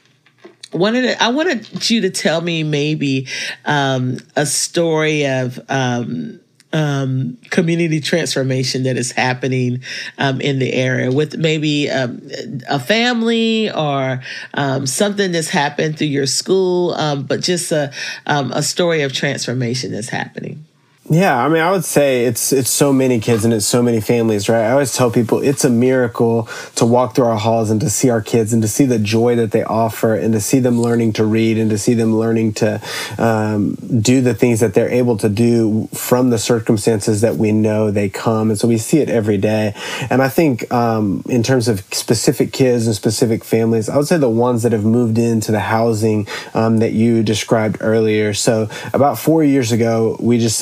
wanted 0.73 1.03
to, 1.03 1.23
I 1.23 1.29
wanted 1.29 1.91
you 1.91 2.03
to 2.03 2.11
tell 2.11 2.41
me 2.41 2.63
maybe 2.63 3.27
um, 3.65 4.19
a 4.37 4.47
story 4.47 5.27
of 5.27 5.61
um, 5.69 6.41
um, 6.73 7.39
community 7.51 8.01
transformation 8.01 8.83
that 8.83 8.97
is 8.97 9.13
happening 9.13 9.83
um, 10.19 10.41
in 10.41 10.59
the 10.59 10.73
area 10.73 11.11
with 11.11 11.37
maybe 11.37 11.91
um, 11.91 12.21
a 12.69 12.79
family 12.79 13.71
or 13.71 14.23
um, 14.55 14.87
something 14.87 15.33
that's 15.33 15.49
happened 15.49 15.97
through 15.97 16.09
your 16.09 16.27
school, 16.27 16.93
um, 16.95 17.25
but 17.25 17.41
just 17.41 17.73
a, 17.73 17.93
um, 18.27 18.53
a 18.53 18.63
story 18.63 19.03
of 19.03 19.13
transformation 19.13 19.93
that's 19.93 20.11
happening. 20.11 20.65
Yeah, 21.11 21.43
I 21.43 21.49
mean, 21.49 21.63
I 21.63 21.71
would 21.71 21.87
say 21.87 22.27
it's 22.27 22.53
it's 22.53 22.69
so 22.69 22.93
many 22.93 23.19
kids 23.19 23.43
and 23.47 23.55
it's 23.55 23.65
so 23.65 23.83
many 23.83 23.99
families, 23.99 24.47
right? 24.47 24.65
I 24.65 24.73
always 24.73 24.95
tell 24.95 25.11
people 25.11 25.41
it's 25.41 25.65
a 25.65 25.71
miracle 25.71 26.51
to 26.75 26.85
walk 26.85 27.15
through 27.15 27.25
our 27.25 27.39
halls 27.39 27.71
and 27.71 27.81
to 27.81 27.89
see 27.89 28.11
our 28.11 28.21
kids 28.21 28.53
and 28.53 28.61
to 28.61 28.69
see 28.69 28.85
the 28.85 28.99
joy 28.99 29.35
that 29.37 29.51
they 29.51 29.63
offer 29.63 30.15
and 30.15 30.35
to 30.35 30.41
see 30.41 30.59
them 30.59 30.83
learning 30.83 31.15
to 31.15 31.25
read 31.25 31.57
and 31.57 31.71
to 31.71 31.79
see 31.79 31.95
them 31.95 32.19
learning 32.19 32.53
to 32.55 32.83
um, 33.17 33.75
do 34.03 34.21
the 34.21 34.35
things 34.35 34.61
that 34.61 34.75
they're 34.75 34.91
able 34.91 35.17
to 35.17 35.31
do 35.31 35.89
from 35.95 36.29
the 36.29 36.37
circumstances 36.37 37.23
that 37.23 37.37
we 37.37 37.53
know 37.53 37.91
they 37.91 38.11
come. 38.11 38.51
And 38.51 38.59
so 38.59 38.69
we 38.69 38.77
see 38.77 38.99
it 38.99 39.09
every 39.09 39.39
day. 39.39 39.73
And 40.11 40.21
I 40.21 40.29
think 40.29 40.71
um, 40.71 41.23
in 41.27 41.43
terms 41.43 41.69
of 41.69 41.81
specific 41.91 42.53
kids 42.53 42.87
and 42.87 42.95
specific 42.95 43.45
families, 43.45 43.89
I 43.89 43.97
would 43.97 44.07
say 44.07 44.19
the 44.19 44.29
ones 44.29 44.63
that 44.63 44.73
have 44.73 44.85
moved 44.85 45.17
into 45.17 45.53
the 45.53 45.61
housing 45.61 46.29
um, 46.53 46.81
that 46.81 46.93
you 46.93 47.23
described 47.23 47.79
earlier. 47.81 48.35
So 48.35 48.69
about 48.93 49.19
four 49.19 49.43
years 49.43 49.73
ago, 49.73 50.19
we 50.21 50.39
just 50.39 50.59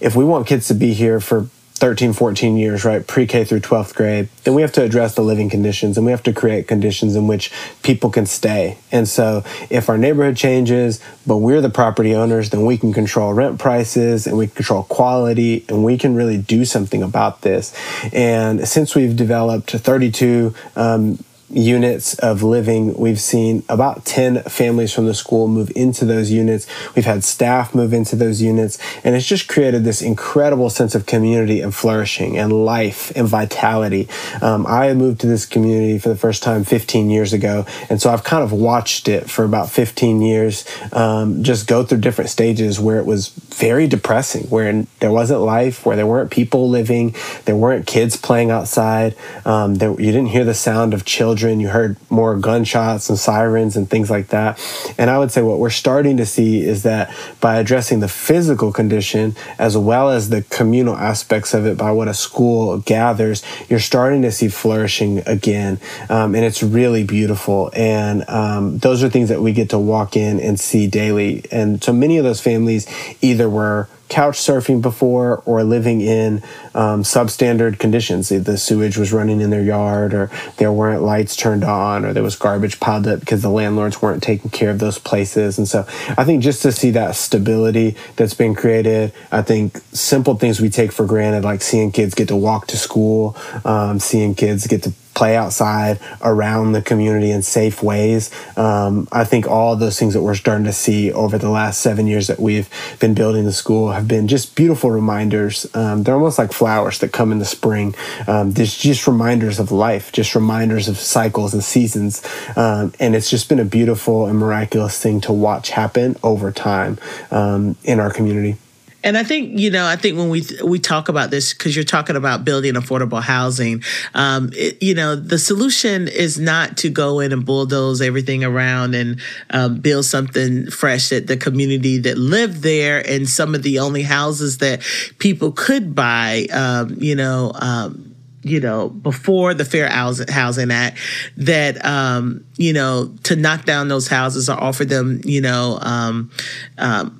if 0.00 0.14
we 0.16 0.24
want 0.24 0.46
kids 0.46 0.68
to 0.68 0.74
be 0.74 0.92
here 0.92 1.20
for 1.20 1.48
13, 1.80 2.12
14 2.12 2.58
years, 2.58 2.84
right, 2.84 3.06
pre 3.06 3.26
K 3.26 3.42
through 3.42 3.60
12th 3.60 3.94
grade, 3.94 4.28
then 4.44 4.52
we 4.52 4.60
have 4.60 4.72
to 4.72 4.82
address 4.82 5.14
the 5.14 5.22
living 5.22 5.48
conditions 5.48 5.96
and 5.96 6.04
we 6.04 6.12
have 6.12 6.22
to 6.24 6.32
create 6.32 6.68
conditions 6.68 7.16
in 7.16 7.26
which 7.26 7.50
people 7.82 8.10
can 8.10 8.26
stay. 8.26 8.76
And 8.92 9.08
so, 9.08 9.42
if 9.70 9.88
our 9.88 9.96
neighborhood 9.96 10.36
changes, 10.36 11.00
but 11.26 11.38
we're 11.38 11.62
the 11.62 11.70
property 11.70 12.14
owners, 12.14 12.50
then 12.50 12.66
we 12.66 12.76
can 12.76 12.92
control 12.92 13.32
rent 13.32 13.58
prices 13.58 14.26
and 14.26 14.36
we 14.36 14.46
control 14.46 14.82
quality 14.82 15.64
and 15.70 15.82
we 15.82 15.96
can 15.96 16.14
really 16.14 16.36
do 16.36 16.66
something 16.66 17.02
about 17.02 17.40
this. 17.40 17.74
And 18.12 18.68
since 18.68 18.94
we've 18.94 19.16
developed 19.16 19.70
32 19.70 20.54
um, 20.76 21.24
units 21.50 22.14
of 22.20 22.42
living. 22.42 22.94
We've 22.94 23.20
seen 23.20 23.64
about 23.68 24.04
10 24.04 24.44
families 24.44 24.92
from 24.92 25.06
the 25.06 25.14
school 25.14 25.48
move 25.48 25.72
into 25.74 26.04
those 26.04 26.30
units. 26.30 26.66
We've 26.94 27.04
had 27.04 27.24
staff 27.24 27.74
move 27.74 27.92
into 27.92 28.14
those 28.16 28.40
units, 28.40 28.78
and 29.02 29.16
it's 29.16 29.26
just 29.26 29.48
created 29.48 29.84
this 29.84 30.00
incredible 30.00 30.70
sense 30.70 30.94
of 30.94 31.06
community 31.06 31.60
and 31.60 31.74
flourishing 31.74 32.38
and 32.38 32.52
life 32.52 33.12
and 33.16 33.26
vitality. 33.26 34.08
Um, 34.40 34.66
I 34.66 34.92
moved 34.94 35.20
to 35.22 35.26
this 35.26 35.44
community 35.44 35.98
for 35.98 36.08
the 36.08 36.16
first 36.16 36.42
time 36.42 36.64
15 36.64 37.10
years 37.10 37.32
ago, 37.32 37.66
and 37.88 38.00
so 38.00 38.10
I've 38.10 38.24
kind 38.24 38.44
of 38.44 38.52
watched 38.52 39.08
it 39.08 39.28
for 39.28 39.44
about 39.44 39.70
15 39.70 40.22
years 40.22 40.64
um, 40.92 41.42
just 41.42 41.66
go 41.66 41.84
through 41.84 41.98
different 41.98 42.30
stages 42.30 42.78
where 42.78 42.98
it 42.98 43.06
was 43.06 43.28
very 43.28 43.86
depressing, 43.86 44.44
where 44.44 44.84
there 45.00 45.10
wasn't 45.10 45.40
life, 45.40 45.84
where 45.84 45.96
there 45.96 46.06
weren't 46.06 46.30
people 46.30 46.68
living, 46.68 47.14
there 47.44 47.56
weren't 47.56 47.86
kids 47.86 48.16
playing 48.16 48.50
outside, 48.50 49.16
um, 49.44 49.76
there, 49.76 49.90
you 49.90 50.12
didn't 50.12 50.26
hear 50.26 50.44
the 50.44 50.54
sound 50.54 50.94
of 50.94 51.04
children 51.04 51.39
children. 51.40 51.60
You 51.60 51.68
heard 51.68 51.96
more 52.10 52.36
gunshots 52.36 53.08
and 53.08 53.18
sirens 53.18 53.76
and 53.76 53.88
things 53.88 54.10
like 54.10 54.28
that. 54.28 54.60
And 54.98 55.08
I 55.08 55.18
would 55.18 55.30
say 55.32 55.42
what 55.42 55.58
we're 55.58 55.70
starting 55.70 56.18
to 56.18 56.26
see 56.26 56.60
is 56.60 56.82
that 56.82 57.14
by 57.40 57.56
addressing 57.56 58.00
the 58.00 58.08
physical 58.08 58.72
condition 58.72 59.34
as 59.58 59.76
well 59.76 60.10
as 60.10 60.28
the 60.28 60.42
communal 60.42 60.96
aspects 60.96 61.54
of 61.54 61.66
it 61.66 61.78
by 61.78 61.92
what 61.92 62.08
a 62.08 62.14
school 62.14 62.78
gathers, 62.78 63.42
you're 63.68 63.80
starting 63.80 64.22
to 64.22 64.30
see 64.30 64.48
flourishing 64.48 65.22
again. 65.26 65.80
Um, 66.10 66.34
and 66.34 66.44
it's 66.44 66.62
really 66.62 67.04
beautiful. 67.04 67.70
And 67.74 68.28
um, 68.28 68.78
those 68.78 69.02
are 69.02 69.08
things 69.08 69.30
that 69.30 69.40
we 69.40 69.52
get 69.52 69.70
to 69.70 69.78
walk 69.78 70.16
in 70.16 70.40
and 70.40 70.60
see 70.60 70.86
daily. 70.86 71.44
And 71.50 71.82
so 71.82 71.92
many 71.92 72.18
of 72.18 72.24
those 72.24 72.40
families 72.40 72.86
either 73.22 73.48
were 73.48 73.88
couch 74.10 74.36
surfing 74.36 74.82
before 74.82 75.42
or 75.46 75.64
living 75.64 76.00
in 76.00 76.42
um, 76.74 77.02
substandard 77.02 77.78
conditions. 77.78 78.28
The 78.28 78.58
sewage 78.58 78.98
was 78.98 79.12
running 79.12 79.40
in 79.40 79.50
their 79.50 79.62
yard, 79.62 80.12
or 80.12 80.30
there 80.58 80.72
weren't 80.72 81.02
lights 81.02 81.36
turned 81.36 81.64
on, 81.64 82.04
or 82.04 82.12
there 82.12 82.22
was 82.22 82.36
garbage 82.36 82.80
piled 82.80 83.06
up 83.06 83.20
because 83.20 83.42
the 83.42 83.48
landlords 83.48 84.02
weren't 84.02 84.22
taking 84.22 84.50
care 84.50 84.70
of 84.70 84.78
those 84.80 84.98
places. 84.98 85.56
And 85.56 85.66
so 85.66 85.86
I 86.18 86.24
think 86.24 86.42
just 86.42 86.62
to 86.62 86.72
see 86.72 86.90
that 86.90 87.14
stability 87.14 87.96
that's 88.16 88.34
been 88.34 88.54
created, 88.54 89.12
I 89.30 89.42
think 89.42 89.78
simple 89.92 90.34
things 90.34 90.60
we 90.60 90.68
take 90.68 90.92
for 90.92 91.06
granted, 91.06 91.44
like 91.44 91.62
seeing 91.62 91.92
kids 91.92 92.14
get 92.14 92.28
to 92.28 92.36
walk 92.36 92.66
to 92.68 92.76
school, 92.76 93.36
um, 93.64 94.00
seeing 94.00 94.34
kids 94.34 94.66
get 94.66 94.82
to 94.82 94.92
play 95.14 95.36
outside 95.36 95.98
around 96.22 96.72
the 96.72 96.82
community 96.82 97.30
in 97.30 97.42
safe 97.42 97.82
ways. 97.82 98.30
Um, 98.56 99.08
I 99.12 99.24
think 99.24 99.46
all 99.46 99.76
those 99.76 99.98
things 99.98 100.14
that 100.14 100.22
we're 100.22 100.34
starting 100.34 100.64
to 100.64 100.72
see 100.72 101.12
over 101.12 101.38
the 101.38 101.50
last 101.50 101.80
seven 101.80 102.06
years 102.06 102.28
that 102.28 102.40
we've 102.40 102.68
been 103.00 103.14
building 103.14 103.44
the 103.44 103.52
school 103.52 103.92
have 103.92 104.08
been 104.08 104.28
just 104.28 104.54
beautiful 104.54 104.90
reminders. 104.90 105.66
Um, 105.74 106.02
they're 106.02 106.14
almost 106.14 106.38
like 106.38 106.52
flowers 106.52 106.98
that 107.00 107.12
come 107.12 107.32
in 107.32 107.38
the 107.38 107.44
spring. 107.44 107.94
Um, 108.26 108.52
there's 108.52 108.76
just 108.76 109.06
reminders 109.06 109.58
of 109.58 109.72
life, 109.72 110.12
just 110.12 110.34
reminders 110.34 110.88
of 110.88 110.98
cycles 110.98 111.54
and 111.54 111.62
seasons. 111.62 112.22
Um, 112.56 112.92
and 113.00 113.14
it's 113.14 113.30
just 113.30 113.48
been 113.48 113.60
a 113.60 113.64
beautiful 113.64 114.26
and 114.26 114.38
miraculous 114.38 114.98
thing 114.98 115.20
to 115.22 115.32
watch 115.32 115.70
happen 115.70 116.16
over 116.22 116.52
time 116.52 116.98
um, 117.30 117.76
in 117.84 118.00
our 118.00 118.10
community. 118.10 118.56
And 119.02 119.16
I 119.16 119.22
think 119.22 119.58
you 119.58 119.70
know, 119.70 119.86
I 119.86 119.96
think 119.96 120.18
when 120.18 120.28
we 120.28 120.44
we 120.64 120.78
talk 120.78 121.08
about 121.08 121.30
this, 121.30 121.52
because 121.54 121.74
you're 121.74 121.84
talking 121.84 122.16
about 122.16 122.44
building 122.44 122.74
affordable 122.74 123.22
housing, 123.22 123.82
um, 124.14 124.50
it, 124.54 124.82
you 124.82 124.94
know, 124.94 125.16
the 125.16 125.38
solution 125.38 126.08
is 126.08 126.38
not 126.38 126.76
to 126.78 126.90
go 126.90 127.20
in 127.20 127.32
and 127.32 127.44
bulldoze 127.44 128.00
everything 128.00 128.44
around 128.44 128.94
and 128.94 129.20
um, 129.50 129.80
build 129.80 130.04
something 130.04 130.70
fresh 130.70 131.08
that 131.08 131.26
the 131.26 131.36
community 131.36 131.98
that 131.98 132.18
lived 132.18 132.62
there 132.62 133.06
and 133.08 133.28
some 133.28 133.54
of 133.54 133.62
the 133.62 133.78
only 133.78 134.02
houses 134.02 134.58
that 134.58 134.82
people 135.18 135.52
could 135.52 135.94
buy, 135.94 136.46
um, 136.52 136.96
you 136.98 137.14
know 137.14 137.52
um, 137.54 138.10
you 138.42 138.60
know, 138.60 138.88
before 138.88 139.54
the 139.54 139.64
Fair 139.64 139.88
Housing 139.88 140.70
Act, 140.70 140.98
that 141.36 141.84
um, 141.84 142.44
you 142.56 142.72
know, 142.72 143.14
to 143.24 143.36
knock 143.36 143.64
down 143.64 143.88
those 143.88 144.08
houses 144.08 144.48
or 144.48 144.58
offer 144.58 144.84
them, 144.84 145.20
you 145.24 145.40
know, 145.40 145.78
um, 145.82 146.30
um, 146.78 147.19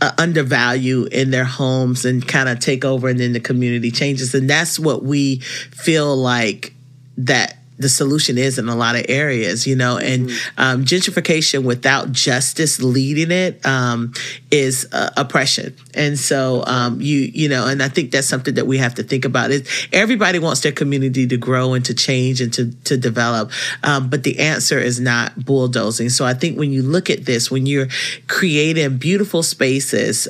uh, 0.00 0.12
undervalue 0.18 1.04
in 1.04 1.30
their 1.30 1.44
homes 1.44 2.04
and 2.04 2.26
kind 2.26 2.48
of 2.48 2.58
take 2.58 2.84
over 2.84 3.08
and 3.08 3.18
then 3.18 3.32
the 3.32 3.40
community 3.40 3.90
changes. 3.90 4.34
And 4.34 4.48
that's 4.48 4.78
what 4.78 5.02
we 5.02 5.38
feel 5.38 6.16
like 6.16 6.74
that 7.16 7.58
the 7.78 7.88
solution 7.88 8.38
is 8.38 8.58
in 8.58 8.68
a 8.68 8.76
lot 8.76 8.96
of 8.96 9.04
areas, 9.08 9.66
you 9.66 9.76
know, 9.76 9.98
and 9.98 10.28
mm-hmm. 10.28 10.60
um, 10.60 10.84
gentrification 10.84 11.64
without 11.64 12.12
justice 12.12 12.80
leading 12.80 13.30
it 13.30 13.64
um, 13.66 14.12
is 14.50 14.88
uh, 14.92 15.10
oppression. 15.16 15.74
And 15.94 16.18
so 16.18 16.64
um, 16.66 17.00
you, 17.00 17.30
you 17.32 17.48
know, 17.48 17.66
and 17.66 17.82
I 17.82 17.88
think 17.88 18.10
that's 18.10 18.26
something 18.26 18.54
that 18.54 18.66
we 18.66 18.78
have 18.78 18.94
to 18.94 19.02
think 19.02 19.24
about. 19.24 19.50
Is 19.50 19.68
everybody 19.92 20.38
wants 20.38 20.60
their 20.60 20.72
community 20.72 21.26
to 21.26 21.36
grow 21.36 21.74
and 21.74 21.84
to 21.84 21.94
change 21.94 22.40
and 22.40 22.52
to 22.54 22.72
to 22.84 22.96
develop, 22.96 23.50
um, 23.82 24.08
but 24.08 24.22
the 24.22 24.38
answer 24.38 24.78
is 24.78 25.00
not 25.00 25.44
bulldozing. 25.44 26.08
So 26.08 26.24
I 26.24 26.34
think 26.34 26.58
when 26.58 26.72
you 26.72 26.82
look 26.82 27.10
at 27.10 27.24
this, 27.24 27.50
when 27.50 27.66
you're 27.66 27.88
creating 28.28 28.98
beautiful 28.98 29.42
spaces. 29.42 30.28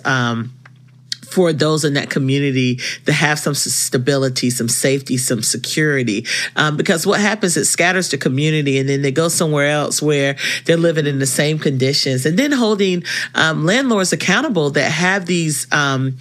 For 1.37 1.53
those 1.53 1.85
in 1.85 1.93
that 1.95 2.09
community 2.09 2.77
to 3.05 3.13
have 3.13 3.39
some 3.39 3.53
stability, 3.53 4.49
some 4.49 4.71
safety, 4.71 5.19
some 5.19 5.43
security. 5.43 6.25
Um, 6.57 6.79
because 6.79 7.07
what 7.07 7.21
happens, 7.21 7.59
it 7.59 7.67
scatters 7.67 8.09
the 8.09 8.17
community 8.17 8.79
and 8.79 8.89
then 8.89 9.03
they 9.03 9.11
go 9.11 9.29
somewhere 9.29 9.69
else 9.69 10.01
where 10.01 10.37
they're 10.65 10.79
living 10.79 11.07
in 11.07 11.19
the 11.19 11.27
same 11.27 11.59
conditions. 11.59 12.25
And 12.25 12.39
then 12.39 12.53
holding 12.53 13.05
um, 13.35 13.67
landlords 13.67 14.15
accountable 14.15 14.71
that 14.71 14.91
have 14.91 15.27
these 15.27 15.71
um, 15.75 16.17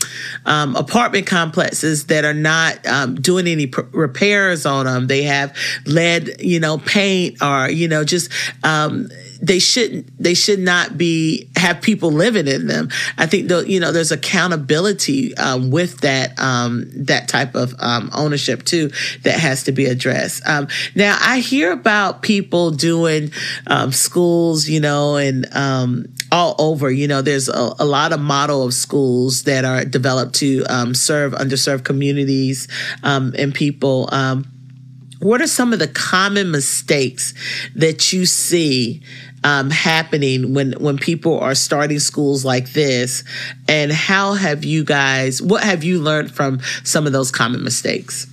um 0.45 0.75
apartment 0.75 1.27
complexes 1.27 2.07
that 2.07 2.25
are 2.25 2.33
not 2.33 2.85
um, 2.85 3.15
doing 3.15 3.47
any 3.47 3.67
pr- 3.67 3.83
repairs 3.93 4.65
on 4.65 4.85
them. 4.85 5.07
They 5.07 5.23
have 5.23 5.55
lead, 5.85 6.41
you 6.41 6.59
know, 6.59 6.77
paint 6.77 7.41
or, 7.41 7.69
you 7.69 7.87
know, 7.87 8.03
just 8.03 8.29
um, 8.65 9.07
they 9.45 9.59
shouldn't 9.59 10.11
they 10.21 10.33
should 10.33 10.59
not 10.59 10.97
be 10.97 11.49
have 11.55 11.81
people 11.81 12.11
living 12.11 12.47
in 12.47 12.67
them. 12.67 12.89
I 13.17 13.27
think 13.27 13.47
the, 13.47 13.63
you 13.69 13.79
know 13.79 13.91
there's 13.91 14.11
accountability 14.11 15.35
um, 15.37 15.69
with 15.69 16.01
that 16.01 16.37
um, 16.39 16.89
that 16.95 17.27
type 17.27 17.53
of 17.55 17.75
um, 17.79 18.09
ownership 18.13 18.63
too 18.63 18.89
that 19.23 19.39
has 19.39 19.63
to 19.63 19.71
be 19.71 19.85
addressed. 19.85 20.47
Um, 20.47 20.67
now 20.95 21.17
i 21.21 21.39
hear 21.39 21.71
about 21.71 22.21
people 22.21 22.71
doing 22.71 23.31
um, 23.67 23.91
schools 23.91 24.67
you 24.67 24.79
know 24.79 25.15
and 25.15 25.47
um, 25.55 26.05
all 26.31 26.55
over 26.57 26.89
you 26.89 27.07
know 27.07 27.21
there's 27.21 27.47
a, 27.49 27.73
a, 27.79 27.85
lot 27.85 28.13
of 28.13 28.19
model 28.19 28.63
of 28.63 28.73
schools 28.73 29.43
that 29.43 29.63
are 29.63 29.85
developed 29.85 30.35
to 30.35 30.63
serve 30.93 31.33
underserved 31.33 31.83
communities 31.83 32.67
and 33.03 33.53
people. 33.53 34.09
What 35.25 35.41
are 35.41 35.47
some 35.47 35.73
of 35.73 35.79
the 35.79 35.87
common 35.87 36.51
mistakes 36.51 37.33
that 37.73 38.13
you 38.13 38.25
see 38.25 39.01
um, 39.45 39.69
happening 39.69 40.53
when 40.55 40.73
when 40.73 40.97
people 40.97 41.39
are 41.39 41.55
starting 41.55 41.99
schools 41.99 42.43
like 42.43 42.73
this 42.73 43.23
and 43.69 43.91
how 43.91 44.33
have 44.33 44.65
you 44.65 44.83
guys 44.83 45.41
what 45.41 45.63
have 45.63 45.83
you 45.83 46.01
learned 46.01 46.31
from 46.31 46.59
some 46.83 47.05
of 47.05 47.13
those 47.13 47.29
common 47.29 47.63
mistakes 47.63 48.27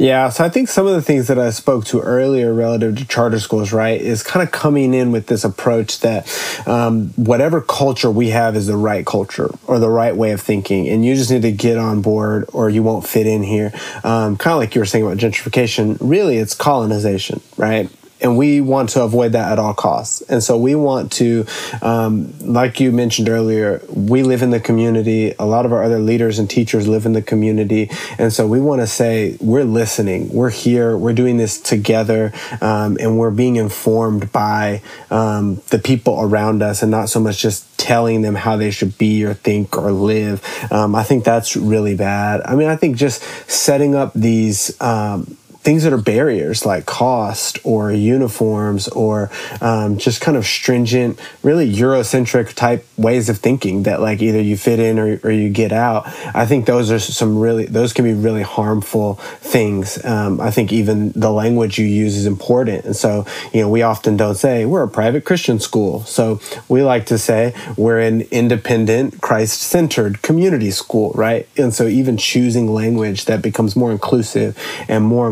yeah, 0.00 0.28
so 0.28 0.44
I 0.44 0.48
think 0.48 0.68
some 0.68 0.86
of 0.86 0.94
the 0.94 1.02
things 1.02 1.26
that 1.26 1.40
I 1.40 1.50
spoke 1.50 1.84
to 1.86 2.00
earlier 2.00 2.54
relative 2.54 2.98
to 2.98 3.04
charter 3.04 3.40
schools, 3.40 3.72
right, 3.72 4.00
is 4.00 4.22
kind 4.22 4.46
of 4.46 4.52
coming 4.52 4.94
in 4.94 5.10
with 5.10 5.26
this 5.26 5.42
approach 5.42 5.98
that 6.00 6.30
um, 6.68 7.08
whatever 7.16 7.60
culture 7.60 8.08
we 8.08 8.28
have 8.28 8.54
is 8.54 8.68
the 8.68 8.76
right 8.76 9.04
culture 9.04 9.50
or 9.66 9.80
the 9.80 9.90
right 9.90 10.14
way 10.14 10.30
of 10.30 10.40
thinking, 10.40 10.88
and 10.88 11.04
you 11.04 11.16
just 11.16 11.32
need 11.32 11.42
to 11.42 11.50
get 11.50 11.78
on 11.78 12.00
board 12.00 12.48
or 12.52 12.70
you 12.70 12.84
won't 12.84 13.08
fit 13.08 13.26
in 13.26 13.42
here. 13.42 13.72
Um, 14.04 14.36
kind 14.36 14.52
of 14.52 14.60
like 14.60 14.76
you 14.76 14.80
were 14.80 14.86
saying 14.86 15.04
about 15.04 15.16
gentrification, 15.16 15.96
really, 16.00 16.36
it's 16.36 16.54
colonization, 16.54 17.40
right? 17.56 17.90
And 18.20 18.36
we 18.36 18.60
want 18.60 18.90
to 18.90 19.02
avoid 19.02 19.32
that 19.32 19.52
at 19.52 19.58
all 19.58 19.74
costs. 19.74 20.20
And 20.22 20.42
so 20.42 20.58
we 20.58 20.74
want 20.74 21.12
to, 21.12 21.46
um, 21.82 22.34
like 22.40 22.80
you 22.80 22.92
mentioned 22.92 23.28
earlier, 23.28 23.82
we 23.88 24.22
live 24.22 24.42
in 24.42 24.50
the 24.50 24.60
community. 24.60 25.34
A 25.38 25.46
lot 25.46 25.64
of 25.64 25.72
our 25.72 25.82
other 25.82 25.98
leaders 25.98 26.38
and 26.38 26.48
teachers 26.50 26.86
live 26.86 27.06
in 27.06 27.12
the 27.12 27.22
community, 27.22 27.90
and 28.18 28.32
so 28.32 28.46
we 28.46 28.60
want 28.60 28.80
to 28.80 28.86
say 28.86 29.36
we're 29.40 29.64
listening, 29.64 30.28
we're 30.32 30.50
here, 30.50 30.96
we're 30.96 31.12
doing 31.12 31.36
this 31.36 31.60
together, 31.60 32.32
um, 32.60 32.96
and 33.00 33.18
we're 33.18 33.30
being 33.30 33.56
informed 33.56 34.30
by 34.32 34.82
um, 35.10 35.62
the 35.70 35.78
people 35.78 36.20
around 36.20 36.62
us, 36.62 36.82
and 36.82 36.90
not 36.90 37.08
so 37.08 37.20
much 37.20 37.38
just 37.38 37.64
telling 37.78 38.20
them 38.22 38.34
how 38.34 38.56
they 38.56 38.70
should 38.70 38.98
be 38.98 39.24
or 39.24 39.32
think 39.32 39.78
or 39.78 39.90
live. 39.92 40.44
Um, 40.70 40.94
I 40.94 41.04
think 41.04 41.24
that's 41.24 41.56
really 41.56 41.94
bad. 41.94 42.42
I 42.44 42.54
mean, 42.54 42.68
I 42.68 42.76
think 42.76 42.96
just 42.96 43.22
setting 43.48 43.94
up 43.94 44.12
these 44.14 44.78
um, 44.80 45.37
things 45.60 45.82
that 45.84 45.92
are 45.92 45.98
barriers 45.98 46.64
like 46.64 46.86
cost 46.86 47.58
or 47.64 47.92
uniforms 47.92 48.88
or 48.88 49.30
um, 49.60 49.98
just 49.98 50.20
kind 50.20 50.36
of 50.36 50.46
stringent, 50.46 51.18
really 51.42 51.70
Eurocentric 51.70 52.54
type 52.54 52.86
ways 52.96 53.28
of 53.28 53.38
thinking 53.38 53.82
that 53.82 54.00
like 54.00 54.22
either 54.22 54.40
you 54.40 54.56
fit 54.56 54.78
in 54.78 54.98
or, 54.98 55.20
or 55.24 55.30
you 55.30 55.50
get 55.50 55.72
out. 55.72 56.06
I 56.34 56.46
think 56.46 56.66
those 56.66 56.90
are 56.90 56.98
some 56.98 57.38
really, 57.38 57.66
those 57.66 57.92
can 57.92 58.04
be 58.04 58.14
really 58.14 58.42
harmful 58.42 59.14
things. 59.40 60.02
Um, 60.04 60.40
I 60.40 60.50
think 60.50 60.72
even 60.72 61.12
the 61.12 61.30
language 61.30 61.78
you 61.78 61.86
use 61.86 62.16
is 62.16 62.26
important. 62.26 62.84
And 62.84 62.96
so, 62.96 63.26
you 63.52 63.60
know, 63.60 63.68
we 63.68 63.82
often 63.82 64.16
don't 64.16 64.36
say 64.36 64.64
we're 64.64 64.84
a 64.84 64.88
private 64.88 65.24
Christian 65.24 65.58
school. 65.58 66.04
So 66.04 66.40
we 66.68 66.82
like 66.82 67.06
to 67.06 67.18
say 67.18 67.54
we're 67.76 68.00
an 68.00 68.22
independent, 68.30 69.20
Christ 69.20 69.60
centered 69.60 70.22
community 70.22 70.70
school, 70.70 71.12
right? 71.14 71.48
And 71.56 71.74
so 71.74 71.86
even 71.86 72.16
choosing 72.16 72.72
language 72.72 73.24
that 73.26 73.42
becomes 73.42 73.76
more 73.76 73.90
inclusive 73.90 74.56
and 74.88 75.04
more 75.04 75.26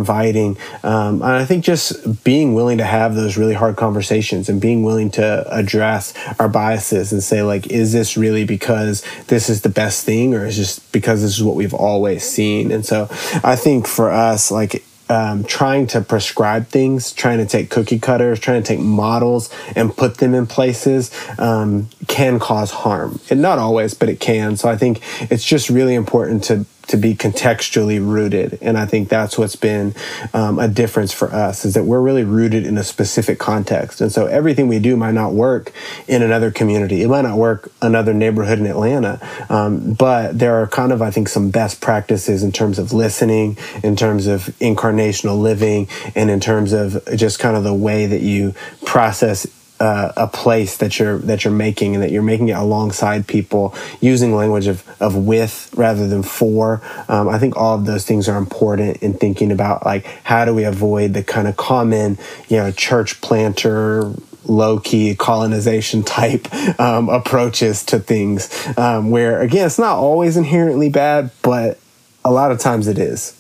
um, 0.82 1.22
and 1.22 1.24
I 1.24 1.44
think 1.44 1.64
just 1.64 2.24
being 2.24 2.54
willing 2.54 2.78
to 2.78 2.84
have 2.84 3.14
those 3.14 3.36
really 3.36 3.54
hard 3.54 3.76
conversations 3.76 4.48
and 4.48 4.60
being 4.60 4.82
willing 4.82 5.10
to 5.12 5.46
address 5.50 6.14
our 6.38 6.48
biases 6.48 7.12
and 7.12 7.22
say, 7.22 7.42
like, 7.42 7.66
is 7.68 7.92
this 7.92 8.16
really 8.16 8.44
because 8.44 9.04
this 9.26 9.48
is 9.48 9.62
the 9.62 9.68
best 9.68 10.04
thing 10.04 10.34
or 10.34 10.46
is 10.46 10.56
just 10.56 10.90
because 10.92 11.22
this 11.22 11.36
is 11.36 11.44
what 11.44 11.56
we've 11.56 11.74
always 11.74 12.24
seen? 12.24 12.72
And 12.72 12.84
so 12.84 13.08
I 13.44 13.56
think 13.56 13.86
for 13.86 14.10
us, 14.10 14.50
like, 14.50 14.84
um, 15.08 15.44
trying 15.44 15.86
to 15.88 16.00
prescribe 16.00 16.66
things, 16.66 17.12
trying 17.12 17.38
to 17.38 17.46
take 17.46 17.70
cookie 17.70 17.98
cutters, 17.98 18.40
trying 18.40 18.62
to 18.62 18.66
take 18.66 18.80
models 18.80 19.50
and 19.76 19.96
put 19.96 20.18
them 20.18 20.34
in 20.34 20.46
places 20.46 21.12
um, 21.38 21.88
can 22.08 22.38
cause 22.38 22.70
harm. 22.70 23.20
And 23.30 23.40
not 23.40 23.58
always, 23.58 23.94
but 23.94 24.08
it 24.08 24.18
can. 24.18 24.56
So 24.56 24.68
I 24.68 24.76
think 24.76 25.00
it's 25.30 25.44
just 25.44 25.70
really 25.70 25.94
important 25.94 26.44
to 26.44 26.66
to 26.88 26.96
be 26.96 27.14
contextually 27.14 27.98
rooted. 28.00 28.58
And 28.60 28.78
I 28.78 28.86
think 28.86 29.08
that's 29.08 29.36
what's 29.38 29.56
been 29.56 29.94
um, 30.32 30.58
a 30.58 30.68
difference 30.68 31.12
for 31.12 31.32
us 31.32 31.64
is 31.64 31.74
that 31.74 31.84
we're 31.84 32.00
really 32.00 32.24
rooted 32.24 32.66
in 32.66 32.78
a 32.78 32.84
specific 32.84 33.38
context. 33.38 34.00
And 34.00 34.12
so 34.12 34.26
everything 34.26 34.68
we 34.68 34.78
do 34.78 34.96
might 34.96 35.14
not 35.14 35.32
work 35.32 35.72
in 36.06 36.22
another 36.22 36.50
community. 36.50 37.02
It 37.02 37.08
might 37.08 37.22
not 37.22 37.38
work 37.38 37.72
another 37.82 38.14
neighborhood 38.14 38.58
in 38.58 38.66
Atlanta. 38.66 39.20
Um, 39.48 39.94
but 39.94 40.38
there 40.38 40.54
are 40.56 40.66
kind 40.66 40.92
of, 40.92 41.02
I 41.02 41.10
think, 41.10 41.28
some 41.28 41.50
best 41.50 41.80
practices 41.80 42.42
in 42.42 42.52
terms 42.52 42.78
of 42.78 42.92
listening, 42.92 43.56
in 43.82 43.96
terms 43.96 44.26
of 44.26 44.46
incarnational 44.60 45.40
living, 45.40 45.88
and 46.14 46.30
in 46.30 46.40
terms 46.40 46.72
of 46.72 47.02
just 47.16 47.38
kind 47.38 47.56
of 47.56 47.64
the 47.64 47.74
way 47.74 48.06
that 48.06 48.20
you 48.20 48.54
process 48.84 49.46
uh, 49.80 50.12
a 50.16 50.26
place 50.26 50.78
that 50.78 50.98
you're 50.98 51.18
that 51.18 51.44
you're 51.44 51.52
making 51.52 51.94
and 51.94 52.02
that 52.02 52.10
you're 52.10 52.22
making 52.22 52.48
it 52.48 52.56
alongside 52.56 53.26
people 53.26 53.74
using 54.00 54.34
language 54.34 54.66
of, 54.66 54.82
of 55.00 55.16
with 55.16 55.70
rather 55.76 56.08
than 56.08 56.22
for. 56.22 56.80
Um, 57.08 57.28
i 57.28 57.38
think 57.38 57.56
all 57.56 57.74
of 57.74 57.84
those 57.86 58.04
things 58.04 58.28
are 58.28 58.38
important 58.38 58.98
in 58.98 59.14
thinking 59.14 59.52
about 59.52 59.84
like 59.84 60.04
how 60.24 60.44
do 60.44 60.54
we 60.54 60.64
avoid 60.64 61.14
the 61.14 61.22
kind 61.22 61.46
of 61.48 61.56
common 61.56 62.18
you 62.48 62.56
know 62.56 62.70
church 62.70 63.20
planter 63.20 64.12
low 64.44 64.78
key 64.78 65.14
colonization 65.14 66.02
type 66.02 66.52
um, 66.80 67.08
approaches 67.08 67.84
to 67.84 67.98
things 67.98 68.48
um, 68.78 69.10
where 69.10 69.40
again 69.40 69.66
it's 69.66 69.78
not 69.78 69.96
always 69.96 70.36
inherently 70.36 70.88
bad 70.88 71.30
but 71.42 71.78
a 72.24 72.30
lot 72.30 72.50
of 72.50 72.58
times 72.58 72.88
it 72.88 72.98
is 72.98 73.35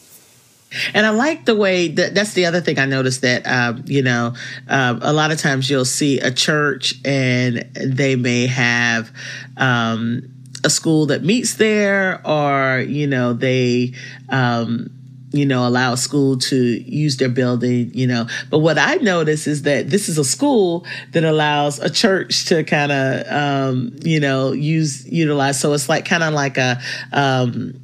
and 0.94 1.06
I 1.06 1.10
like 1.10 1.44
the 1.44 1.54
way 1.54 1.88
that 1.88 2.14
that's 2.14 2.34
the 2.34 2.46
other 2.46 2.60
thing 2.60 2.78
I 2.78 2.86
noticed 2.86 3.22
that, 3.22 3.46
um, 3.46 3.84
you 3.86 4.02
know, 4.02 4.34
um, 4.68 5.00
a 5.02 5.12
lot 5.12 5.30
of 5.30 5.38
times 5.38 5.70
you'll 5.70 5.84
see 5.84 6.20
a 6.20 6.30
church 6.30 6.94
and 7.04 7.58
they 7.74 8.16
may 8.16 8.46
have, 8.46 9.10
um, 9.56 10.28
a 10.64 10.70
school 10.70 11.06
that 11.06 11.22
meets 11.22 11.54
there 11.54 12.26
or, 12.26 12.80
you 12.80 13.06
know, 13.06 13.32
they, 13.32 13.92
um, 14.28 14.90
you 15.32 15.44
know, 15.44 15.66
allow 15.66 15.92
a 15.92 15.96
school 15.96 16.38
to 16.38 16.56
use 16.56 17.18
their 17.18 17.28
building, 17.28 17.90
you 17.94 18.06
know. 18.06 18.26
But 18.50 18.60
what 18.60 18.78
I 18.78 18.94
notice 18.96 19.46
is 19.46 19.62
that 19.62 19.90
this 19.90 20.08
is 20.08 20.18
a 20.18 20.24
school 20.24 20.86
that 21.12 21.24
allows 21.24 21.78
a 21.78 21.90
church 21.90 22.46
to 22.46 22.64
kind 22.64 22.90
of, 22.90 23.26
um, 23.30 23.96
you 24.02 24.18
know, 24.18 24.52
use, 24.52 25.06
utilize. 25.06 25.60
So 25.60 25.72
it's 25.72 25.88
like 25.88 26.04
kind 26.04 26.22
of 26.22 26.32
like 26.32 26.56
a, 26.56 26.80
um, 27.12 27.74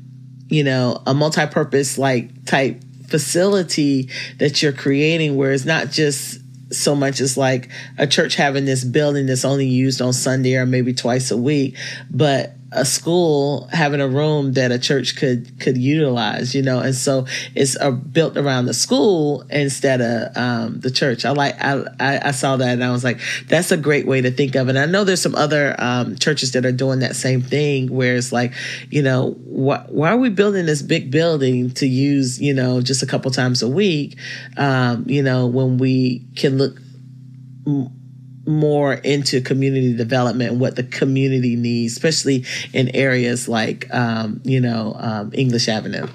you 0.53 0.62
know, 0.62 1.03
a 1.07 1.14
multi-purpose 1.14 1.96
like 1.96 2.44
type 2.44 2.82
facility 3.09 4.11
that 4.38 4.62
you're 4.62 4.72
creating 4.72 5.36
where 5.36 5.53
it's 5.53 5.64
not 5.64 5.90
just 5.90 6.40
so 6.70 6.94
much 6.94 7.20
as 7.20 7.38
like 7.38 7.70
a 7.96 8.07
church 8.07 8.34
having 8.34 8.66
this 8.66 8.84
building 8.84 9.26
that's 9.26 9.46
only 9.46 9.66
used 9.66 10.03
on 10.03 10.12
Sunday 10.12 10.57
or 10.57 10.66
maybe 10.66 10.92
twice 10.92 11.30
a 11.30 11.36
week, 11.38 11.76
but 12.11 12.55
a 12.74 12.84
school 12.84 13.68
having 13.72 14.00
a 14.00 14.08
room 14.08 14.52
that 14.54 14.72
a 14.72 14.78
church 14.78 15.16
could 15.16 15.60
could 15.60 15.76
utilize, 15.76 16.54
you 16.54 16.62
know, 16.62 16.80
and 16.80 16.94
so 16.94 17.26
it's 17.54 17.76
built 18.12 18.36
around 18.36 18.66
the 18.66 18.74
school 18.74 19.44
instead 19.50 20.00
of 20.00 20.36
um, 20.36 20.80
the 20.80 20.90
church. 20.90 21.24
I 21.24 21.30
like 21.30 21.54
I, 21.60 21.84
I 22.00 22.30
saw 22.32 22.56
that 22.56 22.68
and 22.68 22.84
I 22.84 22.90
was 22.90 23.04
like, 23.04 23.20
that's 23.48 23.70
a 23.72 23.76
great 23.76 24.06
way 24.06 24.20
to 24.20 24.30
think 24.30 24.54
of 24.54 24.68
it. 24.68 24.70
And 24.70 24.78
I 24.78 24.86
know 24.86 25.04
there's 25.04 25.22
some 25.22 25.34
other 25.34 25.74
um, 25.78 26.16
churches 26.16 26.52
that 26.52 26.64
are 26.64 26.72
doing 26.72 27.00
that 27.00 27.16
same 27.16 27.42
thing, 27.42 27.88
where 27.88 28.16
it's 28.16 28.32
like, 28.32 28.52
you 28.90 29.02
know, 29.02 29.32
wh- 29.32 29.88
why 29.92 30.10
are 30.10 30.16
we 30.18 30.30
building 30.30 30.66
this 30.66 30.82
big 30.82 31.10
building 31.10 31.70
to 31.72 31.86
use, 31.86 32.40
you 32.40 32.54
know, 32.54 32.80
just 32.80 33.02
a 33.02 33.06
couple 33.06 33.30
times 33.30 33.62
a 33.62 33.68
week, 33.68 34.16
um, 34.56 35.04
you 35.08 35.22
know, 35.22 35.46
when 35.46 35.78
we 35.78 36.26
can 36.36 36.58
look. 36.58 36.78
M- 37.66 37.90
more 38.47 38.95
into 38.95 39.40
community 39.40 39.95
development 39.95 40.53
and 40.53 40.61
what 40.61 40.76
the 40.76 40.82
community 40.82 41.57
needs, 41.57 41.93
especially 41.93 42.45
in 42.72 42.88
areas 42.95 43.49
like, 43.49 43.93
um, 43.95 44.40
you 44.45 44.61
know, 44.61 44.95
um, 44.99 45.30
English 45.34 45.68
Avenue. 45.68 46.07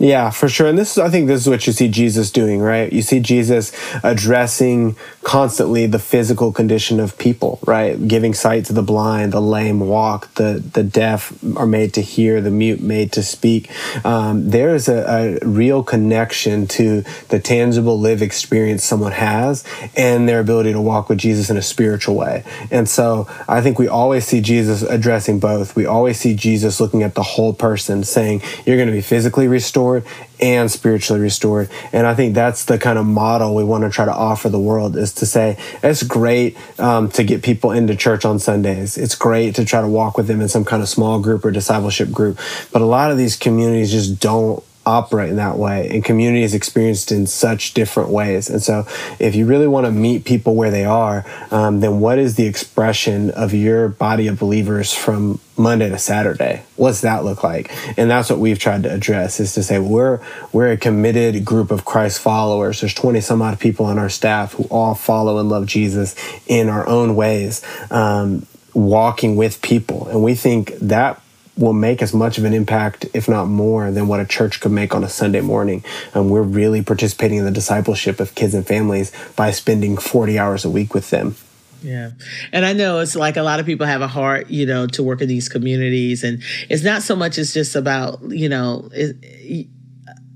Yeah, 0.00 0.30
for 0.30 0.48
sure. 0.48 0.66
And 0.66 0.78
this 0.78 0.92
is, 0.92 0.98
I 0.98 1.10
think 1.10 1.26
this 1.26 1.42
is 1.42 1.48
what 1.48 1.66
you 1.66 1.74
see 1.74 1.88
Jesus 1.88 2.30
doing, 2.30 2.60
right? 2.60 2.90
You 2.90 3.02
see 3.02 3.20
Jesus 3.20 3.70
addressing 4.02 4.96
constantly 5.22 5.84
the 5.84 5.98
physical 5.98 6.52
condition 6.52 6.98
of 7.00 7.18
people, 7.18 7.58
right? 7.66 8.08
Giving 8.08 8.32
sight 8.32 8.64
to 8.66 8.72
the 8.72 8.82
blind, 8.82 9.32
the 9.32 9.42
lame 9.42 9.80
walk, 9.80 10.32
the, 10.36 10.64
the 10.72 10.82
deaf 10.82 11.34
are 11.54 11.66
made 11.66 11.92
to 11.94 12.00
hear, 12.00 12.40
the 12.40 12.50
mute 12.50 12.80
made 12.80 13.12
to 13.12 13.22
speak. 13.22 13.70
Um, 14.02 14.48
there 14.48 14.74
is 14.74 14.88
a, 14.88 15.38
a 15.42 15.46
real 15.46 15.82
connection 15.82 16.66
to 16.68 17.02
the 17.28 17.38
tangible 17.38 18.00
live 18.00 18.22
experience 18.22 18.82
someone 18.82 19.12
has 19.12 19.64
and 19.94 20.26
their 20.26 20.40
ability 20.40 20.72
to 20.72 20.80
walk 20.80 21.10
with 21.10 21.18
Jesus 21.18 21.50
in 21.50 21.58
a 21.58 21.62
spiritual 21.62 22.14
way. 22.14 22.42
And 22.70 22.88
so 22.88 23.28
I 23.46 23.60
think 23.60 23.78
we 23.78 23.86
always 23.86 24.24
see 24.24 24.40
Jesus 24.40 24.80
addressing 24.80 25.40
both. 25.40 25.76
We 25.76 25.84
always 25.84 26.18
see 26.18 26.34
Jesus 26.34 26.80
looking 26.80 27.02
at 27.02 27.14
the 27.14 27.22
whole 27.22 27.52
person, 27.52 28.02
saying, 28.02 28.40
You're 28.64 28.78
going 28.78 28.88
to 28.88 28.94
be 28.94 29.02
physically 29.02 29.46
restored 29.46 29.89
restored 29.90 30.04
and 30.40 30.70
spiritually 30.70 31.20
restored. 31.20 31.68
And 31.92 32.06
I 32.06 32.14
think 32.14 32.34
that's 32.34 32.64
the 32.64 32.78
kind 32.78 32.98
of 32.98 33.06
model 33.06 33.54
we 33.54 33.64
want 33.64 33.84
to 33.84 33.90
try 33.90 34.04
to 34.06 34.12
offer 34.12 34.48
the 34.48 34.58
world 34.58 34.96
is 34.96 35.12
to 35.14 35.26
say, 35.26 35.58
it's 35.82 36.02
great 36.02 36.56
um, 36.80 37.10
to 37.10 37.24
get 37.24 37.42
people 37.42 37.72
into 37.72 37.94
church 37.94 38.24
on 38.24 38.38
Sundays. 38.38 38.96
It's 38.96 39.14
great 39.14 39.54
to 39.56 39.64
try 39.64 39.80
to 39.82 39.88
walk 39.88 40.16
with 40.16 40.26
them 40.28 40.40
in 40.40 40.48
some 40.48 40.64
kind 40.64 40.82
of 40.82 40.88
small 40.88 41.20
group 41.20 41.44
or 41.44 41.50
discipleship 41.50 42.10
group. 42.10 42.38
But 42.72 42.80
a 42.82 42.86
lot 42.86 43.10
of 43.10 43.18
these 43.18 43.36
communities 43.36 43.90
just 43.90 44.20
don't 44.20 44.64
operate 44.86 45.28
in 45.28 45.36
that 45.36 45.58
way 45.58 45.88
and 45.90 46.04
community 46.04 46.42
is 46.42 46.54
experienced 46.54 47.12
in 47.12 47.26
such 47.26 47.74
different 47.74 48.08
ways. 48.08 48.48
And 48.48 48.62
so 48.62 48.86
if 49.18 49.34
you 49.34 49.46
really 49.46 49.66
want 49.66 49.86
to 49.86 49.92
meet 49.92 50.24
people 50.24 50.54
where 50.54 50.70
they 50.70 50.84
are 50.84 51.24
um, 51.50 51.80
then 51.80 52.00
what 52.00 52.18
is 52.18 52.36
the 52.36 52.46
expression 52.46 53.30
of 53.30 53.52
your 53.52 53.88
body 53.88 54.26
of 54.26 54.38
believers 54.38 54.94
from 54.94 55.38
monday 55.56 55.88
to 55.90 55.98
saturday? 55.98 56.62
What's 56.76 57.02
that 57.02 57.24
look 57.24 57.44
like? 57.44 57.70
And 57.98 58.10
that's 58.10 58.30
what 58.30 58.38
we've 58.38 58.58
tried 58.58 58.84
to 58.84 58.92
address 58.92 59.38
is 59.40 59.54
to 59.54 59.62
say 59.62 59.78
we're 59.78 60.20
we're 60.52 60.72
a 60.72 60.76
committed 60.76 61.44
group 61.44 61.70
of 61.70 61.84
christ 61.84 62.20
followers. 62.20 62.80
There's 62.80 62.94
20 62.94 63.20
some 63.20 63.42
odd 63.42 63.60
people 63.60 63.86
on 63.86 63.98
our 63.98 64.08
staff 64.08 64.54
who 64.54 64.64
all 64.64 64.94
follow 64.94 65.38
and 65.38 65.48
love 65.48 65.66
jesus 65.66 66.14
in 66.46 66.68
our 66.68 66.86
own 66.88 67.14
ways 67.14 67.62
um, 67.90 68.46
walking 68.74 69.36
with 69.36 69.60
people. 69.62 70.08
And 70.08 70.22
we 70.22 70.34
think 70.34 70.72
that 70.80 71.20
will 71.60 71.74
make 71.74 72.02
as 72.02 72.14
much 72.14 72.38
of 72.38 72.44
an 72.44 72.54
impact, 72.54 73.06
if 73.12 73.28
not 73.28 73.46
more, 73.46 73.90
than 73.90 74.08
what 74.08 74.18
a 74.18 74.24
church 74.24 74.60
could 74.60 74.72
make 74.72 74.94
on 74.94 75.04
a 75.04 75.08
Sunday 75.08 75.42
morning. 75.42 75.84
And 76.14 76.30
we're 76.30 76.42
really 76.42 76.82
participating 76.82 77.38
in 77.38 77.44
the 77.44 77.50
discipleship 77.50 78.18
of 78.18 78.34
kids 78.34 78.54
and 78.54 78.66
families 78.66 79.12
by 79.36 79.50
spending 79.50 79.96
40 79.98 80.38
hours 80.38 80.64
a 80.64 80.70
week 80.70 80.94
with 80.94 81.10
them. 81.10 81.36
Yeah. 81.82 82.10
And 82.52 82.64
I 82.64 82.72
know 82.72 82.98
it's 82.98 83.14
like 83.14 83.36
a 83.36 83.42
lot 83.42 83.60
of 83.60 83.66
people 83.66 83.86
have 83.86 84.02
a 84.02 84.08
heart, 84.08 84.50
you 84.50 84.66
know, 84.66 84.86
to 84.88 85.02
work 85.02 85.20
in 85.20 85.28
these 85.28 85.48
communities. 85.48 86.24
And 86.24 86.42
it's 86.68 86.82
not 86.82 87.02
so 87.02 87.14
much 87.14 87.38
it's 87.38 87.52
just 87.52 87.76
about, 87.76 88.20
you 88.30 88.48
know, 88.48 88.88
it, 88.92 89.68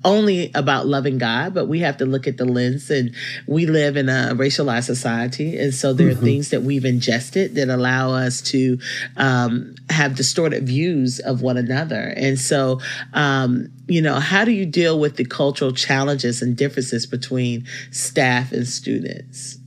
only 0.04 0.50
about 0.54 0.86
loving 0.86 1.18
God, 1.18 1.54
but 1.54 1.66
we 1.66 1.80
have 1.80 1.96
to 1.98 2.06
look 2.06 2.26
at 2.26 2.36
the 2.36 2.44
lens. 2.44 2.90
And 2.90 3.14
we 3.46 3.66
live 3.66 3.96
in 3.96 4.08
a 4.08 4.32
racialized 4.34 4.84
society, 4.84 5.58
and 5.58 5.74
so 5.74 5.92
there 5.92 6.10
mm-hmm. 6.10 6.18
are 6.18 6.24
things 6.24 6.50
that 6.50 6.62
we've 6.62 6.84
ingested 6.84 7.54
that 7.54 7.68
allow 7.68 8.12
us 8.12 8.42
to 8.42 8.78
um, 9.16 9.74
have 9.90 10.14
distorted 10.14 10.66
views 10.66 11.20
of 11.20 11.42
one 11.42 11.56
another. 11.56 12.12
And 12.16 12.38
so, 12.38 12.80
um, 13.12 13.68
you 13.86 14.02
know, 14.02 14.20
how 14.20 14.44
do 14.44 14.52
you 14.52 14.66
deal 14.66 14.98
with 14.98 15.16
the 15.16 15.24
cultural 15.24 15.72
challenges 15.72 16.42
and 16.42 16.56
differences 16.56 17.06
between 17.06 17.66
staff 17.90 18.52
and 18.52 18.66
students? 18.66 19.58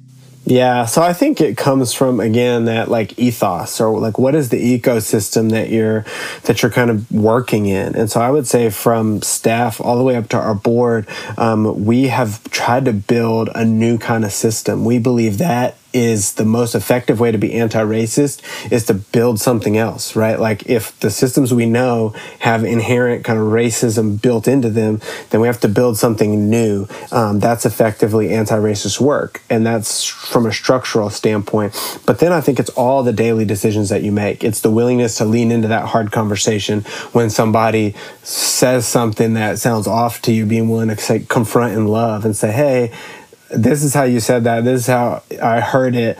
Yeah, 0.49 0.85
so 0.85 1.01
I 1.01 1.11
think 1.11 1.41
it 1.41 1.57
comes 1.57 1.91
from 1.91 2.21
again 2.21 2.65
that 2.65 2.89
like 2.89 3.19
ethos 3.19 3.81
or 3.81 3.99
like 3.99 4.17
what 4.17 4.33
is 4.33 4.47
the 4.47 4.79
ecosystem 4.79 5.51
that 5.51 5.69
you're 5.69 6.05
that 6.43 6.61
you're 6.61 6.71
kind 6.71 6.89
of 6.89 7.11
working 7.11 7.65
in, 7.65 7.97
and 7.97 8.09
so 8.09 8.21
I 8.21 8.31
would 8.31 8.47
say 8.47 8.69
from 8.69 9.21
staff 9.21 9.81
all 9.81 9.97
the 9.97 10.05
way 10.05 10.15
up 10.15 10.29
to 10.29 10.37
our 10.37 10.55
board, 10.55 11.05
um, 11.37 11.83
we 11.83 12.07
have 12.07 12.41
tried 12.49 12.85
to 12.85 12.93
build 12.93 13.49
a 13.55 13.65
new 13.65 13.97
kind 13.97 14.23
of 14.23 14.31
system. 14.31 14.85
We 14.85 14.99
believe 14.99 15.37
that 15.39 15.75
is 15.97 16.33
the 16.33 16.45
most 16.45 16.75
effective 16.75 17.19
way 17.19 17.31
to 17.31 17.37
be 17.37 17.53
anti-racist 17.53 18.71
is 18.71 18.85
to 18.85 18.93
build 18.93 19.39
something 19.39 19.77
else 19.77 20.15
right? 20.15 20.39
Like 20.39 20.69
if 20.69 20.97
the 20.99 21.09
systems 21.09 21.53
we 21.53 21.65
know 21.65 22.13
have 22.39 22.63
inherent 22.63 23.25
kind 23.25 23.39
of 23.39 23.47
racism 23.47 24.21
built 24.21 24.47
into 24.47 24.69
them 24.69 25.01
then 25.31 25.41
we 25.41 25.47
have 25.47 25.59
to 25.61 25.67
build 25.67 25.97
something 25.97 26.49
new 26.49 26.87
um, 27.11 27.39
that's 27.39 27.65
effectively 27.65 28.33
anti-racist 28.33 28.99
work. 28.99 29.41
And 29.49 29.65
that's 29.65 30.05
from 30.05 30.45
a 30.45 30.53
structural 30.53 31.09
standpoint. 31.09 31.73
But 32.05 32.19
then 32.19 32.31
i 32.31 32.41
think 32.41 32.59
it's 32.59 32.69
all 32.71 33.01
the 33.03 33.13
daily 33.13 33.45
decisions 33.45 33.89
that 33.89 34.03
you 34.03 34.11
make. 34.11 34.43
It's 34.43 34.61
the 34.61 34.71
willingness 34.71 35.17
to 35.17 35.25
lean 35.25 35.51
into 35.51 35.67
that 35.69 35.85
hard 35.87 36.11
conversation 36.11 36.81
when 37.11 37.29
somebody 37.29 37.95
says 38.23 38.87
something 38.87 39.33
that 39.33 39.57
sounds 39.57 39.87
off 39.87 40.21
to 40.23 40.31
you 40.31 40.45
being 40.45 40.69
willing 40.69 40.89
to 40.89 40.97
say, 40.97 41.19
confront 41.19 41.73
in 41.73 41.87
love 41.87 42.25
and 42.25 42.35
say 42.35 42.51
hey 42.51 42.91
this 43.49 43.83
is 43.83 43.93
how 43.93 44.03
you 44.03 44.19
said 44.19 44.43
that. 44.45 44.63
This 44.63 44.81
is 44.81 44.87
how 44.87 45.23
I 45.41 45.59
heard 45.59 45.95
it. 45.95 46.19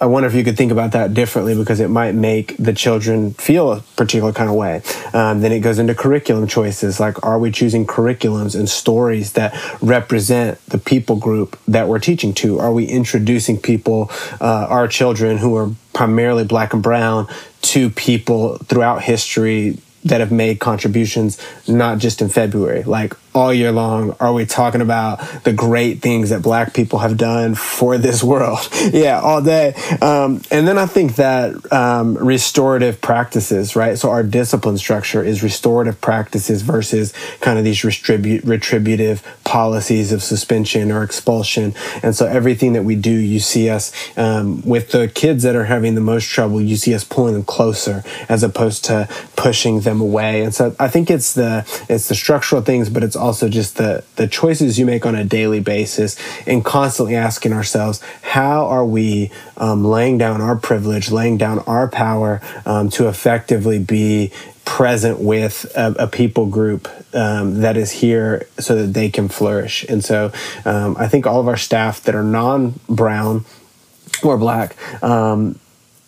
I 0.00 0.06
wonder 0.06 0.28
if 0.28 0.34
you 0.34 0.44
could 0.44 0.56
think 0.56 0.70
about 0.70 0.92
that 0.92 1.12
differently 1.12 1.56
because 1.56 1.80
it 1.80 1.88
might 1.88 2.14
make 2.14 2.56
the 2.56 2.72
children 2.72 3.34
feel 3.34 3.72
a 3.72 3.80
particular 3.96 4.32
kind 4.32 4.48
of 4.48 4.54
way. 4.54 4.80
Um, 5.12 5.40
then 5.40 5.50
it 5.50 5.58
goes 5.58 5.80
into 5.80 5.92
curriculum 5.94 6.46
choices 6.46 7.00
like, 7.00 7.24
are 7.24 7.38
we 7.38 7.50
choosing 7.50 7.84
curriculums 7.84 8.56
and 8.56 8.68
stories 8.68 9.32
that 9.32 9.58
represent 9.82 10.64
the 10.66 10.78
people 10.78 11.16
group 11.16 11.58
that 11.66 11.88
we're 11.88 11.98
teaching 11.98 12.32
to? 12.34 12.60
Are 12.60 12.72
we 12.72 12.84
introducing 12.84 13.58
people, 13.58 14.08
uh, 14.40 14.66
our 14.68 14.86
children 14.86 15.38
who 15.38 15.56
are 15.56 15.70
primarily 15.94 16.44
black 16.44 16.72
and 16.72 16.82
brown, 16.82 17.26
to 17.62 17.90
people 17.90 18.58
throughout 18.58 19.02
history 19.02 19.78
that 20.04 20.20
have 20.20 20.30
made 20.30 20.60
contributions, 20.60 21.38
not 21.66 21.98
just 21.98 22.22
in 22.22 22.28
February? 22.28 22.84
Like, 22.84 23.14
all 23.34 23.52
year 23.52 23.72
long 23.72 24.16
are 24.20 24.32
we 24.32 24.46
talking 24.46 24.80
about 24.80 25.18
the 25.44 25.52
great 25.52 26.00
things 26.00 26.30
that 26.30 26.42
black 26.42 26.74
people 26.74 26.98
have 27.00 27.16
done 27.16 27.54
for 27.54 27.98
this 27.98 28.22
world? 28.22 28.58
Yeah 28.92 29.20
all 29.20 29.42
day. 29.42 29.74
Um, 30.00 30.40
and 30.50 30.66
then 30.66 30.78
i 30.78 30.86
think 30.86 31.16
that 31.16 31.72
um, 31.72 32.16
restorative 32.16 33.00
practices 33.00 33.76
right? 33.76 33.98
So 33.98 34.10
our 34.10 34.22
discipline 34.22 34.78
structure 34.78 35.22
is 35.22 35.42
restorative 35.42 36.00
practices 36.00 36.62
versus 36.62 37.12
kind 37.40 37.58
of 37.58 37.64
these 37.64 37.82
retribu- 37.82 38.44
retributive 38.46 39.22
policies 39.44 40.12
of 40.12 40.22
suspension 40.22 40.90
or 40.90 41.02
expulsion. 41.02 41.74
And 42.02 42.14
so 42.14 42.26
everything 42.26 42.72
that 42.72 42.84
we 42.84 42.96
do 42.96 43.10
you 43.10 43.40
see 43.40 43.68
us 43.70 43.92
um, 44.16 44.62
with 44.62 44.90
the 44.90 45.08
kids 45.08 45.42
that 45.44 45.54
are 45.54 45.64
having 45.64 45.94
the 45.94 46.00
most 46.00 46.28
trouble 46.28 46.60
you 46.60 46.76
see 46.76 46.94
us 46.94 47.04
pulling 47.04 47.34
them 47.34 47.44
closer 47.44 48.02
as 48.28 48.42
opposed 48.42 48.84
to 48.86 49.08
pushing 49.36 49.80
them 49.80 50.00
away. 50.00 50.42
And 50.42 50.54
so 50.54 50.74
i 50.78 50.88
think 50.88 51.10
it's 51.10 51.34
the 51.34 51.64
it's 51.88 52.08
the 52.08 52.14
structural 52.14 52.62
things 52.62 52.90
but 52.90 53.02
it's 53.02 53.16
also 53.18 53.48
just 53.48 53.76
the 53.76 54.04
the 54.16 54.26
choices 54.26 54.78
you 54.78 54.86
make 54.86 55.04
on 55.04 55.14
a 55.14 55.24
daily 55.24 55.60
basis 55.60 56.16
and 56.46 56.64
constantly 56.64 57.14
asking 57.14 57.52
ourselves 57.52 58.00
how 58.22 58.66
are 58.66 58.84
we 58.84 59.30
um, 59.56 59.84
laying 59.84 60.18
down 60.18 60.40
our 60.40 60.56
privilege 60.56 61.10
laying 61.10 61.36
down 61.36 61.58
our 61.60 61.88
power 61.88 62.40
um, 62.64 62.88
to 62.88 63.08
effectively 63.08 63.78
be 63.78 64.32
present 64.64 65.18
with 65.18 65.70
a, 65.76 65.94
a 65.98 66.06
people 66.06 66.46
group 66.46 66.88
um, 67.14 67.60
that 67.60 67.76
is 67.76 67.90
here 67.90 68.46
so 68.58 68.74
that 68.74 68.92
they 68.92 69.08
can 69.08 69.28
flourish 69.28 69.84
and 69.84 70.04
so 70.04 70.32
um, 70.64 70.96
i 70.98 71.08
think 71.08 71.26
all 71.26 71.40
of 71.40 71.48
our 71.48 71.56
staff 71.56 72.02
that 72.02 72.14
are 72.14 72.24
non-brown 72.24 73.44
or 74.22 74.36
black 74.36 74.76
um, 75.02 75.58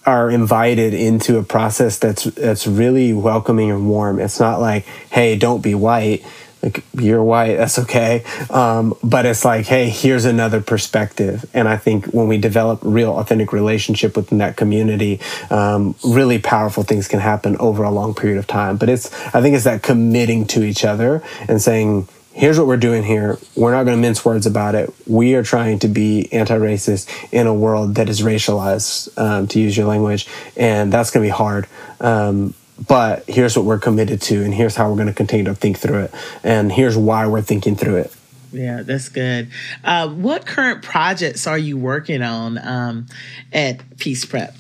are 0.07 0.31
invited 0.31 0.95
into 0.95 1.39
a 1.39 1.43
process 1.43 1.99
that's 1.99 2.25
that's 2.25 2.67
really 2.67 3.13
welcoming 3.13 3.71
and 3.71 3.89
warm. 3.89 4.19
It's 4.19 4.41
not 4.41 4.61
like, 4.61 4.85
hey, 5.11 5.37
don't 5.37 5.63
be 5.63 5.75
white 5.75 6.25
like 6.63 6.85
you're 6.95 7.23
white 7.23 7.57
that's 7.57 7.79
okay. 7.79 8.25
Um, 8.51 8.95
but 9.03 9.27
it's 9.27 9.45
like 9.45 9.67
hey 9.67 9.89
here's 9.89 10.25
another 10.25 10.61
perspective. 10.61 11.49
And 11.55 11.69
i 11.69 11.77
think 11.77 12.07
when 12.07 12.29
we 12.29 12.39
develop 12.39 12.81
real 12.83 13.19
authentic 13.19 13.53
relationship 13.53 14.17
within 14.17 14.39
that 14.39 14.57
community 14.57 15.21
um, 15.51 15.95
really 16.05 16.39
powerful 16.39 16.83
things 16.83 17.09
can 17.09 17.21
happen 17.21 17.57
over 17.59 17.83
a 17.83 17.91
long 17.91 18.15
period 18.15 18.39
of 18.39 18.47
time. 18.47 18.77
But 18.77 18.89
it's 18.89 19.13
i 19.35 19.41
think 19.41 19.55
it's 19.55 19.65
that 19.65 19.83
committing 19.83 20.47
to 20.49 20.63
each 20.65 20.85
other 20.85 21.23
and 21.49 21.61
saying 21.61 22.09
here's 22.33 22.59
what 22.59 22.67
we're 22.67 22.77
doing 22.77 23.03
here. 23.03 23.39
We're 23.57 23.73
not 23.73 23.85
going 23.85 23.97
to 23.97 24.01
mince 24.01 24.25
words 24.25 24.47
about 24.47 24.75
it. 24.75 24.93
We 25.07 25.35
are 25.35 25.43
trying 25.43 25.79
to 25.81 25.89
be 25.89 26.33
anti-racist 26.33 27.09
in 27.33 27.47
a 27.47 27.55
world 27.55 27.97
that 27.97 28.09
is 28.09 28.23
racialized 28.23 29.17
um, 29.19 29.47
to 29.49 29.61
use 29.61 29.77
your 29.77 29.87
language. 29.87 30.27
And 30.57 30.93
that's 30.93 31.11
going 31.11 31.25
to 31.25 31.29
be 31.29 31.37
hard. 31.37 31.67
Um, 32.01 32.55
but 32.87 33.25
here's 33.29 33.57
what 33.57 33.65
we're 33.65 33.79
committed 33.79 34.21
to 34.21 34.43
and 34.43 34.55
here's 34.55 34.77
how 34.77 34.89
we're 34.89 34.97
going 34.97 35.07
to 35.07 35.15
continue 35.15 35.45
to 35.45 35.55
think 35.55 35.79
through 35.79 36.01
it 36.01 36.15
and 36.43 36.73
here's 36.73 36.97
why 36.97 37.27
we're 37.27 37.43
thinking 37.43 37.77
through 37.77 37.97
it 37.97 38.15
yeah 38.53 38.83
that's 38.83 39.09
good 39.09 39.49
uh, 39.85 40.09
what 40.09 40.47
current 40.47 40.83
projects 40.83 41.47
are 41.47 41.59
you 41.59 41.77
working 41.77 42.23
on 42.23 42.59
um, 42.67 43.07
at 43.53 43.99
peace 43.99 44.25
prep 44.25 44.55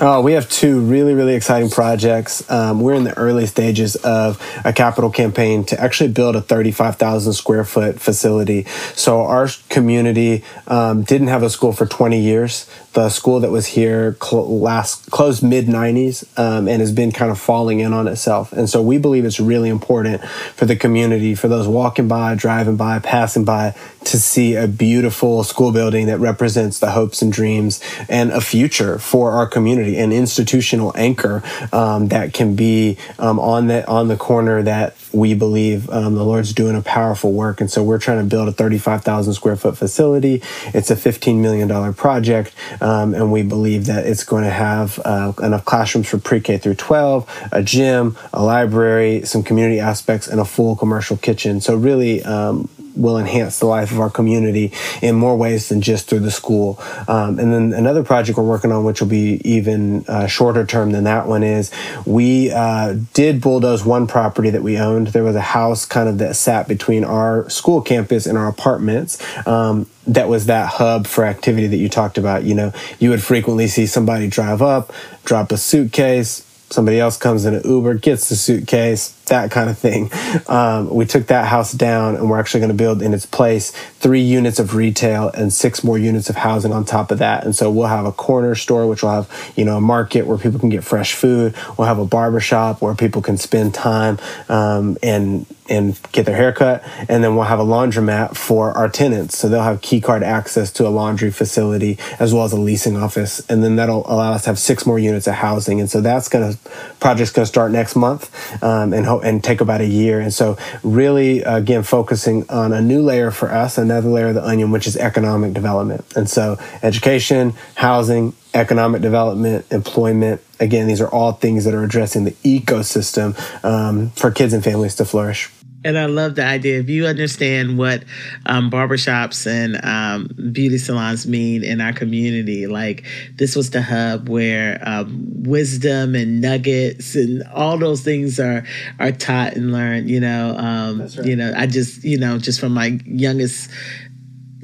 Oh, 0.00 0.20
we 0.20 0.34
have 0.34 0.48
two 0.48 0.78
really, 0.78 1.12
really 1.12 1.34
exciting 1.34 1.70
projects. 1.70 2.48
Um, 2.48 2.80
we're 2.80 2.94
in 2.94 3.02
the 3.02 3.18
early 3.18 3.46
stages 3.46 3.96
of 3.96 4.40
a 4.64 4.72
capital 4.72 5.10
campaign 5.10 5.64
to 5.64 5.80
actually 5.80 6.10
build 6.10 6.36
a 6.36 6.40
35,000 6.40 7.32
square 7.32 7.64
foot 7.64 8.00
facility. 8.00 8.64
So, 8.94 9.22
our 9.22 9.48
community 9.70 10.44
um, 10.68 11.02
didn't 11.02 11.26
have 11.26 11.42
a 11.42 11.50
school 11.50 11.72
for 11.72 11.84
20 11.84 12.20
years 12.20 12.70
the 12.98 13.08
school 13.08 13.38
that 13.38 13.50
was 13.52 13.64
here 13.64 14.16
cl- 14.20 14.58
last 14.58 15.08
closed 15.12 15.40
mid 15.40 15.66
90s 15.66 16.26
um, 16.36 16.66
and 16.66 16.80
has 16.80 16.90
been 16.90 17.12
kind 17.12 17.30
of 17.30 17.38
falling 17.38 17.78
in 17.78 17.92
on 17.92 18.08
itself. 18.08 18.52
And 18.52 18.68
so 18.68 18.82
we 18.82 18.98
believe 18.98 19.24
it's 19.24 19.38
really 19.38 19.68
important 19.68 20.24
for 20.24 20.66
the 20.66 20.74
community, 20.74 21.36
for 21.36 21.46
those 21.46 21.68
walking 21.68 22.08
by, 22.08 22.34
driving 22.34 22.76
by, 22.76 22.98
passing 22.98 23.44
by, 23.44 23.76
to 24.04 24.18
see 24.18 24.56
a 24.56 24.66
beautiful 24.66 25.44
school 25.44 25.70
building 25.70 26.06
that 26.06 26.18
represents 26.18 26.80
the 26.80 26.90
hopes 26.90 27.22
and 27.22 27.32
dreams 27.32 27.80
and 28.08 28.32
a 28.32 28.40
future 28.40 28.98
for 28.98 29.30
our 29.30 29.46
community, 29.46 29.96
an 29.96 30.10
institutional 30.10 30.92
anchor 30.96 31.42
um, 31.72 32.08
that 32.08 32.34
can 32.34 32.56
be 32.56 32.98
um, 33.20 33.38
on 33.38 33.68
the 33.68 33.86
on 33.86 34.08
the 34.08 34.16
corner 34.16 34.60
that 34.62 34.96
we 35.12 35.34
believe 35.34 35.88
um, 35.90 36.14
the 36.14 36.24
Lord's 36.24 36.52
doing 36.52 36.76
a 36.76 36.82
powerful 36.82 37.32
work. 37.32 37.60
And 37.60 37.70
so 37.70 37.82
we're 37.82 37.98
trying 37.98 38.18
to 38.18 38.24
build 38.24 38.48
a 38.48 38.52
35,000 38.52 39.34
square 39.34 39.56
foot 39.56 39.76
facility. 39.76 40.42
It's 40.66 40.90
a 40.90 40.96
$15 40.96 41.38
million 41.38 41.94
project. 41.94 42.54
Um, 42.88 43.12
and 43.12 43.30
we 43.30 43.42
believe 43.42 43.84
that 43.86 44.06
it's 44.06 44.24
going 44.24 44.44
to 44.44 44.50
have 44.50 44.98
uh, 45.04 45.34
enough 45.42 45.66
classrooms 45.66 46.08
for 46.08 46.16
pre 46.16 46.40
K 46.40 46.56
through 46.56 46.76
12, 46.76 47.48
a 47.52 47.62
gym, 47.62 48.16
a 48.32 48.42
library, 48.42 49.26
some 49.26 49.42
community 49.42 49.78
aspects, 49.78 50.26
and 50.26 50.40
a 50.40 50.44
full 50.46 50.74
commercial 50.74 51.18
kitchen. 51.18 51.60
So, 51.60 51.76
really, 51.76 52.22
um, 52.22 52.70
will 52.98 53.18
enhance 53.18 53.58
the 53.58 53.66
life 53.66 53.90
of 53.92 54.00
our 54.00 54.10
community 54.10 54.72
in 55.00 55.14
more 55.14 55.36
ways 55.36 55.68
than 55.68 55.80
just 55.80 56.08
through 56.08 56.20
the 56.20 56.30
school. 56.30 56.78
Um, 57.06 57.38
and 57.38 57.52
then 57.52 57.72
another 57.72 58.02
project 58.02 58.36
we're 58.36 58.44
working 58.44 58.72
on, 58.72 58.84
which 58.84 59.00
will 59.00 59.08
be 59.08 59.40
even 59.44 60.04
uh, 60.08 60.26
shorter 60.26 60.66
term 60.66 60.92
than 60.92 61.04
that 61.04 61.26
one, 61.26 61.42
is 61.42 61.70
we 62.04 62.50
uh, 62.50 62.96
did 63.14 63.40
bulldoze 63.40 63.84
one 63.84 64.06
property 64.06 64.50
that 64.50 64.62
we 64.62 64.78
owned. 64.78 65.08
There 65.08 65.24
was 65.24 65.36
a 65.36 65.40
house 65.40 65.86
kind 65.86 66.08
of 66.08 66.18
that 66.18 66.36
sat 66.36 66.68
between 66.68 67.04
our 67.04 67.48
school 67.48 67.80
campus 67.80 68.26
and 68.26 68.36
our 68.36 68.48
apartments. 68.48 69.18
Um, 69.46 69.88
that 70.06 70.28
was 70.28 70.46
that 70.46 70.68
hub 70.68 71.06
for 71.06 71.24
activity 71.24 71.66
that 71.66 71.76
you 71.76 71.88
talked 71.88 72.18
about. 72.18 72.44
You 72.44 72.54
know, 72.54 72.72
you 72.98 73.10
would 73.10 73.22
frequently 73.22 73.68
see 73.68 73.86
somebody 73.86 74.26
drive 74.26 74.62
up, 74.62 74.92
drop 75.24 75.52
a 75.52 75.58
suitcase, 75.58 76.44
somebody 76.70 76.98
else 76.98 77.16
comes 77.16 77.44
in 77.44 77.54
an 77.54 77.62
Uber, 77.64 77.94
gets 77.94 78.28
the 78.28 78.36
suitcase, 78.36 79.17
that 79.28 79.50
kind 79.50 79.70
of 79.70 79.78
thing. 79.78 80.10
Um, 80.46 80.90
we 80.90 81.04
took 81.06 81.26
that 81.28 81.46
house 81.46 81.72
down 81.72 82.16
and 82.16 82.28
we're 82.28 82.38
actually 82.38 82.60
going 82.60 82.70
to 82.70 82.76
build 82.76 83.02
in 83.02 83.14
its 83.14 83.26
place 83.26 83.70
three 83.70 84.20
units 84.20 84.58
of 84.58 84.74
retail 84.74 85.28
and 85.30 85.52
six 85.52 85.82
more 85.82 85.98
units 85.98 86.28
of 86.28 86.36
housing 86.36 86.72
on 86.72 86.84
top 86.84 87.10
of 87.10 87.18
that. 87.18 87.44
And 87.44 87.54
so 87.54 87.70
we'll 87.70 87.86
have 87.86 88.06
a 88.06 88.12
corner 88.12 88.54
store, 88.54 88.86
which 88.86 89.02
will 89.02 89.10
have, 89.10 89.52
you 89.56 89.64
know, 89.64 89.76
a 89.76 89.80
market 89.80 90.26
where 90.26 90.38
people 90.38 90.58
can 90.58 90.68
get 90.68 90.84
fresh 90.84 91.14
food. 91.14 91.54
We'll 91.76 91.88
have 91.88 91.98
a 91.98 92.06
barber 92.06 92.40
shop 92.40 92.82
where 92.82 92.94
people 92.94 93.22
can 93.22 93.36
spend 93.36 93.74
time 93.74 94.18
um, 94.48 94.96
and 95.02 95.46
and 95.68 95.98
get 96.12 96.26
their 96.26 96.36
haircut. 96.36 96.82
And 97.08 97.22
then 97.22 97.34
we'll 97.34 97.44
have 97.44 97.60
a 97.60 97.64
laundromat 97.64 98.36
for 98.36 98.72
our 98.72 98.88
tenants. 98.88 99.38
So 99.38 99.48
they'll 99.48 99.62
have 99.62 99.80
key 99.80 100.00
card 100.00 100.22
access 100.22 100.72
to 100.72 100.86
a 100.86 100.88
laundry 100.88 101.30
facility 101.30 101.98
as 102.18 102.32
well 102.32 102.44
as 102.44 102.52
a 102.52 102.60
leasing 102.60 102.96
office. 102.96 103.40
And 103.50 103.62
then 103.62 103.76
that'll 103.76 104.10
allow 104.10 104.32
us 104.32 104.44
to 104.44 104.50
have 104.50 104.58
six 104.58 104.86
more 104.86 104.98
units 104.98 105.26
of 105.26 105.34
housing. 105.34 105.80
And 105.80 105.90
so 105.90 106.00
that's 106.00 106.28
going 106.28 106.52
to, 106.52 106.58
project's 107.00 107.32
going 107.32 107.44
to 107.44 107.48
start 107.48 107.70
next 107.70 107.96
month. 107.96 108.30
Um, 108.62 108.92
and 108.92 109.04
hope 109.04 109.17
and 109.20 109.42
take 109.42 109.60
about 109.60 109.80
a 109.80 109.86
year. 109.86 110.20
And 110.20 110.32
so, 110.32 110.56
really, 110.82 111.42
again, 111.42 111.82
focusing 111.82 112.48
on 112.48 112.72
a 112.72 112.80
new 112.80 113.02
layer 113.02 113.30
for 113.30 113.52
us, 113.52 113.78
another 113.78 114.08
layer 114.08 114.28
of 114.28 114.34
the 114.34 114.44
onion, 114.44 114.70
which 114.70 114.86
is 114.86 114.96
economic 114.96 115.52
development. 115.54 116.04
And 116.16 116.28
so, 116.28 116.58
education, 116.82 117.54
housing, 117.74 118.34
economic 118.54 119.02
development, 119.02 119.66
employment. 119.70 120.40
Again, 120.60 120.86
these 120.86 121.00
are 121.00 121.08
all 121.08 121.32
things 121.32 121.64
that 121.64 121.74
are 121.74 121.84
addressing 121.84 122.24
the 122.24 122.32
ecosystem 122.44 123.36
um, 123.64 124.10
for 124.10 124.30
kids 124.30 124.52
and 124.52 124.64
families 124.64 124.94
to 124.96 125.04
flourish. 125.04 125.50
And 125.84 125.96
I 125.96 126.06
love 126.06 126.34
the 126.34 126.44
idea. 126.44 126.80
If 126.80 126.88
you 126.88 127.06
understand 127.06 127.78
what 127.78 128.02
um, 128.46 128.68
barbershops 128.68 129.46
and 129.46 129.78
um, 129.84 130.28
beauty 130.52 130.76
salons 130.76 131.26
mean 131.26 131.62
in 131.62 131.80
our 131.80 131.92
community, 131.92 132.66
like 132.66 133.06
this 133.36 133.54
was 133.54 133.70
the 133.70 133.80
hub 133.80 134.28
where 134.28 134.82
um, 134.84 135.24
wisdom 135.44 136.16
and 136.16 136.40
nuggets 136.40 137.14
and 137.14 137.44
all 137.54 137.78
those 137.78 138.02
things 138.02 138.40
are 138.40 138.64
are 138.98 139.12
taught 139.12 139.54
and 139.54 139.70
learned. 139.72 140.10
You 140.10 140.18
know, 140.18 140.56
um, 140.58 141.00
right. 141.00 141.24
you 141.24 141.36
know, 141.36 141.52
I 141.56 141.66
just 141.66 142.02
you 142.02 142.18
know 142.18 142.38
just 142.38 142.58
from 142.58 142.74
my 142.74 142.98
youngest 143.04 143.70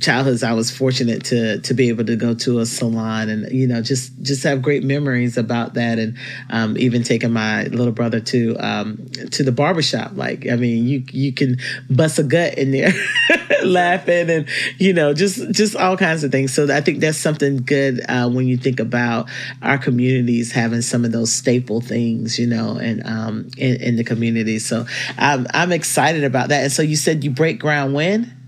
childhoods 0.01 0.43
I 0.43 0.53
was 0.53 0.71
fortunate 0.71 1.25
to 1.27 1.61
to 1.61 1.75
be 1.75 1.89
able 1.89 2.05
to 2.07 2.17
go 2.17 2.35
to 2.35 2.59
a 2.59 2.67
salon 2.67 3.29
and 3.29 3.51
you 3.53 3.67
know 3.67 3.81
just 3.81 4.21
just 4.23 4.43
have 4.43 4.61
great 4.61 4.83
memories 4.83 5.37
about 5.37 5.75
that 5.75 5.99
and 5.99 6.17
um, 6.51 6.77
even 6.79 7.03
taking 7.03 7.33
my 7.33 7.65
little 7.65 7.93
brother 7.93 8.21
to 8.21 8.57
um, 8.59 9.07
to 9.31 9.43
the 9.43 9.53
barbershop. 9.53 10.13
Like 10.15 10.49
I 10.49 10.57
mean 10.57 10.87
you 10.87 11.05
you 11.11 11.33
can 11.33 11.59
bust 11.89 12.19
a 12.19 12.25
gut 12.25 12.59
in 12.59 12.73
there 12.73 12.93
laughing 13.65 14.31
and 14.31 14.49
you 14.79 14.93
know 14.93 15.15
just 15.15 15.51
just 15.53 15.77
all 15.77 15.97
kinds 15.97 16.25
of 16.25 16.33
things. 16.33 16.53
So 16.53 16.73
I 16.75 16.81
think 16.81 17.01
that's 17.01 17.19
something 17.19 17.59
good 17.59 18.01
uh, 18.09 18.29
when 18.29 18.47
you 18.47 18.57
think 18.57 18.81
about 18.81 19.29
our 19.63 19.79
communities 19.79 20.51
having 20.51 20.83
some 20.83 21.05
of 21.05 21.13
those 21.13 21.33
staple 21.33 21.81
things 21.81 22.39
you 22.39 22.47
know 22.47 22.79
and 22.79 23.07
um, 23.07 23.49
in, 23.57 23.81
in 23.81 23.97
the 23.97 24.05
community. 24.05 24.59
So 24.59 24.87
I'm, 25.19 25.47
I'm 25.55 25.73
excited 25.73 26.25
about 26.25 26.49
that. 26.49 26.65
And 26.65 26.73
so 26.73 26.83
you 26.83 26.97
said 26.97 27.25
you 27.25 27.31
break 27.31 27.61
ground 27.61 27.95
when 27.95 28.44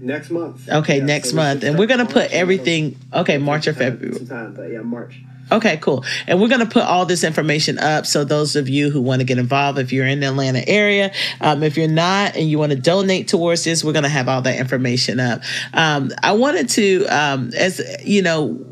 next 0.00 0.30
month. 0.30 0.68
Okay, 0.68 0.98
yeah, 0.98 1.04
next 1.04 1.30
so 1.30 1.36
month, 1.36 1.64
and 1.64 1.78
we're 1.78 1.86
gonna 1.86 2.04
March 2.04 2.14
put 2.14 2.30
everything. 2.30 2.96
Okay, 3.12 3.38
March 3.38 3.66
or 3.66 3.72
February. 3.72 4.16
Sometime, 4.16 4.54
but 4.54 4.70
yeah, 4.70 4.80
March. 4.80 5.20
Okay, 5.50 5.78
cool. 5.78 6.04
And 6.26 6.40
we're 6.40 6.48
going 6.48 6.60
to 6.60 6.66
put 6.66 6.82
all 6.82 7.06
this 7.06 7.24
information 7.24 7.78
up. 7.78 8.06
So, 8.06 8.24
those 8.24 8.56
of 8.56 8.68
you 8.68 8.90
who 8.90 9.00
want 9.00 9.20
to 9.20 9.24
get 9.24 9.38
involved, 9.38 9.78
if 9.78 9.92
you're 9.92 10.06
in 10.06 10.20
the 10.20 10.26
Atlanta 10.26 10.66
area, 10.68 11.12
um, 11.40 11.62
if 11.62 11.76
you're 11.76 11.88
not 11.88 12.36
and 12.36 12.50
you 12.50 12.58
want 12.58 12.72
to 12.72 12.78
donate 12.78 13.28
towards 13.28 13.64
this, 13.64 13.82
we're 13.82 13.92
going 13.92 14.02
to 14.02 14.10
have 14.10 14.28
all 14.28 14.42
that 14.42 14.58
information 14.58 15.20
up. 15.20 15.42
Um, 15.72 16.10
I 16.22 16.32
wanted 16.32 16.68
to, 16.70 17.06
um, 17.06 17.50
as 17.56 17.80
you 18.04 18.22
know, 18.22 18.64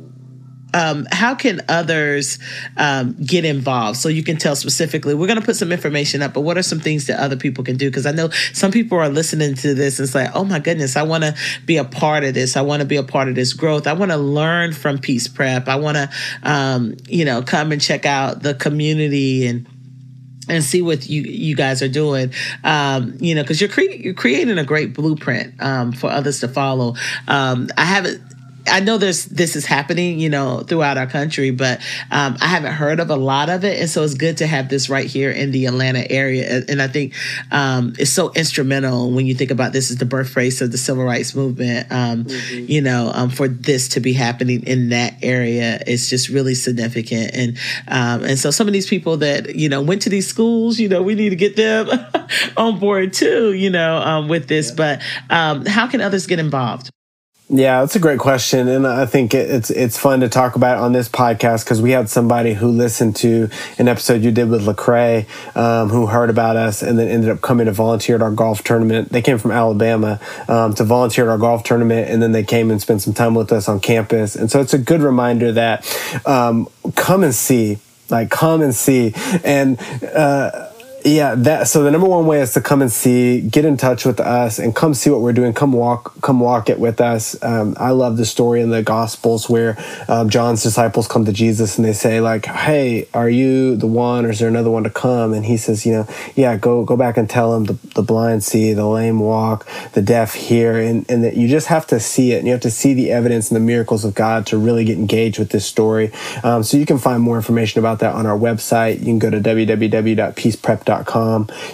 um, 0.77 1.07
how 1.11 1.35
can 1.35 1.63
others 1.69 2.39
um, 2.77 3.17
get 3.25 3.47
involved? 3.47 3.99
So 3.99 4.11
you 4.11 4.23
can 4.23 4.37
tell 4.37 4.55
specifically. 4.55 5.15
We're 5.15 5.27
going 5.27 5.41
to 5.41 5.45
put 5.45 5.57
some 5.57 5.73
information 5.73 6.21
up, 6.21 6.35
but 6.35 6.43
what 6.43 6.59
are 6.59 6.63
some 6.63 6.81
things 6.81 7.07
that 7.07 7.19
other 7.19 7.37
people 7.37 7.65
can 7.65 7.79
do? 7.79 7.89
Because 7.89 8.05
I 8.05 8.13
know 8.13 8.29
some 8.53 8.71
people 8.71 8.99
are 8.99 9.09
listening 9.09 9.55
to 9.55 9.75
this 9.75 9.99
and 9.99 10.07
say, 10.09 10.29
"Oh 10.35 10.45
my 10.45 10.59
goodness, 10.59 10.97
I 10.97 11.03
want 11.03 11.25
to 11.25 11.35
be 11.65 11.79
a 11.79 11.85
part 11.85 12.25
of 12.25 12.35
this. 12.35 12.59
I 12.59 12.61
want 12.61 12.81
to 12.81 12.87
be 12.87 12.97
a 12.97 13.03
part 13.03 13.29
of 13.29 13.35
this 13.35 13.55
growth. 13.55 13.87
I 13.87 13.95
want 13.95 14.11
to 14.11 14.19
learn 14.19 14.75
from 14.75 14.99
Peace 14.99 15.29
Prep. 15.29 15.67
I 15.67 15.77
want 15.77 15.97
to, 15.97 16.11
um, 16.43 16.95
you 17.09 17.25
know, 17.25 17.41
come 17.41 17.73
and 17.73 17.81
check 17.81 18.05
out 18.05 18.43
the 18.43 18.55
community 18.55 19.47
and." 19.47 19.67
and 20.49 20.63
see 20.63 20.81
what 20.81 21.09
you 21.09 21.23
you 21.23 21.57
guys 21.57 21.83
are 21.83 21.89
doing 21.89 22.33
um, 22.63 23.17
you 23.19 23.35
know 23.35 23.43
because 23.43 23.61
you're, 23.61 23.69
cre- 23.69 23.81
you're 23.81 24.15
creating 24.15 24.59
a 24.59 24.65
great 24.65 24.95
blueprint 24.95 25.61
um, 25.61 25.91
for 25.91 26.09
others 26.09 26.39
to 26.39 26.47
follow 26.47 26.95
um, 27.27 27.69
i 27.77 27.85
haven't 27.85 28.23
I 28.69 28.81
know 28.81 28.99
there's 28.99 29.27
this 29.27 29.57
is 29.57 29.65
happening, 29.65 30.19
you 30.19 30.29
know, 30.29 30.61
throughout 30.61 30.99
our 30.99 31.07
country, 31.07 31.51
but 31.51 31.81
um, 32.11 32.37
I 32.41 32.47
haven't 32.47 32.73
heard 32.73 33.01
of 33.01 33.11
a 33.11 33.17
lot 33.17 33.49
of 33.49 33.65
it, 33.65 33.81
and 33.81 33.89
so 33.89 34.03
it's 34.03 34.15
good 34.15 34.39
to 34.39 34.47
have 34.47 34.69
this 34.69 34.89
right 34.89 35.07
here 35.07 35.31
in 35.31 35.51
the 35.51 35.67
Atlanta 35.67 36.11
area. 36.11 36.63
And 36.69 36.81
I 36.83 36.89
think 36.89 37.15
um, 37.51 37.95
it's 37.99 38.11
so 38.11 38.33
instrumental 38.33 39.11
when 39.11 39.27
you 39.27 39.35
think 39.35 39.51
about 39.51 39.73
this 39.73 39.91
is 39.91 39.97
the 39.97 40.05
birthplace 40.05 40.61
of 40.61 40.73
the 40.73 40.79
civil 40.79 41.05
rights 41.05 41.35
movement. 41.35 41.87
Um, 41.91 42.25
mm-hmm. 42.25 42.71
You 42.71 42.83
know, 42.83 43.11
um, 43.15 43.31
for 43.31 43.49
this 43.49 43.89
to 43.91 44.01
be 44.01 44.13
happening 44.13 44.63
in 44.67 44.91
that 44.91 45.15
area 45.23 45.81
is 45.87 46.11
just 46.11 46.29
really 46.29 46.55
significant. 46.55 47.35
And 47.35 47.59
um, 47.89 48.25
and 48.25 48.39
so 48.39 48.51
some 48.51 48.67
of 48.67 48.73
these 48.73 48.89
people 48.89 49.19
that 49.19 49.55
you 49.55 49.69
know 49.69 49.83
went 49.83 50.03
to 50.03 50.11
these 50.11 50.27
schools, 50.27 50.79
you 50.79 50.89
know, 50.89 51.03
we 51.03 51.15
need 51.15 51.31
to 51.31 51.37
get 51.37 51.57
them 51.57 51.89
on 52.57 52.79
board 52.79 53.13
too. 53.13 53.53
You 53.53 53.71
know, 53.71 53.99
um, 53.99 54.29
with 54.29 54.49
this. 54.49 54.71
Yeah. 54.71 54.99
But 55.31 55.69
how 55.69 55.87
can 55.87 56.01
others 56.01 56.27
get 56.27 56.39
involved? 56.39 56.91
Yeah, 57.49 57.81
that's 57.81 57.95
a 57.95 58.01
great 58.01 58.19
question, 58.19 58.67
and 58.67 58.85
I 58.85 59.07
think 59.07 59.33
it's 59.33 59.71
it's 59.71 59.97
fun 59.97 60.19
to 60.19 60.29
talk 60.29 60.57
about 60.57 60.79
on 60.79 60.91
this 60.93 61.09
podcast 61.09 61.63
because 61.63 61.81
we 61.81 61.93
had 61.93 62.09
somebody 62.09 62.55
who 62.55 62.67
listened 62.67 63.15
to 63.17 63.49
an 63.79 63.87
episode 63.87 64.25
you 64.25 64.33
did 64.33 64.49
with 64.49 64.67
Lecrae, 64.67 65.27
um, 65.57 65.89
who 65.89 66.07
heard 66.07 66.29
about 66.29 66.57
us 66.57 66.83
and 66.83 66.99
then 66.99 67.07
ended 67.07 67.31
up 67.31 67.43
coming 67.43 67.67
to 67.67 67.73
volunteer 67.73 68.17
at 68.17 68.23
our 68.23 68.33
golf 68.33 68.65
tournament. 68.65 69.11
They 69.11 69.23
came 69.23 69.39
from 69.39 69.53
Alabama 69.53 70.19
um, 70.49 70.75
to 70.75 70.83
volunteer 70.83 71.27
at 71.27 71.31
our 71.31 71.39
golf 71.39 71.63
tournament, 71.63 72.11
and 72.11 72.21
then 72.21 72.33
they 72.33 72.43
came 72.43 72.69
and 72.69 72.81
spent 72.81 73.03
some 73.03 73.15
time 73.15 73.37
with 73.37 73.53
us 73.53 73.69
on 73.69 73.79
campus. 73.79 74.35
And 74.35 74.51
so 74.51 74.61
it's 74.61 74.75
a 74.75 74.79
good 74.79 75.01
reminder 75.01 75.53
that 75.53 75.87
um, 76.27 76.69
come 76.97 77.23
and 77.23 77.33
see, 77.33 77.79
like 78.11 78.29
come 78.29 78.61
and 78.61 78.75
see, 78.75 79.13
and. 79.45 79.79
Uh, 80.03 80.73
yeah 81.07 81.37
that 81.37 81.69
so 81.69 81.85
the 81.85 81.91
number 81.91 82.09
one 82.09 82.27
way 82.27 82.41
is 82.41 82.53
to 82.53 82.61
come 82.61 82.83
and 82.83 82.91
see 82.91 83.41
get 83.41 83.65
in 83.65 83.77
touch 83.77 84.05
with 84.05 84.19
us 84.19 84.59
and 84.59 84.75
come 84.75 84.93
see 84.93 85.09
what 85.09 85.21
we're 85.21 85.33
doing. 85.33 85.53
Come 85.53 85.73
walk 85.73 86.21
come 86.21 86.41
walk 86.41 86.69
it 86.69 86.81
with 86.81 87.01
us. 87.01 87.41
Um, 87.45 87.77
i 87.79 87.91
love 87.91 88.17
the 88.17 88.25
story 88.25 88.61
in 88.61 88.71
the 88.71 88.83
gospels 88.83 89.49
where 89.49 89.79
um, 90.09 90.29
john's 90.29 90.65
disciples 90.65 91.07
come 91.07 91.25
to 91.25 91.33
jesus 91.33 91.79
and 91.79 91.85
they 91.87 91.93
say 91.93 92.21
like 92.21 92.47
hey 92.47 93.07
are 93.15 93.31
you 93.31 93.77
the 93.77 93.87
one 93.87 94.27
or 94.27 94.31
is 94.31 94.41
there 94.41 94.49
another 94.49 94.71
one 94.71 94.83
to 94.83 94.91
come? 94.91 95.33
And 95.33 95.45
he 95.45 95.57
says 95.57 95.87
you 95.87 95.93
know 95.93 96.09
yeah 96.35 96.57
go 96.57 96.85
go 96.85 96.97
back 96.97 97.17
and 97.17 97.31
tell 97.31 97.53
them 97.53 97.65
the, 97.65 97.75
the 97.95 98.03
blind 98.03 98.43
see 98.43 98.73
the 98.73 98.87
lame 98.87 99.21
walk 99.21 99.67
the 99.93 100.03
deaf 100.03 100.35
hear 100.35 100.77
and, 100.79 101.09
and 101.09 101.23
that 101.23 101.37
you 101.37 101.47
just 101.47 101.69
have 101.69 101.87
to 101.87 102.01
see 102.01 102.33
it. 102.33 102.39
And 102.39 102.47
you 102.47 102.53
have 102.53 102.63
to 102.63 102.71
see 102.71 102.95
the 102.95 103.13
evidence 103.13 103.49
and 103.49 103.57
the 103.57 103.65
miracles 103.65 104.05
of 104.05 104.15
god 104.15 104.45
to 104.47 104.59
really 104.59 104.85
get 104.85 104.99
engaged 104.99 105.39
with 105.39 105.51
this 105.51 105.65
story. 105.65 106.11
Um, 106.43 106.65
so 106.65 106.77
you 106.77 106.87
can 106.87 106.99
find 106.99 107.23
more 107.23 107.37
information 107.37 107.79
about 107.79 108.01
that 108.01 108.15
on 108.15 108.27
our 108.27 108.37
website. 108.37 108.99
You 108.99 109.07
can 109.07 109.21
go 109.21 109.31
to 109.31 109.41
www.peaceprep.com 109.41 110.96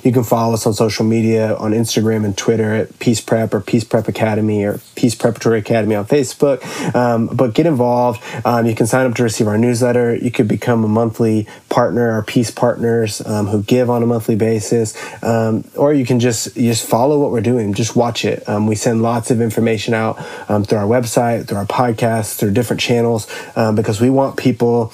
you 0.02 0.12
can 0.12 0.24
follow 0.24 0.54
us 0.54 0.66
on 0.66 0.74
social 0.74 1.04
media 1.04 1.54
on 1.56 1.72
Instagram 1.72 2.24
and 2.24 2.36
Twitter 2.36 2.74
at 2.74 2.98
Peace 2.98 3.20
Prep 3.20 3.54
or 3.54 3.60
Peace 3.60 3.84
Prep 3.84 4.08
Academy 4.08 4.64
or 4.64 4.80
Peace 4.94 5.14
Preparatory 5.14 5.58
Academy 5.58 5.94
on 5.94 6.06
Facebook. 6.06 6.62
Um, 6.94 7.28
but 7.28 7.54
get 7.54 7.66
involved. 7.66 8.22
Um, 8.44 8.66
you 8.66 8.74
can 8.74 8.86
sign 8.86 9.06
up 9.06 9.14
to 9.16 9.22
receive 9.22 9.46
our 9.46 9.58
newsletter. 9.58 10.14
You 10.14 10.30
could 10.30 10.48
become 10.48 10.84
a 10.84 10.88
monthly 10.88 11.46
partner, 11.68 12.10
our 12.10 12.22
Peace 12.22 12.50
partners 12.50 13.20
um, 13.26 13.46
who 13.46 13.62
give 13.62 13.90
on 13.90 14.02
a 14.02 14.06
monthly 14.06 14.36
basis, 14.36 14.96
um, 15.22 15.64
or 15.76 15.92
you 15.92 16.04
can 16.04 16.20
just 16.20 16.54
just 16.54 16.86
follow 16.86 17.18
what 17.18 17.30
we're 17.30 17.40
doing. 17.40 17.74
Just 17.74 17.96
watch 17.96 18.24
it. 18.24 18.48
Um, 18.48 18.66
we 18.66 18.74
send 18.74 19.02
lots 19.02 19.30
of 19.30 19.40
information 19.40 19.94
out 19.94 20.18
um, 20.48 20.64
through 20.64 20.78
our 20.78 20.86
website, 20.86 21.48
through 21.48 21.58
our 21.58 21.66
podcasts, 21.66 22.36
through 22.36 22.52
different 22.52 22.80
channels 22.80 23.26
because 23.54 24.00
we 24.00 24.10
want 24.10 24.36
people 24.36 24.92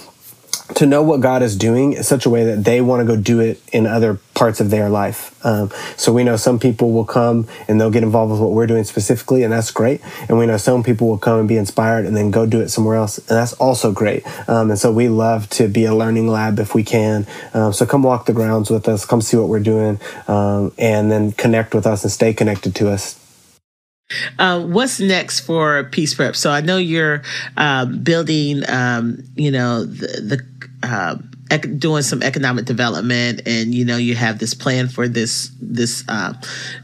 to 0.74 0.86
know 0.86 1.02
what 1.02 1.20
God 1.20 1.42
is 1.42 1.56
doing 1.56 1.94
in 1.94 2.04
such 2.04 2.26
a 2.26 2.30
way 2.30 2.44
that 2.44 2.64
they 2.64 2.80
want 2.80 3.00
to 3.00 3.06
go 3.06 3.20
do 3.20 3.40
it 3.40 3.60
in 3.72 3.86
other 3.86 4.20
parts 4.34 4.60
of 4.60 4.70
their 4.70 4.88
life. 4.88 5.34
Um, 5.44 5.70
so 5.96 6.12
we 6.12 6.24
know 6.24 6.36
some 6.36 6.58
people 6.58 6.92
will 6.92 7.04
come 7.04 7.48
and 7.66 7.80
they'll 7.80 7.90
get 7.90 8.02
involved 8.02 8.32
with 8.32 8.40
what 8.40 8.50
we're 8.50 8.66
doing 8.66 8.84
specifically, 8.84 9.42
and 9.42 9.52
that's 9.52 9.70
great. 9.70 10.00
And 10.28 10.38
we 10.38 10.46
know 10.46 10.56
some 10.56 10.82
people 10.82 11.08
will 11.08 11.18
come 11.18 11.40
and 11.40 11.48
be 11.48 11.56
inspired 11.56 12.06
and 12.06 12.16
then 12.16 12.30
go 12.30 12.46
do 12.46 12.60
it 12.60 12.68
somewhere 12.68 12.96
else, 12.96 13.18
and 13.18 13.28
that's 13.28 13.54
also 13.54 13.92
great. 13.92 14.26
Um, 14.48 14.70
and 14.70 14.78
so 14.78 14.92
we 14.92 15.08
love 15.08 15.48
to 15.50 15.68
be 15.68 15.84
a 15.84 15.94
learning 15.94 16.28
lab 16.28 16.58
if 16.58 16.74
we 16.74 16.84
can. 16.84 17.26
Um, 17.54 17.72
so 17.72 17.86
come 17.86 18.02
walk 18.02 18.26
the 18.26 18.32
grounds 18.32 18.70
with 18.70 18.88
us, 18.88 19.04
come 19.04 19.22
see 19.22 19.36
what 19.36 19.48
we're 19.48 19.60
doing, 19.60 19.98
um, 20.28 20.72
and 20.78 21.10
then 21.10 21.32
connect 21.32 21.74
with 21.74 21.86
us 21.86 22.04
and 22.04 22.12
stay 22.12 22.34
connected 22.34 22.74
to 22.76 22.90
us. 22.90 23.18
Uh, 24.38 24.64
what's 24.64 25.00
next 25.00 25.40
for 25.40 25.84
Peace 25.84 26.14
Prep? 26.14 26.34
So 26.34 26.50
I 26.50 26.60
know 26.60 26.78
you're 26.78 27.22
uh, 27.56 27.84
building, 27.84 28.62
um, 28.68 29.22
you 29.34 29.50
know, 29.50 29.84
the, 29.84 30.06
the 30.06 30.86
uh, 30.86 31.16
ec- 31.50 31.78
doing 31.78 32.02
some 32.02 32.22
economic 32.22 32.64
development, 32.64 33.42
and 33.46 33.74
you 33.74 33.84
know 33.84 33.96
you 33.96 34.14
have 34.14 34.38
this 34.38 34.54
plan 34.54 34.88
for 34.88 35.08
this 35.08 35.50
this 35.60 36.04
uh, 36.08 36.32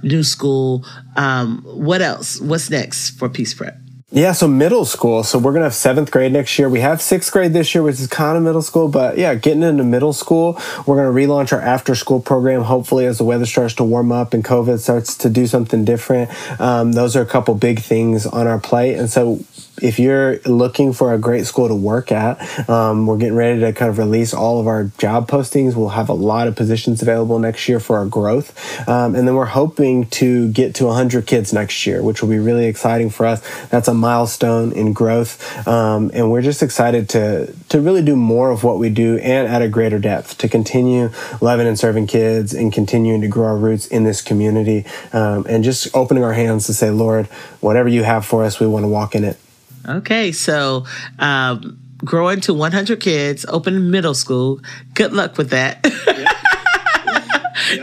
new 0.02 0.22
school. 0.22 0.84
Um, 1.16 1.62
what 1.64 2.02
else? 2.02 2.40
What's 2.40 2.68
next 2.70 3.10
for 3.10 3.28
Peace 3.28 3.54
Prep? 3.54 3.78
Yeah, 4.14 4.30
so 4.30 4.46
middle 4.46 4.84
school. 4.84 5.24
So 5.24 5.40
we're 5.40 5.52
gonna 5.52 5.64
have 5.64 5.74
seventh 5.74 6.12
grade 6.12 6.32
next 6.32 6.56
year. 6.56 6.68
We 6.68 6.78
have 6.78 7.02
sixth 7.02 7.32
grade 7.32 7.52
this 7.52 7.74
year, 7.74 7.82
which 7.82 7.98
is 7.98 8.06
kind 8.06 8.36
of 8.36 8.44
middle 8.44 8.62
school, 8.62 8.86
but 8.86 9.18
yeah, 9.18 9.34
getting 9.34 9.64
into 9.64 9.82
middle 9.82 10.12
school. 10.12 10.56
We're 10.86 10.94
gonna 10.94 11.10
relaunch 11.10 11.52
our 11.52 11.60
after 11.60 11.96
school 11.96 12.20
program. 12.20 12.62
Hopefully, 12.62 13.06
as 13.06 13.18
the 13.18 13.24
weather 13.24 13.44
starts 13.44 13.74
to 13.74 13.84
warm 13.84 14.12
up 14.12 14.32
and 14.32 14.44
COVID 14.44 14.78
starts 14.78 15.16
to 15.16 15.28
do 15.28 15.48
something 15.48 15.84
different. 15.84 16.30
Um, 16.60 16.92
those 16.92 17.16
are 17.16 17.22
a 17.22 17.26
couple 17.26 17.56
big 17.56 17.80
things 17.80 18.24
on 18.24 18.46
our 18.46 18.60
plate, 18.60 18.94
and 18.94 19.10
so 19.10 19.40
if 19.82 19.98
you're 19.98 20.38
looking 20.40 20.92
for 20.92 21.12
a 21.12 21.18
great 21.18 21.46
school 21.46 21.68
to 21.68 21.74
work 21.74 22.12
at, 22.12 22.68
um, 22.68 23.06
we're 23.06 23.16
getting 23.16 23.34
ready 23.34 23.60
to 23.60 23.72
kind 23.72 23.90
of 23.90 23.98
release 23.98 24.32
all 24.32 24.60
of 24.60 24.66
our 24.66 24.84
job 24.98 25.28
postings. 25.28 25.74
We'll 25.74 25.88
have 25.90 26.08
a 26.08 26.14
lot 26.14 26.48
of 26.48 26.56
positions 26.56 27.02
available 27.02 27.38
next 27.38 27.68
year 27.68 27.80
for 27.80 27.98
our 27.98 28.06
growth. 28.06 28.88
Um, 28.88 29.14
and 29.14 29.26
then 29.26 29.34
we're 29.34 29.44
hoping 29.46 30.06
to 30.10 30.48
get 30.50 30.74
to 30.76 30.86
100 30.86 31.26
kids 31.26 31.52
next 31.52 31.86
year, 31.86 32.02
which 32.02 32.22
will 32.22 32.28
be 32.28 32.38
really 32.38 32.66
exciting 32.66 33.10
for 33.10 33.26
us. 33.26 33.42
That's 33.68 33.88
a 33.88 33.94
milestone 33.94 34.72
in 34.72 34.92
growth. 34.92 35.66
Um, 35.66 36.10
and 36.14 36.30
we're 36.30 36.42
just 36.42 36.62
excited 36.62 37.08
to, 37.10 37.52
to 37.70 37.80
really 37.80 38.02
do 38.02 38.16
more 38.16 38.50
of 38.50 38.64
what 38.64 38.78
we 38.78 38.90
do 38.90 39.18
and 39.18 39.48
at 39.48 39.62
a 39.62 39.68
greater 39.68 39.98
depth 39.98 40.38
to 40.38 40.48
continue 40.48 41.10
loving 41.40 41.66
and 41.66 41.78
serving 41.78 42.06
kids 42.06 42.54
and 42.54 42.72
continuing 42.72 43.20
to 43.22 43.28
grow 43.28 43.48
our 43.48 43.56
roots 43.56 43.86
in 43.86 44.04
this 44.04 44.22
community 44.22 44.84
um, 45.12 45.44
and 45.48 45.64
just 45.64 45.94
opening 45.94 46.22
our 46.22 46.32
hands 46.32 46.66
to 46.66 46.74
say, 46.74 46.90
Lord, 46.90 47.26
whatever 47.60 47.88
you 47.88 48.04
have 48.04 48.24
for 48.24 48.44
us, 48.44 48.60
we 48.60 48.66
want 48.66 48.84
to 48.84 48.88
walk 48.88 49.14
in 49.14 49.24
it. 49.24 49.38
Okay, 49.86 50.32
so 50.32 50.86
um, 51.18 51.78
growing 51.98 52.40
to 52.42 52.54
100 52.54 53.00
kids, 53.00 53.44
open 53.48 53.90
middle 53.90 54.14
school. 54.14 54.60
Good 54.94 55.12
luck 55.12 55.36
with 55.38 55.50
that. 55.50 55.84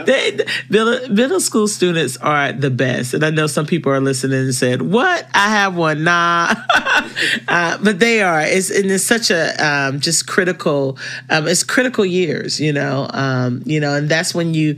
They, 0.06 0.38
middle, 0.70 1.10
middle 1.10 1.40
school 1.40 1.68
students 1.68 2.18
are 2.18 2.52
the 2.52 2.70
best, 2.70 3.14
and 3.14 3.24
I 3.24 3.30
know 3.30 3.48
some 3.48 3.66
people 3.66 3.92
are 3.92 4.00
listening 4.00 4.40
and 4.40 4.56
said, 4.56 4.82
"What? 4.82 5.28
I 5.34 5.50
have 5.50 5.76
one." 5.76 6.04
Nah, 6.04 6.54
uh, 7.48 7.78
but 7.82 8.00
they 8.00 8.22
are. 8.22 8.42
It's 8.42 8.70
and 8.70 8.92
it's 8.92 9.04
such 9.04 9.32
a 9.32 9.54
um, 9.64 10.00
just 10.00 10.28
critical. 10.28 10.98
Um, 11.30 11.48
it's 11.48 11.64
critical 11.64 12.06
years, 12.06 12.60
you 12.60 12.74
know. 12.74 13.08
Um, 13.12 13.64
you 13.66 13.80
know, 13.80 13.96
and 13.96 14.08
that's 14.10 14.36
when 14.36 14.54
you 14.54 14.78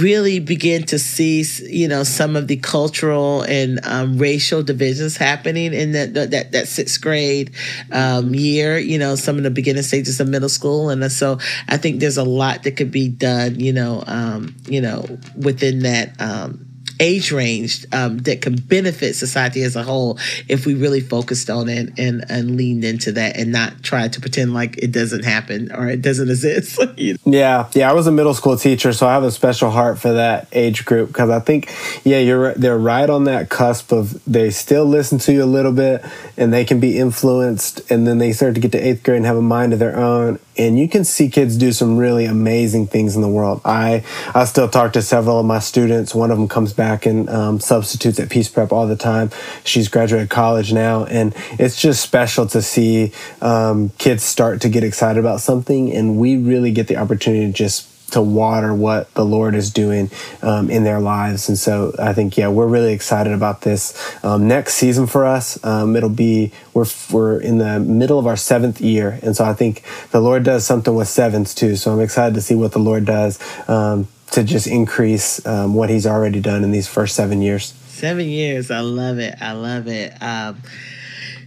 really 0.00 0.40
begin 0.40 0.84
to 0.84 0.98
see, 0.98 1.44
you 1.68 1.88
know, 1.88 2.02
some 2.02 2.36
of 2.36 2.48
the 2.48 2.56
cultural 2.56 3.42
and 3.42 3.80
um, 3.84 4.18
racial 4.18 4.62
divisions 4.62 5.16
happening 5.16 5.72
in 5.72 5.92
that 5.92 6.14
that, 6.14 6.52
that 6.52 6.68
sixth 6.68 7.00
grade 7.00 7.52
um, 7.92 8.34
year. 8.34 8.78
You 8.78 8.98
know, 8.98 9.14
some 9.14 9.36
of 9.36 9.42
the 9.42 9.50
beginning 9.50 9.82
stages 9.82 10.20
of 10.20 10.28
middle 10.28 10.48
school, 10.48 10.90
and 10.90 11.10
so 11.12 11.38
I 11.68 11.76
think 11.76 12.00
there's 12.00 12.18
a 12.18 12.24
lot 12.24 12.62
that 12.64 12.72
could 12.72 12.90
be 12.90 13.08
done. 13.08 13.60
You 13.60 13.72
know, 13.72 14.02
um, 14.06 14.54
you 14.66 14.80
know, 14.80 15.04
within 15.36 15.80
that 15.80 16.20
um, 16.20 16.71
age 17.02 17.32
range 17.32 17.84
um, 17.92 18.18
that 18.18 18.40
can 18.40 18.54
benefit 18.54 19.14
society 19.14 19.62
as 19.62 19.74
a 19.74 19.82
whole 19.82 20.18
if 20.48 20.64
we 20.64 20.74
really 20.74 21.00
focused 21.00 21.50
on 21.50 21.68
it 21.68 21.98
and, 21.98 22.24
and 22.28 22.56
leaned 22.56 22.84
into 22.84 23.10
that 23.10 23.36
and 23.36 23.50
not 23.50 23.82
try 23.82 24.06
to 24.06 24.20
pretend 24.20 24.54
like 24.54 24.78
it 24.78 24.92
doesn't 24.92 25.24
happen 25.24 25.72
or 25.72 25.88
it 25.88 26.00
doesn't 26.00 26.30
exist. 26.30 26.80
Yeah, 27.24 27.68
yeah. 27.74 27.90
I 27.90 27.94
was 27.94 28.06
a 28.06 28.12
middle 28.12 28.34
school 28.34 28.56
teacher, 28.56 28.92
so 28.92 29.08
I 29.08 29.12
have 29.14 29.24
a 29.24 29.30
special 29.30 29.70
heart 29.70 29.98
for 29.98 30.12
that 30.12 30.46
age 30.52 30.84
group 30.84 31.08
because 31.08 31.30
I 31.30 31.40
think, 31.40 31.68
yeah, 32.04 32.18
you're 32.18 32.54
they're 32.54 32.78
right 32.78 33.08
on 33.08 33.24
that 33.24 33.48
cusp 33.48 33.92
of 33.92 34.22
they 34.24 34.50
still 34.50 34.84
listen 34.84 35.18
to 35.20 35.32
you 35.32 35.42
a 35.42 35.46
little 35.46 35.72
bit 35.72 36.04
and 36.36 36.52
they 36.52 36.64
can 36.64 36.78
be 36.78 36.98
influenced, 36.98 37.90
and 37.90 38.06
then 38.06 38.18
they 38.18 38.32
start 38.32 38.54
to 38.54 38.60
get 38.60 38.72
to 38.72 38.78
eighth 38.78 39.02
grade 39.02 39.16
and 39.18 39.26
have 39.26 39.36
a 39.36 39.42
mind 39.42 39.72
of 39.72 39.78
their 39.78 39.96
own, 39.96 40.38
and 40.56 40.78
you 40.78 40.88
can 40.88 41.04
see 41.04 41.28
kids 41.28 41.56
do 41.56 41.72
some 41.72 41.96
really 41.96 42.24
amazing 42.24 42.86
things 42.86 43.16
in 43.16 43.22
the 43.22 43.28
world. 43.28 43.60
I 43.64 44.04
I 44.34 44.44
still 44.44 44.68
talk 44.68 44.92
to 44.94 45.02
several 45.02 45.40
of 45.40 45.46
my 45.46 45.58
students. 45.58 46.14
One 46.14 46.30
of 46.30 46.38
them 46.38 46.48
comes 46.48 46.72
back 46.72 47.06
and 47.06 47.28
um, 47.28 47.60
substitutes 47.60 48.18
at 48.20 48.30
Peace 48.30 48.48
Prep 48.48 48.72
all 48.72 48.86
the 48.86 48.96
time. 48.96 49.30
She's 49.64 49.88
graduated 49.88 50.30
college 50.30 50.72
now, 50.72 51.04
and 51.04 51.34
it's 51.52 51.80
just 51.80 52.02
special 52.02 52.46
to 52.48 52.62
see 52.62 53.12
um, 53.40 53.90
kids 53.98 54.22
start 54.22 54.60
to 54.62 54.68
get 54.68 54.84
excited 54.84 55.18
about 55.18 55.40
something, 55.40 55.92
and 55.92 56.18
we 56.18 56.36
really 56.36 56.72
get 56.72 56.88
the 56.88 56.96
opportunity 56.96 57.46
to 57.46 57.52
just 57.52 57.91
to 58.12 58.22
water 58.22 58.72
what 58.74 59.12
the 59.14 59.24
Lord 59.24 59.54
is 59.54 59.70
doing 59.70 60.10
um, 60.42 60.70
in 60.70 60.84
their 60.84 61.00
lives. 61.00 61.48
And 61.48 61.58
so 61.58 61.94
I 61.98 62.12
think, 62.12 62.36
yeah, 62.36 62.48
we're 62.48 62.66
really 62.66 62.92
excited 62.92 63.32
about 63.32 63.62
this 63.62 63.94
um, 64.24 64.46
next 64.46 64.74
season 64.74 65.06
for 65.06 65.24
us. 65.24 65.62
Um, 65.64 65.96
it'll 65.96 66.08
be, 66.08 66.52
we're, 66.74 66.86
we're 67.10 67.40
in 67.40 67.58
the 67.58 67.80
middle 67.80 68.18
of 68.18 68.26
our 68.26 68.36
seventh 68.36 68.80
year. 68.80 69.18
And 69.22 69.36
so 69.36 69.44
I 69.44 69.54
think 69.54 69.82
the 70.10 70.20
Lord 70.20 70.44
does 70.44 70.64
something 70.64 70.94
with 70.94 71.08
sevens 71.08 71.54
too. 71.54 71.76
So 71.76 71.92
I'm 71.92 72.00
excited 72.00 72.34
to 72.34 72.40
see 72.40 72.54
what 72.54 72.72
the 72.72 72.78
Lord 72.78 73.04
does 73.04 73.38
um, 73.68 74.08
to 74.32 74.44
just 74.44 74.66
increase 74.66 75.44
um, 75.46 75.74
what 75.74 75.90
he's 75.90 76.06
already 76.06 76.40
done 76.40 76.64
in 76.64 76.70
these 76.70 76.88
first 76.88 77.14
seven 77.14 77.42
years. 77.42 77.74
Seven 77.88 78.26
years. 78.26 78.70
I 78.70 78.80
love 78.80 79.18
it. 79.18 79.36
I 79.40 79.52
love 79.52 79.88
it. 79.88 80.12
Um, 80.22 80.62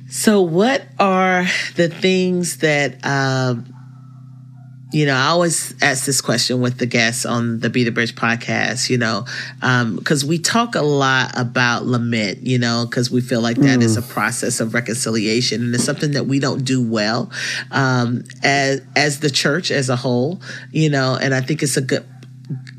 so, 0.08 0.42
what 0.42 0.84
are 1.00 1.46
the 1.76 1.90
things 1.90 2.58
that 2.58 3.04
you 4.92 5.06
know, 5.06 5.16
I 5.16 5.28
always 5.28 5.74
ask 5.82 6.06
this 6.06 6.22
question 6.22 6.62
with 6.62 6.78
the 6.78 6.86
guests 6.86 7.26
on 7.26 7.60
the 7.60 7.70
Be 7.70 7.84
the 7.84 7.92
Bridge 7.92 8.16
podcast, 8.16 8.90
you 8.90 8.98
know, 8.98 9.26
because 9.60 10.24
um, 10.24 10.30
we 10.30 10.38
talk 10.38 10.76
a 10.76 10.82
lot 10.82 11.32
about 11.36 11.86
lament, 11.86 12.46
you 12.46 12.60
know, 12.60 12.86
because 12.88 13.10
we 13.10 13.22
feel 13.22 13.42
like 13.42 13.58
that 13.58 13.80
mm. 13.80 13.84
is 13.84 13.98
a 13.98 14.02
process 14.02 14.60
of 14.60 14.74
reconciliation 14.74 15.64
and 15.64 15.76
it's 15.76 15.84
something 15.84 16.12
that 16.12 16.28
we 16.28 16.40
don't 16.40 16.64
do 16.64 16.88
well 16.88 17.32
um, 17.72 18.24
as, 18.44 18.82
as 18.96 19.20
the 19.20 19.30
church 19.30 19.72
as 19.72 19.90
a 19.90 19.96
whole, 19.96 20.40
you 20.72 20.90
know, 20.90 21.18
and 21.20 21.34
I 21.34 21.42
think 21.42 21.64
it's 21.64 21.78
a 21.78 21.82
good 21.82 22.06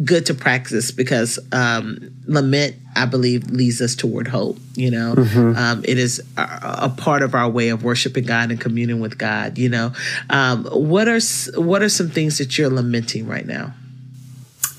good 0.04 0.26
to 0.26 0.34
practice 0.34 0.90
because 0.90 1.38
um, 1.52 2.14
lament, 2.26 2.76
I 2.94 3.06
believe, 3.06 3.50
leads 3.50 3.80
us 3.80 3.94
toward 3.94 4.28
hope. 4.28 4.58
You 4.74 4.90
know, 4.90 5.14
mm-hmm. 5.16 5.56
um, 5.56 5.84
it 5.84 5.98
is 5.98 6.22
a, 6.36 6.58
a, 6.82 6.94
part 6.96 7.22
of 7.22 7.34
our 7.34 7.48
way 7.48 7.70
of 7.70 7.82
worshiping 7.82 8.24
God 8.24 8.50
and 8.50 8.60
communing 8.60 9.00
with 9.00 9.18
God. 9.18 9.58
You 9.58 9.68
know, 9.68 9.92
um, 10.30 10.64
what 10.66 11.08
are 11.08 11.20
what 11.60 11.82
are 11.82 11.88
some 11.88 12.10
things 12.10 12.38
that 12.38 12.56
you're 12.58 12.70
lamenting 12.70 13.26
right 13.26 13.46
now? 13.46 13.74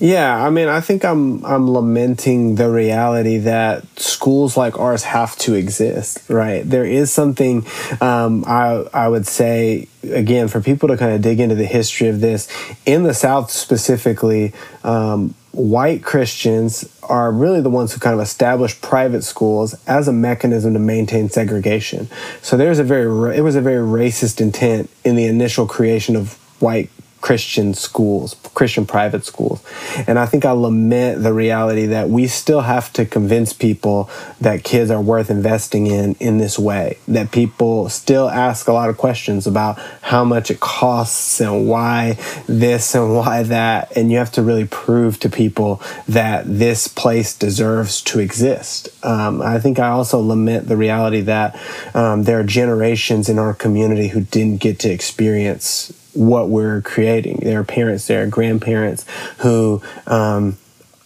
Yeah, 0.00 0.46
I 0.46 0.50
mean, 0.50 0.68
I 0.68 0.80
think 0.80 1.04
I'm 1.04 1.44
I'm 1.44 1.68
lamenting 1.68 2.54
the 2.54 2.70
reality 2.70 3.38
that 3.38 3.84
schools 3.98 4.56
like 4.56 4.78
ours 4.78 5.02
have 5.02 5.36
to 5.38 5.54
exist, 5.54 6.22
right? 6.28 6.62
There 6.68 6.84
is 6.84 7.12
something 7.12 7.66
um, 8.00 8.44
I 8.46 8.86
I 8.94 9.08
would 9.08 9.26
say 9.26 9.88
again 10.04 10.46
for 10.46 10.60
people 10.60 10.88
to 10.88 10.96
kind 10.96 11.12
of 11.12 11.20
dig 11.20 11.40
into 11.40 11.56
the 11.56 11.66
history 11.66 12.06
of 12.06 12.20
this 12.20 12.48
in 12.86 13.02
the 13.02 13.14
South 13.14 13.50
specifically. 13.50 14.52
Um, 14.84 15.34
white 15.50 16.04
Christians 16.04 16.88
are 17.02 17.32
really 17.32 17.60
the 17.60 17.70
ones 17.70 17.92
who 17.92 17.98
kind 17.98 18.14
of 18.14 18.20
established 18.20 18.80
private 18.80 19.22
schools 19.22 19.74
as 19.88 20.06
a 20.06 20.12
mechanism 20.12 20.74
to 20.74 20.78
maintain 20.78 21.28
segregation. 21.28 22.08
So 22.40 22.56
there's 22.56 22.78
a 22.78 22.84
very 22.84 23.36
it 23.36 23.40
was 23.40 23.56
a 23.56 23.60
very 23.60 23.84
racist 23.84 24.40
intent 24.40 24.90
in 25.02 25.16
the 25.16 25.24
initial 25.24 25.66
creation 25.66 26.14
of 26.14 26.34
white 26.60 26.90
Christian 27.28 27.74
schools, 27.74 28.36
Christian 28.54 28.86
private 28.86 29.22
schools. 29.22 29.62
And 30.06 30.18
I 30.18 30.24
think 30.24 30.46
I 30.46 30.52
lament 30.52 31.22
the 31.22 31.34
reality 31.34 31.84
that 31.84 32.08
we 32.08 32.26
still 32.26 32.62
have 32.62 32.90
to 32.94 33.04
convince 33.04 33.52
people 33.52 34.08
that 34.40 34.64
kids 34.64 34.90
are 34.90 35.02
worth 35.02 35.28
investing 35.28 35.88
in 35.88 36.14
in 36.20 36.38
this 36.38 36.58
way. 36.58 36.96
That 37.06 37.30
people 37.30 37.90
still 37.90 38.30
ask 38.30 38.66
a 38.66 38.72
lot 38.72 38.88
of 38.88 38.96
questions 38.96 39.46
about 39.46 39.78
how 40.00 40.24
much 40.24 40.50
it 40.50 40.60
costs 40.60 41.38
and 41.38 41.68
why 41.68 42.16
this 42.46 42.94
and 42.94 43.14
why 43.14 43.42
that. 43.42 43.94
And 43.94 44.10
you 44.10 44.16
have 44.16 44.32
to 44.32 44.42
really 44.42 44.66
prove 44.66 45.20
to 45.20 45.28
people 45.28 45.82
that 46.08 46.46
this 46.46 46.88
place 46.88 47.36
deserves 47.36 48.00
to 48.04 48.20
exist. 48.20 48.88
Um, 49.04 49.42
I 49.42 49.60
think 49.60 49.78
I 49.78 49.88
also 49.88 50.18
lament 50.18 50.66
the 50.66 50.78
reality 50.78 51.20
that 51.20 51.60
um, 51.92 52.22
there 52.22 52.40
are 52.40 52.44
generations 52.44 53.28
in 53.28 53.38
our 53.38 53.52
community 53.52 54.08
who 54.08 54.22
didn't 54.22 54.62
get 54.62 54.78
to 54.78 54.88
experience 54.88 55.92
what 56.14 56.48
we're 56.48 56.82
creating. 56.82 57.40
There 57.42 57.60
are 57.60 57.64
parents, 57.64 58.06
there 58.06 58.22
are 58.22 58.26
grandparents 58.26 59.04
who, 59.38 59.82
um, 60.06 60.56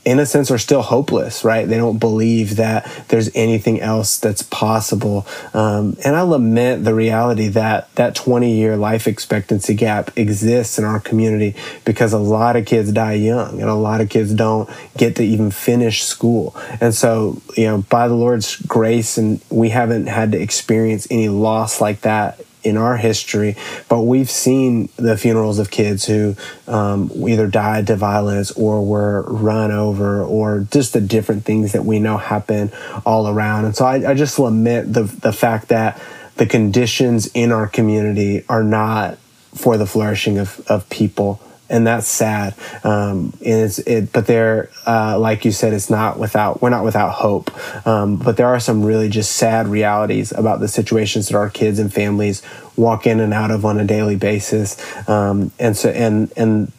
in 0.04 0.18
a 0.18 0.26
sense, 0.26 0.50
are 0.50 0.58
still 0.58 0.82
hopeless, 0.82 1.44
right? 1.44 1.68
They 1.68 1.76
don't 1.76 1.98
believe 1.98 2.56
that 2.56 2.90
there's 3.08 3.30
anything 3.36 3.80
else 3.80 4.18
that's 4.18 4.42
possible. 4.42 5.26
Um, 5.54 5.96
and 6.04 6.16
I 6.16 6.22
lament 6.22 6.84
the 6.84 6.94
reality 6.94 7.46
that 7.48 7.94
that 7.94 8.16
20 8.16 8.52
year 8.52 8.76
life 8.76 9.06
expectancy 9.06 9.74
gap 9.74 10.16
exists 10.18 10.76
in 10.76 10.84
our 10.84 10.98
community 10.98 11.54
because 11.84 12.12
a 12.12 12.18
lot 12.18 12.56
of 12.56 12.66
kids 12.66 12.90
die 12.90 13.12
young 13.12 13.60
and 13.60 13.70
a 13.70 13.74
lot 13.74 14.00
of 14.00 14.08
kids 14.08 14.34
don't 14.34 14.68
get 14.96 15.14
to 15.16 15.22
even 15.22 15.52
finish 15.52 16.02
school. 16.02 16.56
And 16.80 16.92
so, 16.92 17.40
you 17.56 17.66
know, 17.66 17.82
by 17.82 18.08
the 18.08 18.14
Lord's 18.14 18.56
grace, 18.56 19.16
and 19.18 19.40
we 19.50 19.68
haven't 19.68 20.06
had 20.06 20.32
to 20.32 20.40
experience 20.40 21.06
any 21.12 21.28
loss 21.28 21.80
like 21.80 22.00
that 22.00 22.40
in 22.62 22.76
our 22.76 22.96
history, 22.96 23.56
but 23.88 24.00
we've 24.02 24.30
seen 24.30 24.88
the 24.96 25.16
funerals 25.16 25.58
of 25.58 25.70
kids 25.70 26.06
who 26.06 26.36
um, 26.66 27.10
either 27.28 27.46
died 27.46 27.86
to 27.88 27.96
violence 27.96 28.50
or 28.52 28.84
were 28.84 29.22
run 29.22 29.70
over, 29.70 30.22
or 30.22 30.66
just 30.70 30.92
the 30.92 31.00
different 31.00 31.44
things 31.44 31.72
that 31.72 31.84
we 31.84 31.98
know 31.98 32.16
happen 32.16 32.70
all 33.04 33.28
around. 33.28 33.64
And 33.64 33.76
so 33.76 33.84
I, 33.84 34.10
I 34.10 34.14
just 34.14 34.38
lament 34.38 34.92
the 34.92 35.02
the 35.02 35.32
fact 35.32 35.68
that 35.68 36.00
the 36.36 36.46
conditions 36.46 37.26
in 37.34 37.52
our 37.52 37.66
community 37.66 38.44
are 38.48 38.64
not 38.64 39.18
for 39.54 39.76
the 39.76 39.86
flourishing 39.86 40.38
of, 40.38 40.60
of 40.66 40.88
people 40.88 41.40
and 41.72 41.86
that's 41.86 42.06
sad. 42.06 42.54
Um, 42.84 43.32
and 43.44 43.64
it's 43.64 43.78
it, 43.80 44.12
but 44.12 44.26
there, 44.26 44.68
uh, 44.86 45.18
like 45.18 45.44
you 45.44 45.50
said, 45.50 45.72
it's 45.72 45.88
not 45.90 46.18
without 46.18 46.60
we're 46.60 46.70
not 46.70 46.84
without 46.84 47.10
hope. 47.12 47.50
Um, 47.86 48.16
but 48.16 48.36
there 48.36 48.46
are 48.46 48.60
some 48.60 48.84
really 48.84 49.08
just 49.08 49.32
sad 49.32 49.66
realities 49.66 50.32
about 50.32 50.60
the 50.60 50.68
situations 50.68 51.28
that 51.28 51.36
our 51.36 51.48
kids 51.48 51.78
and 51.78 51.92
families 51.92 52.42
walk 52.76 53.06
in 53.06 53.18
and 53.20 53.32
out 53.32 53.50
of 53.50 53.64
on 53.64 53.80
a 53.80 53.84
daily 53.84 54.16
basis. 54.16 54.76
Um, 55.08 55.50
and 55.58 55.76
so 55.76 55.88
and 55.88 56.30
and 56.36 56.70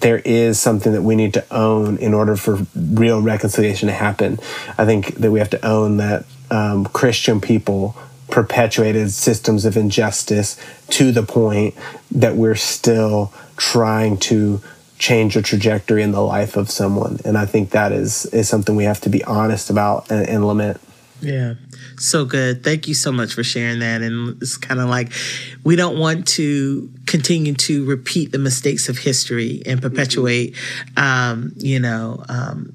there 0.00 0.18
is 0.18 0.58
something 0.58 0.92
that 0.92 1.02
we 1.02 1.14
need 1.14 1.32
to 1.34 1.54
own 1.54 1.96
in 1.98 2.12
order 2.12 2.34
for 2.34 2.66
real 2.74 3.22
reconciliation 3.22 3.86
to 3.86 3.94
happen. 3.94 4.40
I 4.76 4.84
think 4.84 5.14
that 5.14 5.30
we 5.30 5.38
have 5.38 5.50
to 5.50 5.64
own 5.64 5.98
that 5.98 6.24
um, 6.50 6.86
Christian 6.86 7.40
people 7.40 7.96
perpetuated 8.28 9.12
systems 9.12 9.64
of 9.64 9.76
injustice 9.76 10.58
to 10.88 11.12
the 11.12 11.22
point 11.22 11.74
that 12.10 12.34
we're 12.34 12.56
still 12.56 13.32
trying 13.62 14.16
to 14.16 14.60
change 14.98 15.36
a 15.36 15.42
trajectory 15.42 16.02
in 16.02 16.10
the 16.10 16.20
life 16.20 16.56
of 16.56 16.68
someone. 16.68 17.18
And 17.24 17.38
I 17.38 17.46
think 17.46 17.70
that 17.70 17.92
is 17.92 18.26
is 18.26 18.48
something 18.48 18.74
we 18.74 18.84
have 18.84 19.00
to 19.02 19.08
be 19.08 19.22
honest 19.22 19.70
about 19.70 20.10
and, 20.10 20.28
and 20.28 20.46
lament. 20.46 20.80
Yeah. 21.20 21.54
So 21.96 22.24
good. 22.24 22.64
Thank 22.64 22.88
you 22.88 22.94
so 22.94 23.12
much 23.12 23.34
for 23.34 23.44
sharing 23.44 23.78
that. 23.78 24.02
And 24.02 24.42
it's 24.42 24.56
kind 24.56 24.80
of 24.80 24.88
like 24.88 25.12
we 25.62 25.76
don't 25.76 25.96
want 25.96 26.26
to 26.38 26.90
continue 27.06 27.54
to 27.54 27.84
repeat 27.84 28.32
the 28.32 28.38
mistakes 28.38 28.88
of 28.88 28.98
history 28.98 29.62
and 29.64 29.80
perpetuate, 29.80 30.56
um, 30.96 31.52
you 31.56 31.78
know, 31.78 32.24
um, 32.28 32.72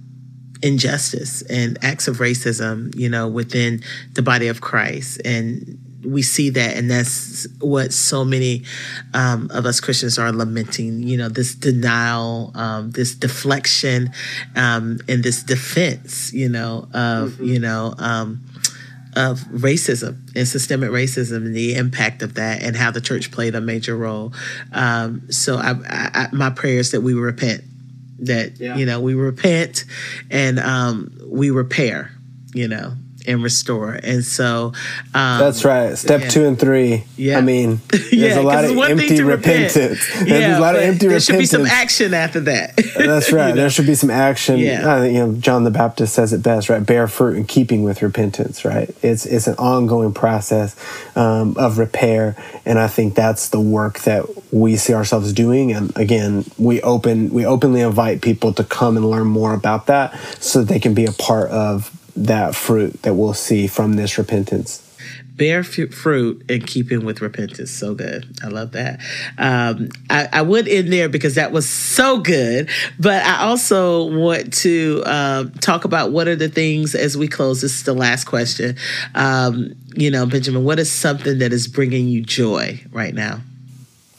injustice 0.63 1.41
and 1.43 1.77
acts 1.81 2.07
of 2.07 2.17
racism, 2.17 2.95
you 2.95 3.09
know, 3.09 3.27
within 3.27 3.81
the 4.13 4.21
body 4.21 4.47
of 4.47 4.61
Christ. 4.61 5.21
And 5.25 5.77
we 6.05 6.21
see 6.21 6.49
that, 6.51 6.77
and 6.77 6.89
that's 6.89 7.47
what 7.59 7.93
so 7.93 8.23
many 8.23 8.63
um, 9.13 9.49
of 9.53 9.65
us 9.65 9.79
Christians 9.79 10.19
are 10.19 10.31
lamenting. 10.31 11.03
You 11.03 11.17
know, 11.17 11.29
this 11.29 11.55
denial, 11.55 12.51
um, 12.55 12.91
this 12.91 13.15
deflection, 13.15 14.11
um, 14.55 14.99
and 15.07 15.23
this 15.23 15.43
defense. 15.43 16.31
You 16.33 16.49
know, 16.49 16.87
of 16.93 17.31
mm-hmm. 17.31 17.43
you 17.45 17.59
know 17.59 17.93
um, 17.97 18.43
of 19.17 19.39
racism 19.45 20.17
and 20.35 20.47
systemic 20.47 20.91
racism 20.91 21.37
and 21.37 21.55
the 21.55 21.75
impact 21.75 22.21
of 22.21 22.35
that 22.35 22.61
and 22.61 22.75
how 22.75 22.91
the 22.91 23.01
church 23.01 23.31
played 23.31 23.55
a 23.55 23.61
major 23.61 23.97
role. 23.97 24.31
Um, 24.71 25.31
so 25.31 25.57
I, 25.57 25.73
I, 25.87 26.27
my 26.31 26.51
prayer 26.51 26.77
is 26.77 26.91
that 26.91 27.01
we 27.01 27.15
repent, 27.15 27.63
that, 28.19 28.59
yeah. 28.59 28.75
you 28.75 28.85
know, 28.85 29.01
we 29.01 29.15
repent 29.15 29.85
and 30.29 30.59
um, 30.59 31.11
we 31.25 31.49
repair, 31.49 32.11
you 32.53 32.67
know, 32.67 32.93
and 33.27 33.43
restore. 33.43 33.91
And 33.91 34.23
so 34.23 34.73
um, 35.13 35.39
that's 35.39 35.65
right. 35.65 35.97
Step 35.97 36.21
yeah. 36.21 36.29
two 36.29 36.45
and 36.45 36.57
three. 36.57 37.03
Yeah. 37.17 37.37
I 37.37 37.41
mean, 37.41 37.81
there's 37.89 38.13
yeah, 38.13 38.39
a 38.39 38.41
lot 38.41 38.65
of 38.65 38.77
empty 38.77 39.21
repentance. 39.21 39.99
Yeah, 40.15 40.23
there's 40.23 40.57
a 40.57 40.61
lot 40.61 40.75
of 40.75 40.81
empty 40.81 41.07
there 41.07 41.15
repentance. 41.15 41.27
There 41.27 41.35
should 41.35 41.39
be 41.39 41.45
some 41.45 41.65
action 41.65 42.13
after 42.13 42.39
that. 42.41 42.75
that's 42.97 43.31
right. 43.31 43.49
you 43.49 43.55
know? 43.55 43.61
There 43.61 43.69
should 43.69 43.85
be 43.85 43.95
some 43.95 44.09
action. 44.09 44.57
Yeah. 44.59 44.95
I 44.95 44.99
think, 45.01 45.13
you 45.13 45.19
know, 45.19 45.33
John 45.33 45.63
the 45.63 45.71
Baptist 45.71 46.13
says 46.13 46.33
it 46.33 46.41
best, 46.41 46.69
right? 46.69 46.85
Bear 46.85 47.07
fruit 47.07 47.37
in 47.37 47.45
keeping 47.45 47.83
with 47.83 48.01
repentance, 48.01 48.63
right? 48.63 48.89
It's 49.01 49.25
it's 49.25 49.47
an 49.47 49.55
ongoing 49.55 50.13
process 50.13 50.75
um, 51.15 51.55
of 51.57 51.77
repair, 51.77 52.35
and 52.65 52.79
I 52.79 52.87
think 52.87 53.15
that's 53.15 53.49
the 53.49 53.59
work 53.59 53.99
that 53.99 54.25
we 54.51 54.77
see 54.77 54.93
ourselves 54.93 55.33
doing. 55.33 55.71
And 55.71 55.95
again, 55.97 56.45
we 56.57 56.81
open 56.81 57.29
we 57.31 57.45
openly 57.45 57.81
invite 57.81 58.21
people 58.21 58.53
to 58.53 58.63
come 58.63 58.97
and 58.97 59.09
learn 59.09 59.27
more 59.27 59.53
about 59.53 59.87
that, 59.87 60.17
so 60.39 60.59
that 60.59 60.71
they 60.71 60.79
can 60.79 60.93
be 60.93 61.05
a 61.05 61.11
part 61.11 61.49
of 61.49 61.91
that 62.25 62.55
fruit 62.55 63.01
that 63.03 63.13
we'll 63.13 63.33
see 63.33 63.67
from 63.67 63.93
this 63.93 64.17
repentance 64.17 64.83
bear 65.37 65.59
f- 65.59 65.93
fruit 65.93 66.43
in 66.49 66.61
keeping 66.63 67.05
with 67.05 67.21
repentance. 67.21 67.71
So 67.71 67.93
good. 67.93 68.25
I 68.43 68.47
love 68.47 68.71
that. 68.71 68.99
Um, 69.37 69.89
I, 70.09 70.27
I, 70.33 70.41
would 70.41 70.67
end 70.67 70.91
there 70.91 71.07
because 71.07 71.35
that 71.35 71.51
was 71.51 71.69
so 71.69 72.19
good. 72.19 72.69
But 72.99 73.23
I 73.23 73.43
also 73.43 74.05
want 74.05 74.53
to 74.55 75.03
um, 75.05 75.51
talk 75.53 75.85
about 75.85 76.11
what 76.11 76.27
are 76.27 76.35
the 76.35 76.49
things 76.49 76.95
as 76.95 77.15
we 77.15 77.27
close. 77.27 77.61
This 77.61 77.73
is 77.73 77.83
the 77.83 77.93
last 77.93 78.25
question. 78.25 78.75
Um, 79.15 79.75
you 79.95 80.11
know, 80.11 80.25
Benjamin, 80.25 80.63
what 80.63 80.79
is 80.79 80.91
something 80.91 81.37
that 81.37 81.53
is 81.53 81.67
bringing 81.67 82.07
you 82.07 82.23
joy 82.23 82.81
right 82.91 83.13
now? 83.13 83.41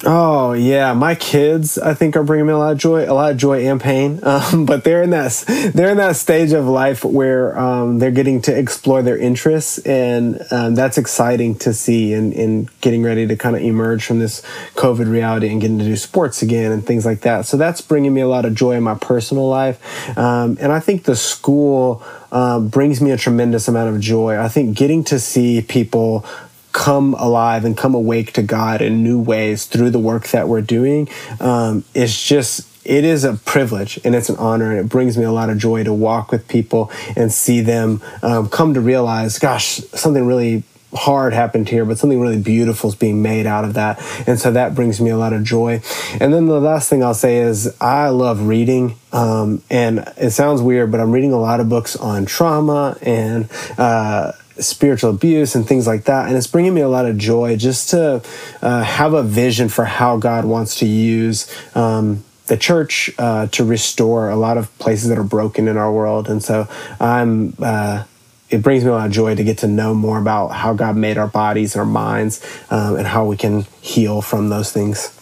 Oh 0.04 0.52
yeah, 0.52 0.94
my 0.94 1.16
kids 1.16 1.76
I 1.76 1.92
think 1.92 2.14
are 2.14 2.22
bringing 2.22 2.46
me 2.46 2.52
a 2.52 2.58
lot 2.58 2.70
of 2.70 2.78
joy, 2.78 3.10
a 3.10 3.12
lot 3.12 3.32
of 3.32 3.36
joy 3.36 3.66
and 3.66 3.80
pain. 3.80 4.20
Um, 4.28 4.66
but 4.66 4.84
they're 4.84 5.02
in 5.02 5.10
that 5.10 5.32
they're 5.74 5.90
in 5.90 5.96
that 5.96 6.14
stage 6.14 6.52
of 6.52 6.66
life 6.66 7.02
where 7.02 7.58
um, 7.58 7.98
they're 7.98 8.10
getting 8.10 8.42
to 8.42 8.56
explore 8.56 9.02
their 9.02 9.16
interests, 9.16 9.78
and 9.78 10.40
um, 10.52 10.74
that's 10.74 10.98
exciting 10.98 11.56
to 11.60 11.72
see. 11.72 12.12
And, 12.12 12.32
and 12.34 12.80
getting 12.82 13.02
ready 13.02 13.26
to 13.26 13.36
kind 13.36 13.56
of 13.56 13.62
emerge 13.62 14.04
from 14.04 14.18
this 14.18 14.42
COVID 14.74 15.10
reality 15.10 15.50
and 15.50 15.60
getting 15.62 15.78
to 15.78 15.84
do 15.84 15.96
sports 15.96 16.42
again 16.42 16.72
and 16.72 16.86
things 16.86 17.06
like 17.06 17.20
that. 17.22 17.46
So 17.46 17.56
that's 17.56 17.80
bringing 17.80 18.12
me 18.12 18.20
a 18.20 18.28
lot 18.28 18.44
of 18.44 18.54
joy 18.54 18.72
in 18.72 18.82
my 18.82 18.94
personal 18.94 19.48
life. 19.48 19.80
Um, 20.16 20.58
and 20.60 20.72
I 20.72 20.80
think 20.80 21.04
the 21.04 21.16
school. 21.16 22.02
Uh, 22.30 22.60
brings 22.60 23.00
me 23.00 23.10
a 23.10 23.16
tremendous 23.16 23.68
amount 23.68 23.94
of 23.94 23.98
joy. 24.02 24.38
I 24.38 24.48
think 24.48 24.76
getting 24.76 25.02
to 25.04 25.18
see 25.18 25.62
people 25.62 26.26
come 26.72 27.14
alive 27.14 27.64
and 27.64 27.76
come 27.76 27.94
awake 27.94 28.32
to 28.34 28.42
God 28.42 28.82
in 28.82 29.02
new 29.02 29.20
ways 29.20 29.66
through 29.66 29.90
the 29.90 29.98
work 29.98 30.28
that 30.28 30.48
we're 30.48 30.62
doing 30.62 31.08
um, 31.40 31.84
just 31.94 32.66
it 32.84 33.04
is 33.04 33.22
a 33.22 33.34
privilege 33.34 34.00
and 34.04 34.14
it's 34.14 34.30
an 34.30 34.36
honor 34.36 34.70
and 34.70 34.80
it 34.80 34.88
brings 34.88 35.18
me 35.18 35.24
a 35.24 35.32
lot 35.32 35.50
of 35.50 35.58
joy 35.58 35.84
to 35.84 35.92
walk 35.92 36.32
with 36.32 36.48
people 36.48 36.90
and 37.16 37.32
see 37.32 37.60
them 37.60 38.02
um, 38.22 38.48
come 38.48 38.74
to 38.74 38.80
realize 38.80 39.38
gosh 39.38 39.76
something 39.92 40.26
really 40.26 40.62
hard 40.94 41.34
happened 41.34 41.68
here 41.68 41.84
but 41.84 41.98
something 41.98 42.20
really 42.20 42.40
beautiful 42.40 42.88
is 42.88 42.96
being 42.96 43.22
made 43.22 43.46
out 43.46 43.64
of 43.64 43.74
that. 43.74 44.00
And 44.26 44.38
so 44.38 44.50
that 44.52 44.74
brings 44.74 45.00
me 45.00 45.10
a 45.10 45.18
lot 45.18 45.32
of 45.32 45.44
joy. 45.44 45.82
And 46.18 46.32
then 46.32 46.46
the 46.46 46.60
last 46.60 46.88
thing 46.88 47.02
i'll 47.02 47.14
say 47.14 47.38
is 47.38 47.76
i 47.80 48.08
love 48.08 48.46
reading 48.46 48.96
um, 49.12 49.62
and 49.70 50.10
it 50.16 50.30
sounds 50.30 50.62
weird 50.62 50.90
but 50.90 51.00
i'm 51.00 51.12
reading 51.12 51.32
a 51.32 51.40
lot 51.40 51.60
of 51.60 51.68
books 51.68 51.96
on 51.96 52.24
trauma 52.24 52.96
and 53.02 53.48
uh, 53.76 54.32
spiritual 54.60 55.10
abuse 55.10 55.54
and 55.54 55.66
things 55.66 55.86
like 55.86 56.04
that. 56.04 56.28
And 56.28 56.36
it's 56.36 56.46
bringing 56.46 56.74
me 56.74 56.80
a 56.80 56.88
lot 56.88 57.06
of 57.06 57.16
joy 57.16 57.56
just 57.56 57.90
to 57.90 58.22
uh, 58.62 58.82
have 58.82 59.14
a 59.14 59.22
vision 59.22 59.68
for 59.68 59.84
how 59.84 60.16
God 60.16 60.44
wants 60.44 60.76
to 60.80 60.86
use 60.86 61.52
um, 61.74 62.24
the 62.46 62.56
church 62.56 63.10
uh, 63.18 63.46
to 63.48 63.64
restore 63.64 64.30
a 64.30 64.36
lot 64.36 64.56
of 64.56 64.76
places 64.78 65.08
that 65.08 65.18
are 65.18 65.24
broken 65.24 65.68
in 65.68 65.76
our 65.76 65.92
world. 65.92 66.28
And 66.28 66.42
so 66.42 66.68
I'm. 67.00 67.54
Uh, 67.60 68.04
it 68.50 68.62
brings 68.62 68.82
me 68.82 68.88
a 68.88 68.94
lot 68.94 69.04
of 69.04 69.12
joy 69.12 69.34
to 69.34 69.44
get 69.44 69.58
to 69.58 69.66
know 69.66 69.92
more 69.92 70.18
about 70.18 70.48
how 70.48 70.72
God 70.72 70.96
made 70.96 71.18
our 71.18 71.26
bodies 71.26 71.74
and 71.74 71.80
our 71.80 71.86
minds 71.86 72.42
um, 72.70 72.96
and 72.96 73.06
how 73.06 73.26
we 73.26 73.36
can 73.36 73.66
heal 73.82 74.22
from 74.22 74.48
those 74.48 74.72
things. 74.72 75.17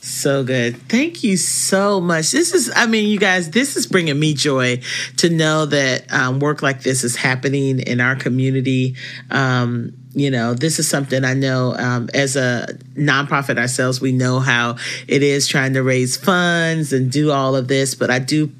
So 0.00 0.44
good. 0.44 0.76
Thank 0.88 1.24
you 1.24 1.36
so 1.36 2.00
much. 2.00 2.30
This 2.30 2.54
is, 2.54 2.70
I 2.74 2.86
mean, 2.86 3.08
you 3.08 3.18
guys, 3.18 3.50
this 3.50 3.76
is 3.76 3.86
bringing 3.86 4.18
me 4.18 4.32
joy 4.32 4.80
to 5.16 5.28
know 5.28 5.66
that 5.66 6.10
um, 6.12 6.38
work 6.38 6.62
like 6.62 6.82
this 6.82 7.02
is 7.02 7.16
happening 7.16 7.80
in 7.80 8.00
our 8.00 8.14
community. 8.14 8.94
Um, 9.30 9.92
you 10.14 10.30
know, 10.30 10.54
this 10.54 10.78
is 10.78 10.88
something 10.88 11.24
I 11.24 11.34
know 11.34 11.74
um, 11.76 12.08
as 12.14 12.36
a 12.36 12.78
nonprofit 12.94 13.58
ourselves, 13.58 14.00
we 14.00 14.12
know 14.12 14.38
how 14.38 14.76
it 15.06 15.22
is 15.22 15.46
trying 15.46 15.74
to 15.74 15.82
raise 15.82 16.16
funds 16.16 16.92
and 16.92 17.10
do 17.10 17.30
all 17.30 17.56
of 17.56 17.68
this, 17.68 17.94
but 17.94 18.10
I 18.10 18.18
do 18.18 18.52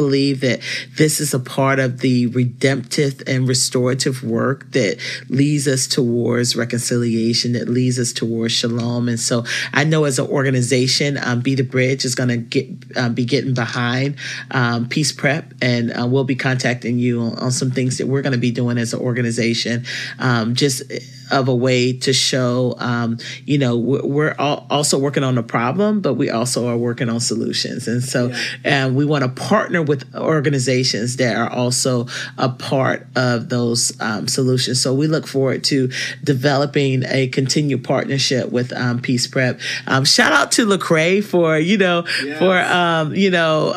believe 0.00 0.40
that 0.40 0.60
this 0.96 1.20
is 1.20 1.34
a 1.34 1.38
part 1.38 1.78
of 1.78 2.00
the 2.00 2.26
redemptive 2.28 3.22
and 3.26 3.46
restorative 3.46 4.22
work 4.24 4.70
that 4.72 4.98
leads 5.28 5.68
us 5.68 5.86
towards 5.86 6.56
reconciliation, 6.56 7.52
that 7.52 7.68
leads 7.68 7.98
us 7.98 8.12
towards 8.12 8.54
shalom. 8.54 9.08
And 9.08 9.20
so 9.20 9.44
I 9.74 9.84
know 9.84 10.04
as 10.04 10.18
an 10.18 10.26
organization, 10.28 11.18
um, 11.22 11.40
Be 11.40 11.54
the 11.54 11.64
Bridge 11.64 12.06
is 12.06 12.14
going 12.14 12.30
to 12.30 12.38
get 12.38 12.66
um, 12.96 13.14
be 13.14 13.26
getting 13.26 13.52
behind 13.52 14.16
um, 14.50 14.88
Peace 14.88 15.12
Prep, 15.12 15.52
and 15.60 15.92
uh, 15.92 16.06
we'll 16.06 16.24
be 16.24 16.34
contacting 16.34 16.98
you 16.98 17.20
on, 17.20 17.38
on, 17.38 17.50
some 17.50 17.70
things 17.70 17.98
that 17.98 18.06
we're 18.06 18.22
going 18.22 18.32
to 18.32 18.38
be 18.38 18.50
doing 18.50 18.78
as 18.78 18.94
an 18.94 19.00
organization. 19.00 19.84
Um, 20.18 20.54
just 20.54 20.82
of 21.30 21.48
a 21.48 21.54
way 21.54 21.92
to 21.92 22.12
show, 22.12 22.74
um, 22.78 23.18
you 23.44 23.58
know, 23.58 23.76
we're, 23.76 24.04
we're 24.04 24.34
also 24.38 24.98
working 24.98 25.24
on 25.24 25.38
a 25.38 25.42
problem, 25.42 26.00
but 26.00 26.14
we 26.14 26.30
also 26.30 26.68
are 26.68 26.76
working 26.76 27.08
on 27.08 27.20
solutions. 27.20 27.88
And 27.88 28.02
so 28.02 28.32
yeah. 28.64 28.86
um, 28.86 28.94
we 28.94 29.04
want 29.04 29.24
to 29.24 29.28
partner 29.28 29.82
with 29.82 30.14
organizations 30.14 31.16
that 31.16 31.36
are 31.36 31.50
also 31.50 32.06
a 32.38 32.48
part 32.48 33.06
of 33.16 33.48
those 33.48 33.98
um, 34.00 34.28
solutions. 34.28 34.80
So 34.80 34.94
we 34.94 35.06
look 35.06 35.26
forward 35.26 35.64
to 35.64 35.90
developing 36.24 37.04
a 37.06 37.28
continued 37.28 37.84
partnership 37.84 38.50
with 38.50 38.72
um, 38.72 39.00
Peace 39.00 39.26
Prep. 39.26 39.60
Um, 39.86 40.04
shout 40.04 40.32
out 40.32 40.52
to 40.52 40.66
Lecrae 40.66 41.22
for, 41.22 41.58
you 41.58 41.78
know, 41.78 42.04
yes. 42.22 42.38
for, 42.38 42.58
um, 42.58 43.14
you 43.14 43.30
know, 43.30 43.72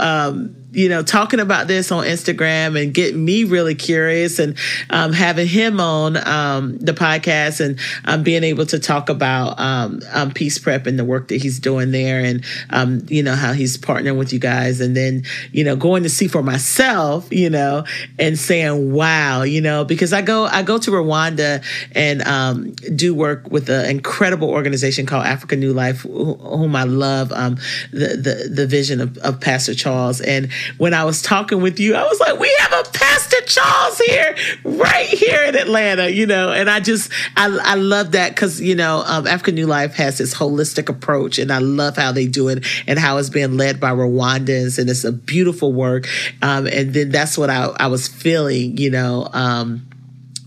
you 0.74 0.90
know, 0.90 1.04
talking 1.04 1.40
about 1.40 1.68
this 1.68 1.92
on 1.92 2.04
Instagram 2.04 2.82
and 2.82 2.94
getting 2.94 3.24
me 3.24 3.44
really 3.44 3.76
curious 3.76 4.40
and 4.40 4.58
um, 4.90 5.14
having 5.14 5.48
him 5.48 5.80
on 5.80 6.18
um, 6.28 6.78
the 6.80 6.94
podcast 6.94 7.64
and 7.64 7.80
um, 8.06 8.24
being 8.24 8.44
able 8.44 8.66
to 8.66 8.80
talk 8.80 9.10
about 9.10 9.60
um, 9.60 10.02
um, 10.12 10.32
Peace 10.32 10.58
Prep 10.58 10.88
and 10.88 10.98
the 10.98 11.06
work 11.06 11.28
that 11.28 11.42
he's 11.42 11.60
doing 11.60 11.92
there 11.92 12.24
and, 12.24 12.44
um, 12.72 13.06
you 13.08 13.22
know, 13.22 13.36
how 13.36 13.54
he's 13.54 13.78
partnering 13.78 14.18
with 14.18 14.34
you 14.34 14.40
guys. 14.40 14.82
And 14.82 14.98
then, 14.98 15.24
you 15.52 15.64
know, 15.64 15.76
going 15.76 16.04
to 16.04 16.10
see 16.10 16.28
for 16.28 16.42
myself, 16.42 17.32
you 17.32 17.52
know, 17.52 17.86
and 18.18 18.38
saying, 18.38 18.92
wow, 18.92 19.44
you 19.44 19.62
know, 19.62 19.86
because 19.86 20.12
I 20.12 20.24
go, 20.24 20.46
I 20.46 20.64
go 20.64 20.80
to 20.80 20.92
Rwanda 20.92 21.64
and 21.94 22.76
do 22.98 23.14
work 23.14 23.52
with 23.52 23.70
an 23.70 23.90
incredible 23.90 24.50
organization 24.50 25.06
called 25.06 25.26
Africa 25.26 25.56
New 25.56 25.74
Life, 25.74 26.02
whom 26.02 26.76
I 26.76 26.84
love, 26.84 27.30
the, 27.30 27.68
the, 27.92 28.50
the 28.52 28.66
vision 28.66 29.02
of, 29.02 29.18
of 29.20 29.40
Pastor 29.40 29.76
Charles. 29.76 30.20
And 30.20 30.50
when 30.78 30.94
I 30.94 31.04
was 31.04 31.22
talking 31.22 31.62
with 31.62 31.80
you, 31.80 31.96
I 31.96 32.04
was 32.04 32.20
like, 32.20 32.40
we 32.40 32.54
have 32.60 32.74
a 32.74 32.90
Pastor 32.92 33.42
Charles 33.46 33.98
here, 34.00 34.36
right 34.64 35.08
here 35.08 35.44
in 35.44 35.56
Atlanta, 35.56 36.10
you 36.10 36.26
know, 36.26 36.52
and 36.52 36.70
I 36.70 36.80
just, 36.80 37.12
I, 37.36 37.58
I 37.64 37.76
love 37.76 38.12
that 38.12 38.36
because, 38.36 38.62
you 38.62 38.76
know, 38.76 39.04
um, 39.06 39.28
African 39.28 39.56
New 39.56 39.68
Life 39.68 39.96
has 39.96 40.18
this 40.18 40.34
holistic 40.34 40.90
approach 40.90 41.40
and 41.40 41.52
I 41.52 41.60
love 41.60 41.98
how 41.98 42.12
they 42.12 42.28
do 42.28 42.50
it 42.50 42.66
and 42.88 43.00
how 43.00 43.18
it's 43.18 43.30
being 43.30 43.58
led 43.58 43.80
by 43.80 43.92
Rwandans 43.92 44.80
and 44.80 44.90
it's 44.90 45.04
a 45.04 45.12
beautiful 45.12 45.74
work. 45.74 46.08
Um, 46.42 46.68
and 46.68 46.94
then 46.94 47.10
that's 47.10 47.38
what 47.38 47.50
I, 47.50 47.66
I 47.80 47.88
was 47.88 48.08
feeling, 48.08 48.78
you 48.78 48.90
know, 48.90 49.30
um, 49.34 49.88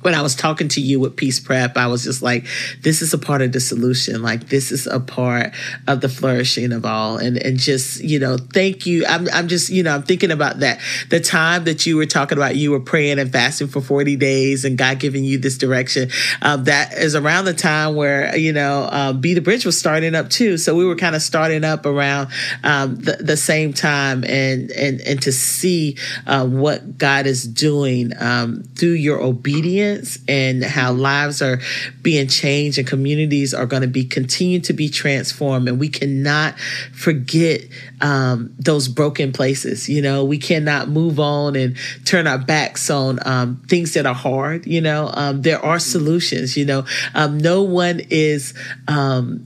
when 0.06 0.14
I 0.14 0.22
was 0.22 0.36
talking 0.36 0.68
to 0.68 0.80
you 0.80 1.00
with 1.00 1.16
Peace 1.16 1.40
Prep, 1.40 1.76
I 1.76 1.88
was 1.88 2.04
just 2.04 2.22
like, 2.22 2.46
this 2.80 3.02
is 3.02 3.12
a 3.12 3.18
part 3.18 3.42
of 3.42 3.50
the 3.50 3.58
solution. 3.58 4.22
Like 4.22 4.50
this 4.50 4.70
is 4.70 4.86
a 4.86 5.00
part 5.00 5.52
of 5.88 6.00
the 6.00 6.08
flourishing 6.08 6.70
of 6.70 6.84
all. 6.84 7.16
And 7.16 7.36
and 7.38 7.58
just, 7.58 8.04
you 8.04 8.20
know, 8.20 8.38
thank 8.38 8.86
you. 8.86 9.04
I'm 9.04 9.26
I'm 9.34 9.48
just, 9.48 9.68
you 9.68 9.82
know, 9.82 9.92
I'm 9.92 10.04
thinking 10.04 10.30
about 10.30 10.60
that. 10.60 10.78
The 11.10 11.18
time 11.18 11.64
that 11.64 11.86
you 11.86 11.96
were 11.96 12.06
talking 12.06 12.38
about 12.38 12.54
you 12.54 12.70
were 12.70 12.78
praying 12.78 13.18
and 13.18 13.32
fasting 13.32 13.66
for 13.66 13.80
40 13.80 14.14
days 14.14 14.64
and 14.64 14.78
God 14.78 15.00
giving 15.00 15.24
you 15.24 15.38
this 15.38 15.58
direction. 15.58 16.08
Um, 16.40 16.62
that 16.64 16.92
is 16.92 17.16
around 17.16 17.46
the 17.46 17.54
time 17.54 17.96
where, 17.96 18.36
you 18.36 18.52
know, 18.52 18.88
um, 18.92 19.20
Be 19.20 19.34
the 19.34 19.40
Bridge 19.40 19.66
was 19.66 19.76
starting 19.76 20.14
up 20.14 20.30
too. 20.30 20.56
So 20.56 20.76
we 20.76 20.84
were 20.84 20.94
kind 20.94 21.16
of 21.16 21.22
starting 21.22 21.64
up 21.64 21.84
around 21.84 22.28
um, 22.62 22.94
the, 22.94 23.14
the, 23.14 23.36
same 23.36 23.72
time 23.72 24.22
and 24.24 24.70
and 24.70 25.00
and 25.00 25.20
to 25.22 25.32
see 25.32 25.96
uh, 26.28 26.46
what 26.46 26.96
God 26.96 27.26
is 27.26 27.42
doing 27.42 28.12
um, 28.20 28.62
through 28.76 28.92
your 28.92 29.20
obedience 29.20 29.95
and 30.28 30.62
how 30.62 30.92
lives 30.92 31.42
are 31.42 31.60
being 32.02 32.28
changed 32.28 32.78
and 32.78 32.86
communities 32.86 33.54
are 33.54 33.66
going 33.66 33.82
to 33.82 33.88
be 33.88 34.04
continue 34.04 34.60
to 34.60 34.72
be 34.72 34.88
transformed. 34.88 35.68
And 35.68 35.78
we 35.78 35.88
cannot 35.88 36.58
forget 36.92 37.62
um, 38.00 38.54
those 38.58 38.88
broken 38.88 39.32
places. 39.32 39.88
You 39.88 40.02
know, 40.02 40.24
we 40.24 40.38
cannot 40.38 40.88
move 40.88 41.18
on 41.18 41.56
and 41.56 41.76
turn 42.04 42.26
our 42.26 42.38
backs 42.38 42.90
on 42.90 43.18
um, 43.26 43.62
things 43.68 43.94
that 43.94 44.06
are 44.06 44.14
hard. 44.14 44.66
You 44.66 44.80
know, 44.80 45.10
um, 45.12 45.42
there 45.42 45.64
are 45.64 45.78
solutions. 45.78 46.56
You 46.56 46.66
know, 46.66 46.84
um, 47.14 47.38
no 47.38 47.62
one 47.62 48.00
is 48.10 48.54
um, 48.88 49.44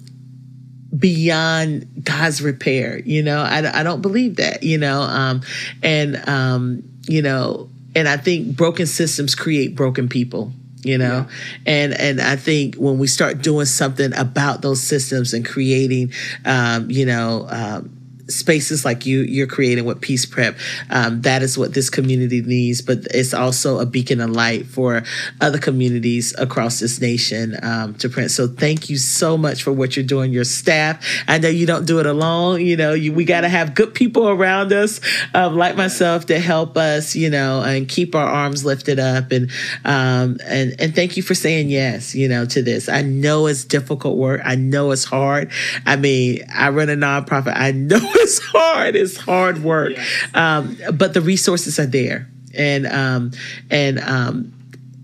beyond 0.96 2.05
God's 2.05 2.42
repair. 2.42 2.98
You 3.01 3.22
know, 3.22 3.40
I, 3.40 3.80
I 3.80 3.82
don't 3.82 4.03
believe 4.03 4.36
that, 4.36 4.62
you 4.62 4.78
know, 4.78 5.03
um, 5.03 5.42
and, 5.82 6.28
um, 6.28 6.82
you 7.09 7.22
know, 7.22 7.70
and 7.95 8.09
I 8.09 8.16
think 8.16 8.57
broken 8.57 8.86
systems 8.86 9.34
create 9.34 9.74
broken 9.74 10.09
people 10.09 10.53
you 10.82 10.97
know 10.97 11.26
yeah. 11.28 11.72
and 11.72 11.93
and 11.95 12.20
i 12.20 12.36
think 12.36 12.74
when 12.76 12.99
we 12.99 13.07
start 13.07 13.43
doing 13.43 13.66
something 13.66 14.14
about 14.16 14.62
those 14.62 14.82
systems 14.82 15.34
and 15.34 15.45
creating 15.47 16.11
um, 16.45 16.91
you 16.91 17.05
know 17.05 17.47
um, 17.51 17.99
spaces 18.31 18.85
like 18.85 19.07
you 19.07 19.20
you're 19.22 19.47
creating 19.47 19.85
with 19.85 20.01
Peace 20.01 20.26
Prep. 20.26 20.57
Um, 20.91 21.22
that 21.22 21.43
is 21.43 21.59
what 21.59 21.74
this 21.74 21.91
community 21.91 22.43
needs, 22.43 22.81
but 22.83 23.07
it's 23.12 23.35
also 23.35 23.78
a 23.78 23.87
beacon 23.87 24.20
of 24.20 24.31
light 24.31 24.66
for 24.66 25.03
other 25.41 25.59
communities 25.59 26.35
across 26.39 26.81
this 26.81 27.01
nation 27.01 27.57
um, 27.62 27.95
to 27.95 28.09
print. 28.09 28.31
So 28.31 28.49
thank 28.49 28.91
you 28.91 28.97
so 28.97 29.37
much 29.37 29.62
for 29.62 29.72
what 29.72 29.97
you're 29.97 30.05
doing. 30.05 30.33
Your 30.33 30.45
staff, 30.45 31.05
I 31.28 31.39
know 31.39 31.49
you 31.49 31.66
don't 31.66 31.87
do 31.87 31.99
it 32.01 32.07
alone. 32.07 32.61
You 32.61 32.76
know, 32.76 32.95
you, 32.95 33.12
we 33.12 33.24
got 33.24 33.43
to 33.43 33.49
have 33.49 33.74
good 33.74 33.95
people 33.95 34.28
around 34.28 34.72
us, 34.72 35.01
um, 35.35 35.57
like 35.57 35.76
myself, 35.76 36.26
to 36.26 36.39
help 36.39 36.76
us. 36.76 37.14
You 37.14 37.31
know, 37.31 37.62
and 37.62 37.89
keep 37.89 38.14
our 38.14 38.26
arms 38.26 38.64
lifted 38.64 38.99
up. 38.99 39.33
And 39.33 39.51
um, 39.85 40.39
and 40.45 40.74
and 40.78 40.95
thank 40.95 41.16
you 41.16 41.22
for 41.22 41.35
saying 41.35 41.70
yes. 41.70 42.14
You 42.14 42.28
know, 42.28 42.45
to 42.47 42.62
this. 42.62 42.89
I 42.89 43.03
know 43.03 43.47
it's 43.47 43.64
difficult 43.64 44.16
work. 44.16 44.41
I 44.45 44.55
know 44.55 44.91
it's 44.91 45.05
hard. 45.05 45.51
I 45.87 45.97
mean, 45.97 46.43
I 46.55 46.70
run 46.70 46.89
a 46.89 46.95
nonprofit. 46.95 47.55
I 47.57 47.72
know 47.91 47.99
it's 48.21 48.39
hard. 48.39 48.97
It's 48.97 49.16
hard 49.16 49.62
work. 49.62 49.93
Yes. 49.93 50.35
Um, 50.35 50.77
but 50.95 51.14
the 51.14 51.21
resources 51.21 51.79
are 51.79 51.87
there. 51.87 52.29
And 52.57 52.87
um, 52.87 53.31
and 53.71 54.01
um, 54.01 54.53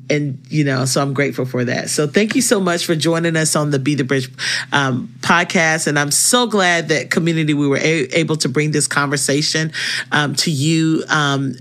and 0.09 0.41
you 0.49 0.64
know 0.64 0.85
so 0.85 1.03
i'm 1.03 1.12
grateful 1.12 1.45
for 1.45 1.64
that 1.64 1.91
so 1.91 2.07
thank 2.07 2.35
you 2.35 2.43
so 2.43 2.61
much 2.61 2.87
for 2.87 2.95
joining 2.95 3.37
us 3.37 3.57
on 3.57 3.71
the 3.71 3.79
be 3.79 3.95
the 3.95 4.05
bridge 4.05 4.31
um, 4.73 5.12
podcast 5.21 5.87
and 5.87 5.99
i'm 5.99 6.11
so 6.11 6.47
glad 6.47 6.89
that 6.89 7.11
community 7.11 7.55
we 7.55 7.67
were 7.67 7.79
a- 7.79 8.09
able 8.12 8.37
to 8.37 8.49
bring 8.49 8.71
this 8.71 8.87
conversation 8.87 9.73
um, 10.12 10.35
to 10.35 10.51
you 10.51 11.03
um, 11.09 11.55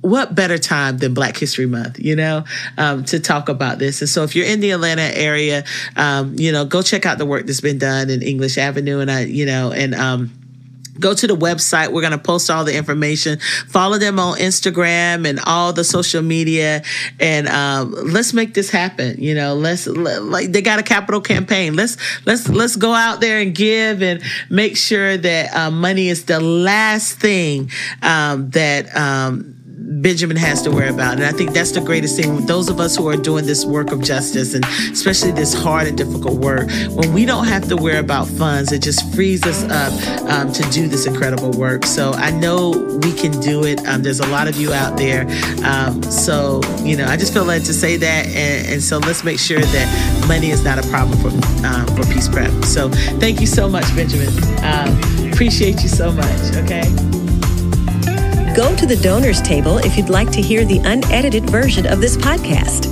what 0.00 0.34
better 0.34 0.58
time 0.58 0.98
than 0.98 1.14
Black 1.14 1.36
History 1.36 1.66
Month, 1.66 2.00
you 2.00 2.16
know, 2.16 2.44
um, 2.76 3.04
to 3.04 3.20
talk 3.20 3.48
about 3.48 3.78
this? 3.78 4.00
And 4.00 4.08
so, 4.08 4.24
if 4.24 4.34
you're 4.34 4.46
in 4.46 4.58
the 4.58 4.72
Atlanta 4.72 5.16
area, 5.16 5.62
um, 5.94 6.34
you 6.36 6.50
know, 6.50 6.64
go 6.64 6.82
check 6.82 7.06
out 7.06 7.18
the 7.18 7.24
work 7.24 7.46
that's 7.46 7.60
been 7.60 7.78
done 7.78 8.10
in 8.10 8.20
English 8.20 8.58
Avenue, 8.58 8.98
and 8.98 9.08
I, 9.08 9.20
you 9.20 9.46
know, 9.46 9.70
and 9.70 9.94
um, 9.94 10.32
go 10.98 11.14
to 11.14 11.26
the 11.26 11.36
website. 11.36 11.92
We're 11.92 12.00
going 12.00 12.12
to 12.12 12.18
post 12.18 12.50
all 12.50 12.64
the 12.64 12.76
information. 12.76 13.38
Follow 13.68 13.98
them 13.98 14.18
on 14.18 14.38
Instagram 14.38 15.28
and 15.28 15.40
all 15.46 15.72
the 15.72 15.84
social 15.84 16.22
media, 16.22 16.82
and 17.20 17.48
um, 17.48 17.92
let's 17.92 18.32
make 18.32 18.54
this 18.54 18.70
happen. 18.70 19.20
You 19.20 19.34
know, 19.34 19.54
let's 19.54 19.86
like 19.86 20.52
they 20.52 20.62
got 20.62 20.78
a 20.78 20.82
capital 20.82 21.20
campaign. 21.20 21.74
Let's 21.74 21.96
let's 22.26 22.48
let's 22.48 22.76
go 22.76 22.92
out 22.92 23.20
there 23.20 23.40
and 23.40 23.54
give 23.54 24.02
and 24.02 24.22
make 24.50 24.76
sure 24.76 25.16
that 25.16 25.54
uh, 25.54 25.70
money 25.70 26.08
is 26.08 26.24
the 26.24 26.40
last 26.40 27.18
thing 27.18 27.70
um, 28.02 28.50
that. 28.50 28.94
Um, 28.96 29.51
Benjamin 30.00 30.36
has 30.36 30.62
to 30.62 30.70
worry 30.70 30.88
about. 30.88 31.14
And 31.14 31.24
I 31.24 31.32
think 31.32 31.52
that's 31.52 31.72
the 31.72 31.80
greatest 31.80 32.16
thing. 32.16 32.46
Those 32.46 32.68
of 32.68 32.80
us 32.80 32.96
who 32.96 33.08
are 33.08 33.16
doing 33.16 33.46
this 33.46 33.64
work 33.64 33.92
of 33.92 34.02
justice 34.02 34.54
and 34.54 34.64
especially 34.64 35.32
this 35.32 35.52
hard 35.52 35.86
and 35.86 35.96
difficult 35.96 36.38
work, 36.40 36.70
when 36.90 37.12
we 37.12 37.26
don't 37.26 37.46
have 37.46 37.68
to 37.68 37.76
worry 37.76 37.98
about 37.98 38.26
funds, 38.26 38.72
it 38.72 38.82
just 38.82 39.14
frees 39.14 39.44
us 39.44 39.64
up 39.64 39.92
um, 40.30 40.52
to 40.52 40.62
do 40.70 40.88
this 40.88 41.06
incredible 41.06 41.50
work. 41.52 41.84
So 41.84 42.12
I 42.12 42.30
know 42.30 42.70
we 43.02 43.12
can 43.12 43.38
do 43.40 43.64
it. 43.64 43.86
Um, 43.86 44.02
there's 44.02 44.20
a 44.20 44.26
lot 44.28 44.48
of 44.48 44.56
you 44.56 44.72
out 44.72 44.96
there. 44.96 45.26
Um, 45.64 46.02
so, 46.02 46.60
you 46.82 46.96
know, 46.96 47.06
I 47.06 47.16
just 47.16 47.32
feel 47.32 47.44
led 47.44 47.64
to 47.64 47.74
say 47.74 47.96
that. 47.96 48.26
And, 48.26 48.68
and, 48.68 48.82
so 48.82 48.98
let's 48.98 49.22
make 49.22 49.38
sure 49.38 49.60
that 49.60 50.26
money 50.28 50.50
is 50.50 50.64
not 50.64 50.78
a 50.78 50.88
problem 50.88 51.18
for, 51.20 51.28
um, 51.66 51.86
for 51.96 52.04
Peace 52.12 52.28
Prep. 52.28 52.50
So 52.64 52.88
thank 53.18 53.40
you 53.40 53.46
so 53.46 53.68
much, 53.68 53.84
Benjamin. 53.94 54.28
Um, 54.64 55.32
appreciate 55.32 55.82
you 55.82 55.88
so 55.88 56.12
much. 56.12 56.56
Okay. 56.56 57.21
Go 58.54 58.76
to 58.76 58.84
the 58.84 58.96
donors 58.96 59.40
table 59.40 59.78
if 59.78 59.96
you'd 59.96 60.10
like 60.10 60.30
to 60.32 60.42
hear 60.42 60.66
the 60.66 60.78
unedited 60.78 61.48
version 61.48 61.86
of 61.86 62.02
this 62.02 62.18
podcast. 62.18 62.84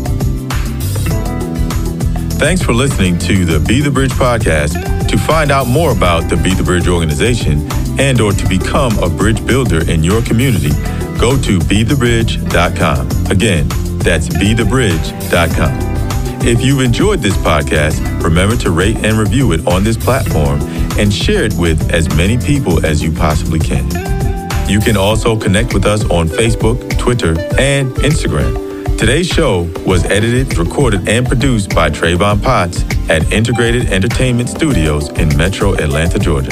Thanks 2.38 2.62
for 2.62 2.72
listening 2.72 3.18
to 3.18 3.44
the 3.44 3.60
Be 3.60 3.82
the 3.82 3.90
Bridge 3.90 4.12
podcast. 4.12 5.08
To 5.08 5.18
find 5.18 5.50
out 5.50 5.66
more 5.66 5.92
about 5.92 6.30
the 6.30 6.36
Be 6.38 6.54
the 6.54 6.62
Bridge 6.62 6.88
organization 6.88 7.70
and 8.00 8.22
or 8.22 8.32
to 8.32 8.48
become 8.48 8.98
a 9.00 9.10
bridge 9.10 9.44
builder 9.44 9.86
in 9.90 10.02
your 10.02 10.22
community, 10.22 10.70
go 11.18 11.36
to 11.42 11.58
bethebridge.com. 11.58 13.30
Again, 13.30 13.68
that's 13.98 14.30
bethebridge.com. 14.30 15.90
If 16.42 16.62
you've 16.64 16.80
enjoyed 16.80 17.20
this 17.20 17.36
podcast, 17.36 18.22
remember 18.22 18.56
to 18.56 18.70
rate 18.70 18.96
and 19.04 19.18
review 19.18 19.52
it 19.52 19.66
on 19.66 19.84
this 19.84 19.98
platform 19.98 20.62
and 20.98 21.12
share 21.12 21.44
it 21.44 21.52
with 21.58 21.92
as 21.92 22.08
many 22.16 22.38
people 22.38 22.86
as 22.86 23.02
you 23.02 23.12
possibly 23.12 23.58
can. 23.58 23.86
You 24.70 24.78
can 24.78 24.96
also 24.96 25.36
connect 25.36 25.74
with 25.74 25.84
us 25.84 26.08
on 26.10 26.28
Facebook, 26.28 26.96
Twitter, 26.96 27.30
and 27.58 27.90
Instagram. 28.06 28.96
Today's 28.96 29.26
show 29.26 29.62
was 29.84 30.04
edited, 30.04 30.56
recorded, 30.56 31.08
and 31.08 31.26
produced 31.26 31.74
by 31.74 31.90
Travon 31.90 32.40
Potts 32.40 32.84
at 33.10 33.32
Integrated 33.32 33.86
Entertainment 33.86 34.48
Studios 34.48 35.08
in 35.08 35.36
Metro 35.36 35.74
Atlanta, 35.74 36.20
Georgia. 36.20 36.50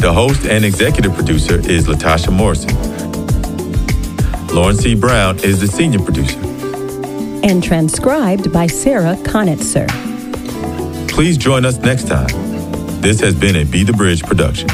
The 0.00 0.10
host 0.10 0.46
and 0.46 0.64
executive 0.64 1.12
producer 1.12 1.56
is 1.68 1.88
Latasha 1.88 2.32
Morrison. 2.32 2.74
Lauren 4.46 4.76
C. 4.76 4.94
Brown 4.94 5.38
is 5.40 5.60
the 5.60 5.66
senior 5.66 5.98
producer. 5.98 6.40
And 7.46 7.62
transcribed 7.62 8.50
by 8.50 8.66
Sarah 8.66 9.16
Connatser. 9.24 9.86
Please 11.10 11.36
join 11.36 11.66
us 11.66 11.76
next 11.80 12.08
time. 12.08 12.28
This 13.02 13.20
has 13.20 13.34
been 13.34 13.56
a 13.56 13.64
Be 13.64 13.82
the 13.82 13.92
Bridge 13.92 14.22
production. 14.22 14.70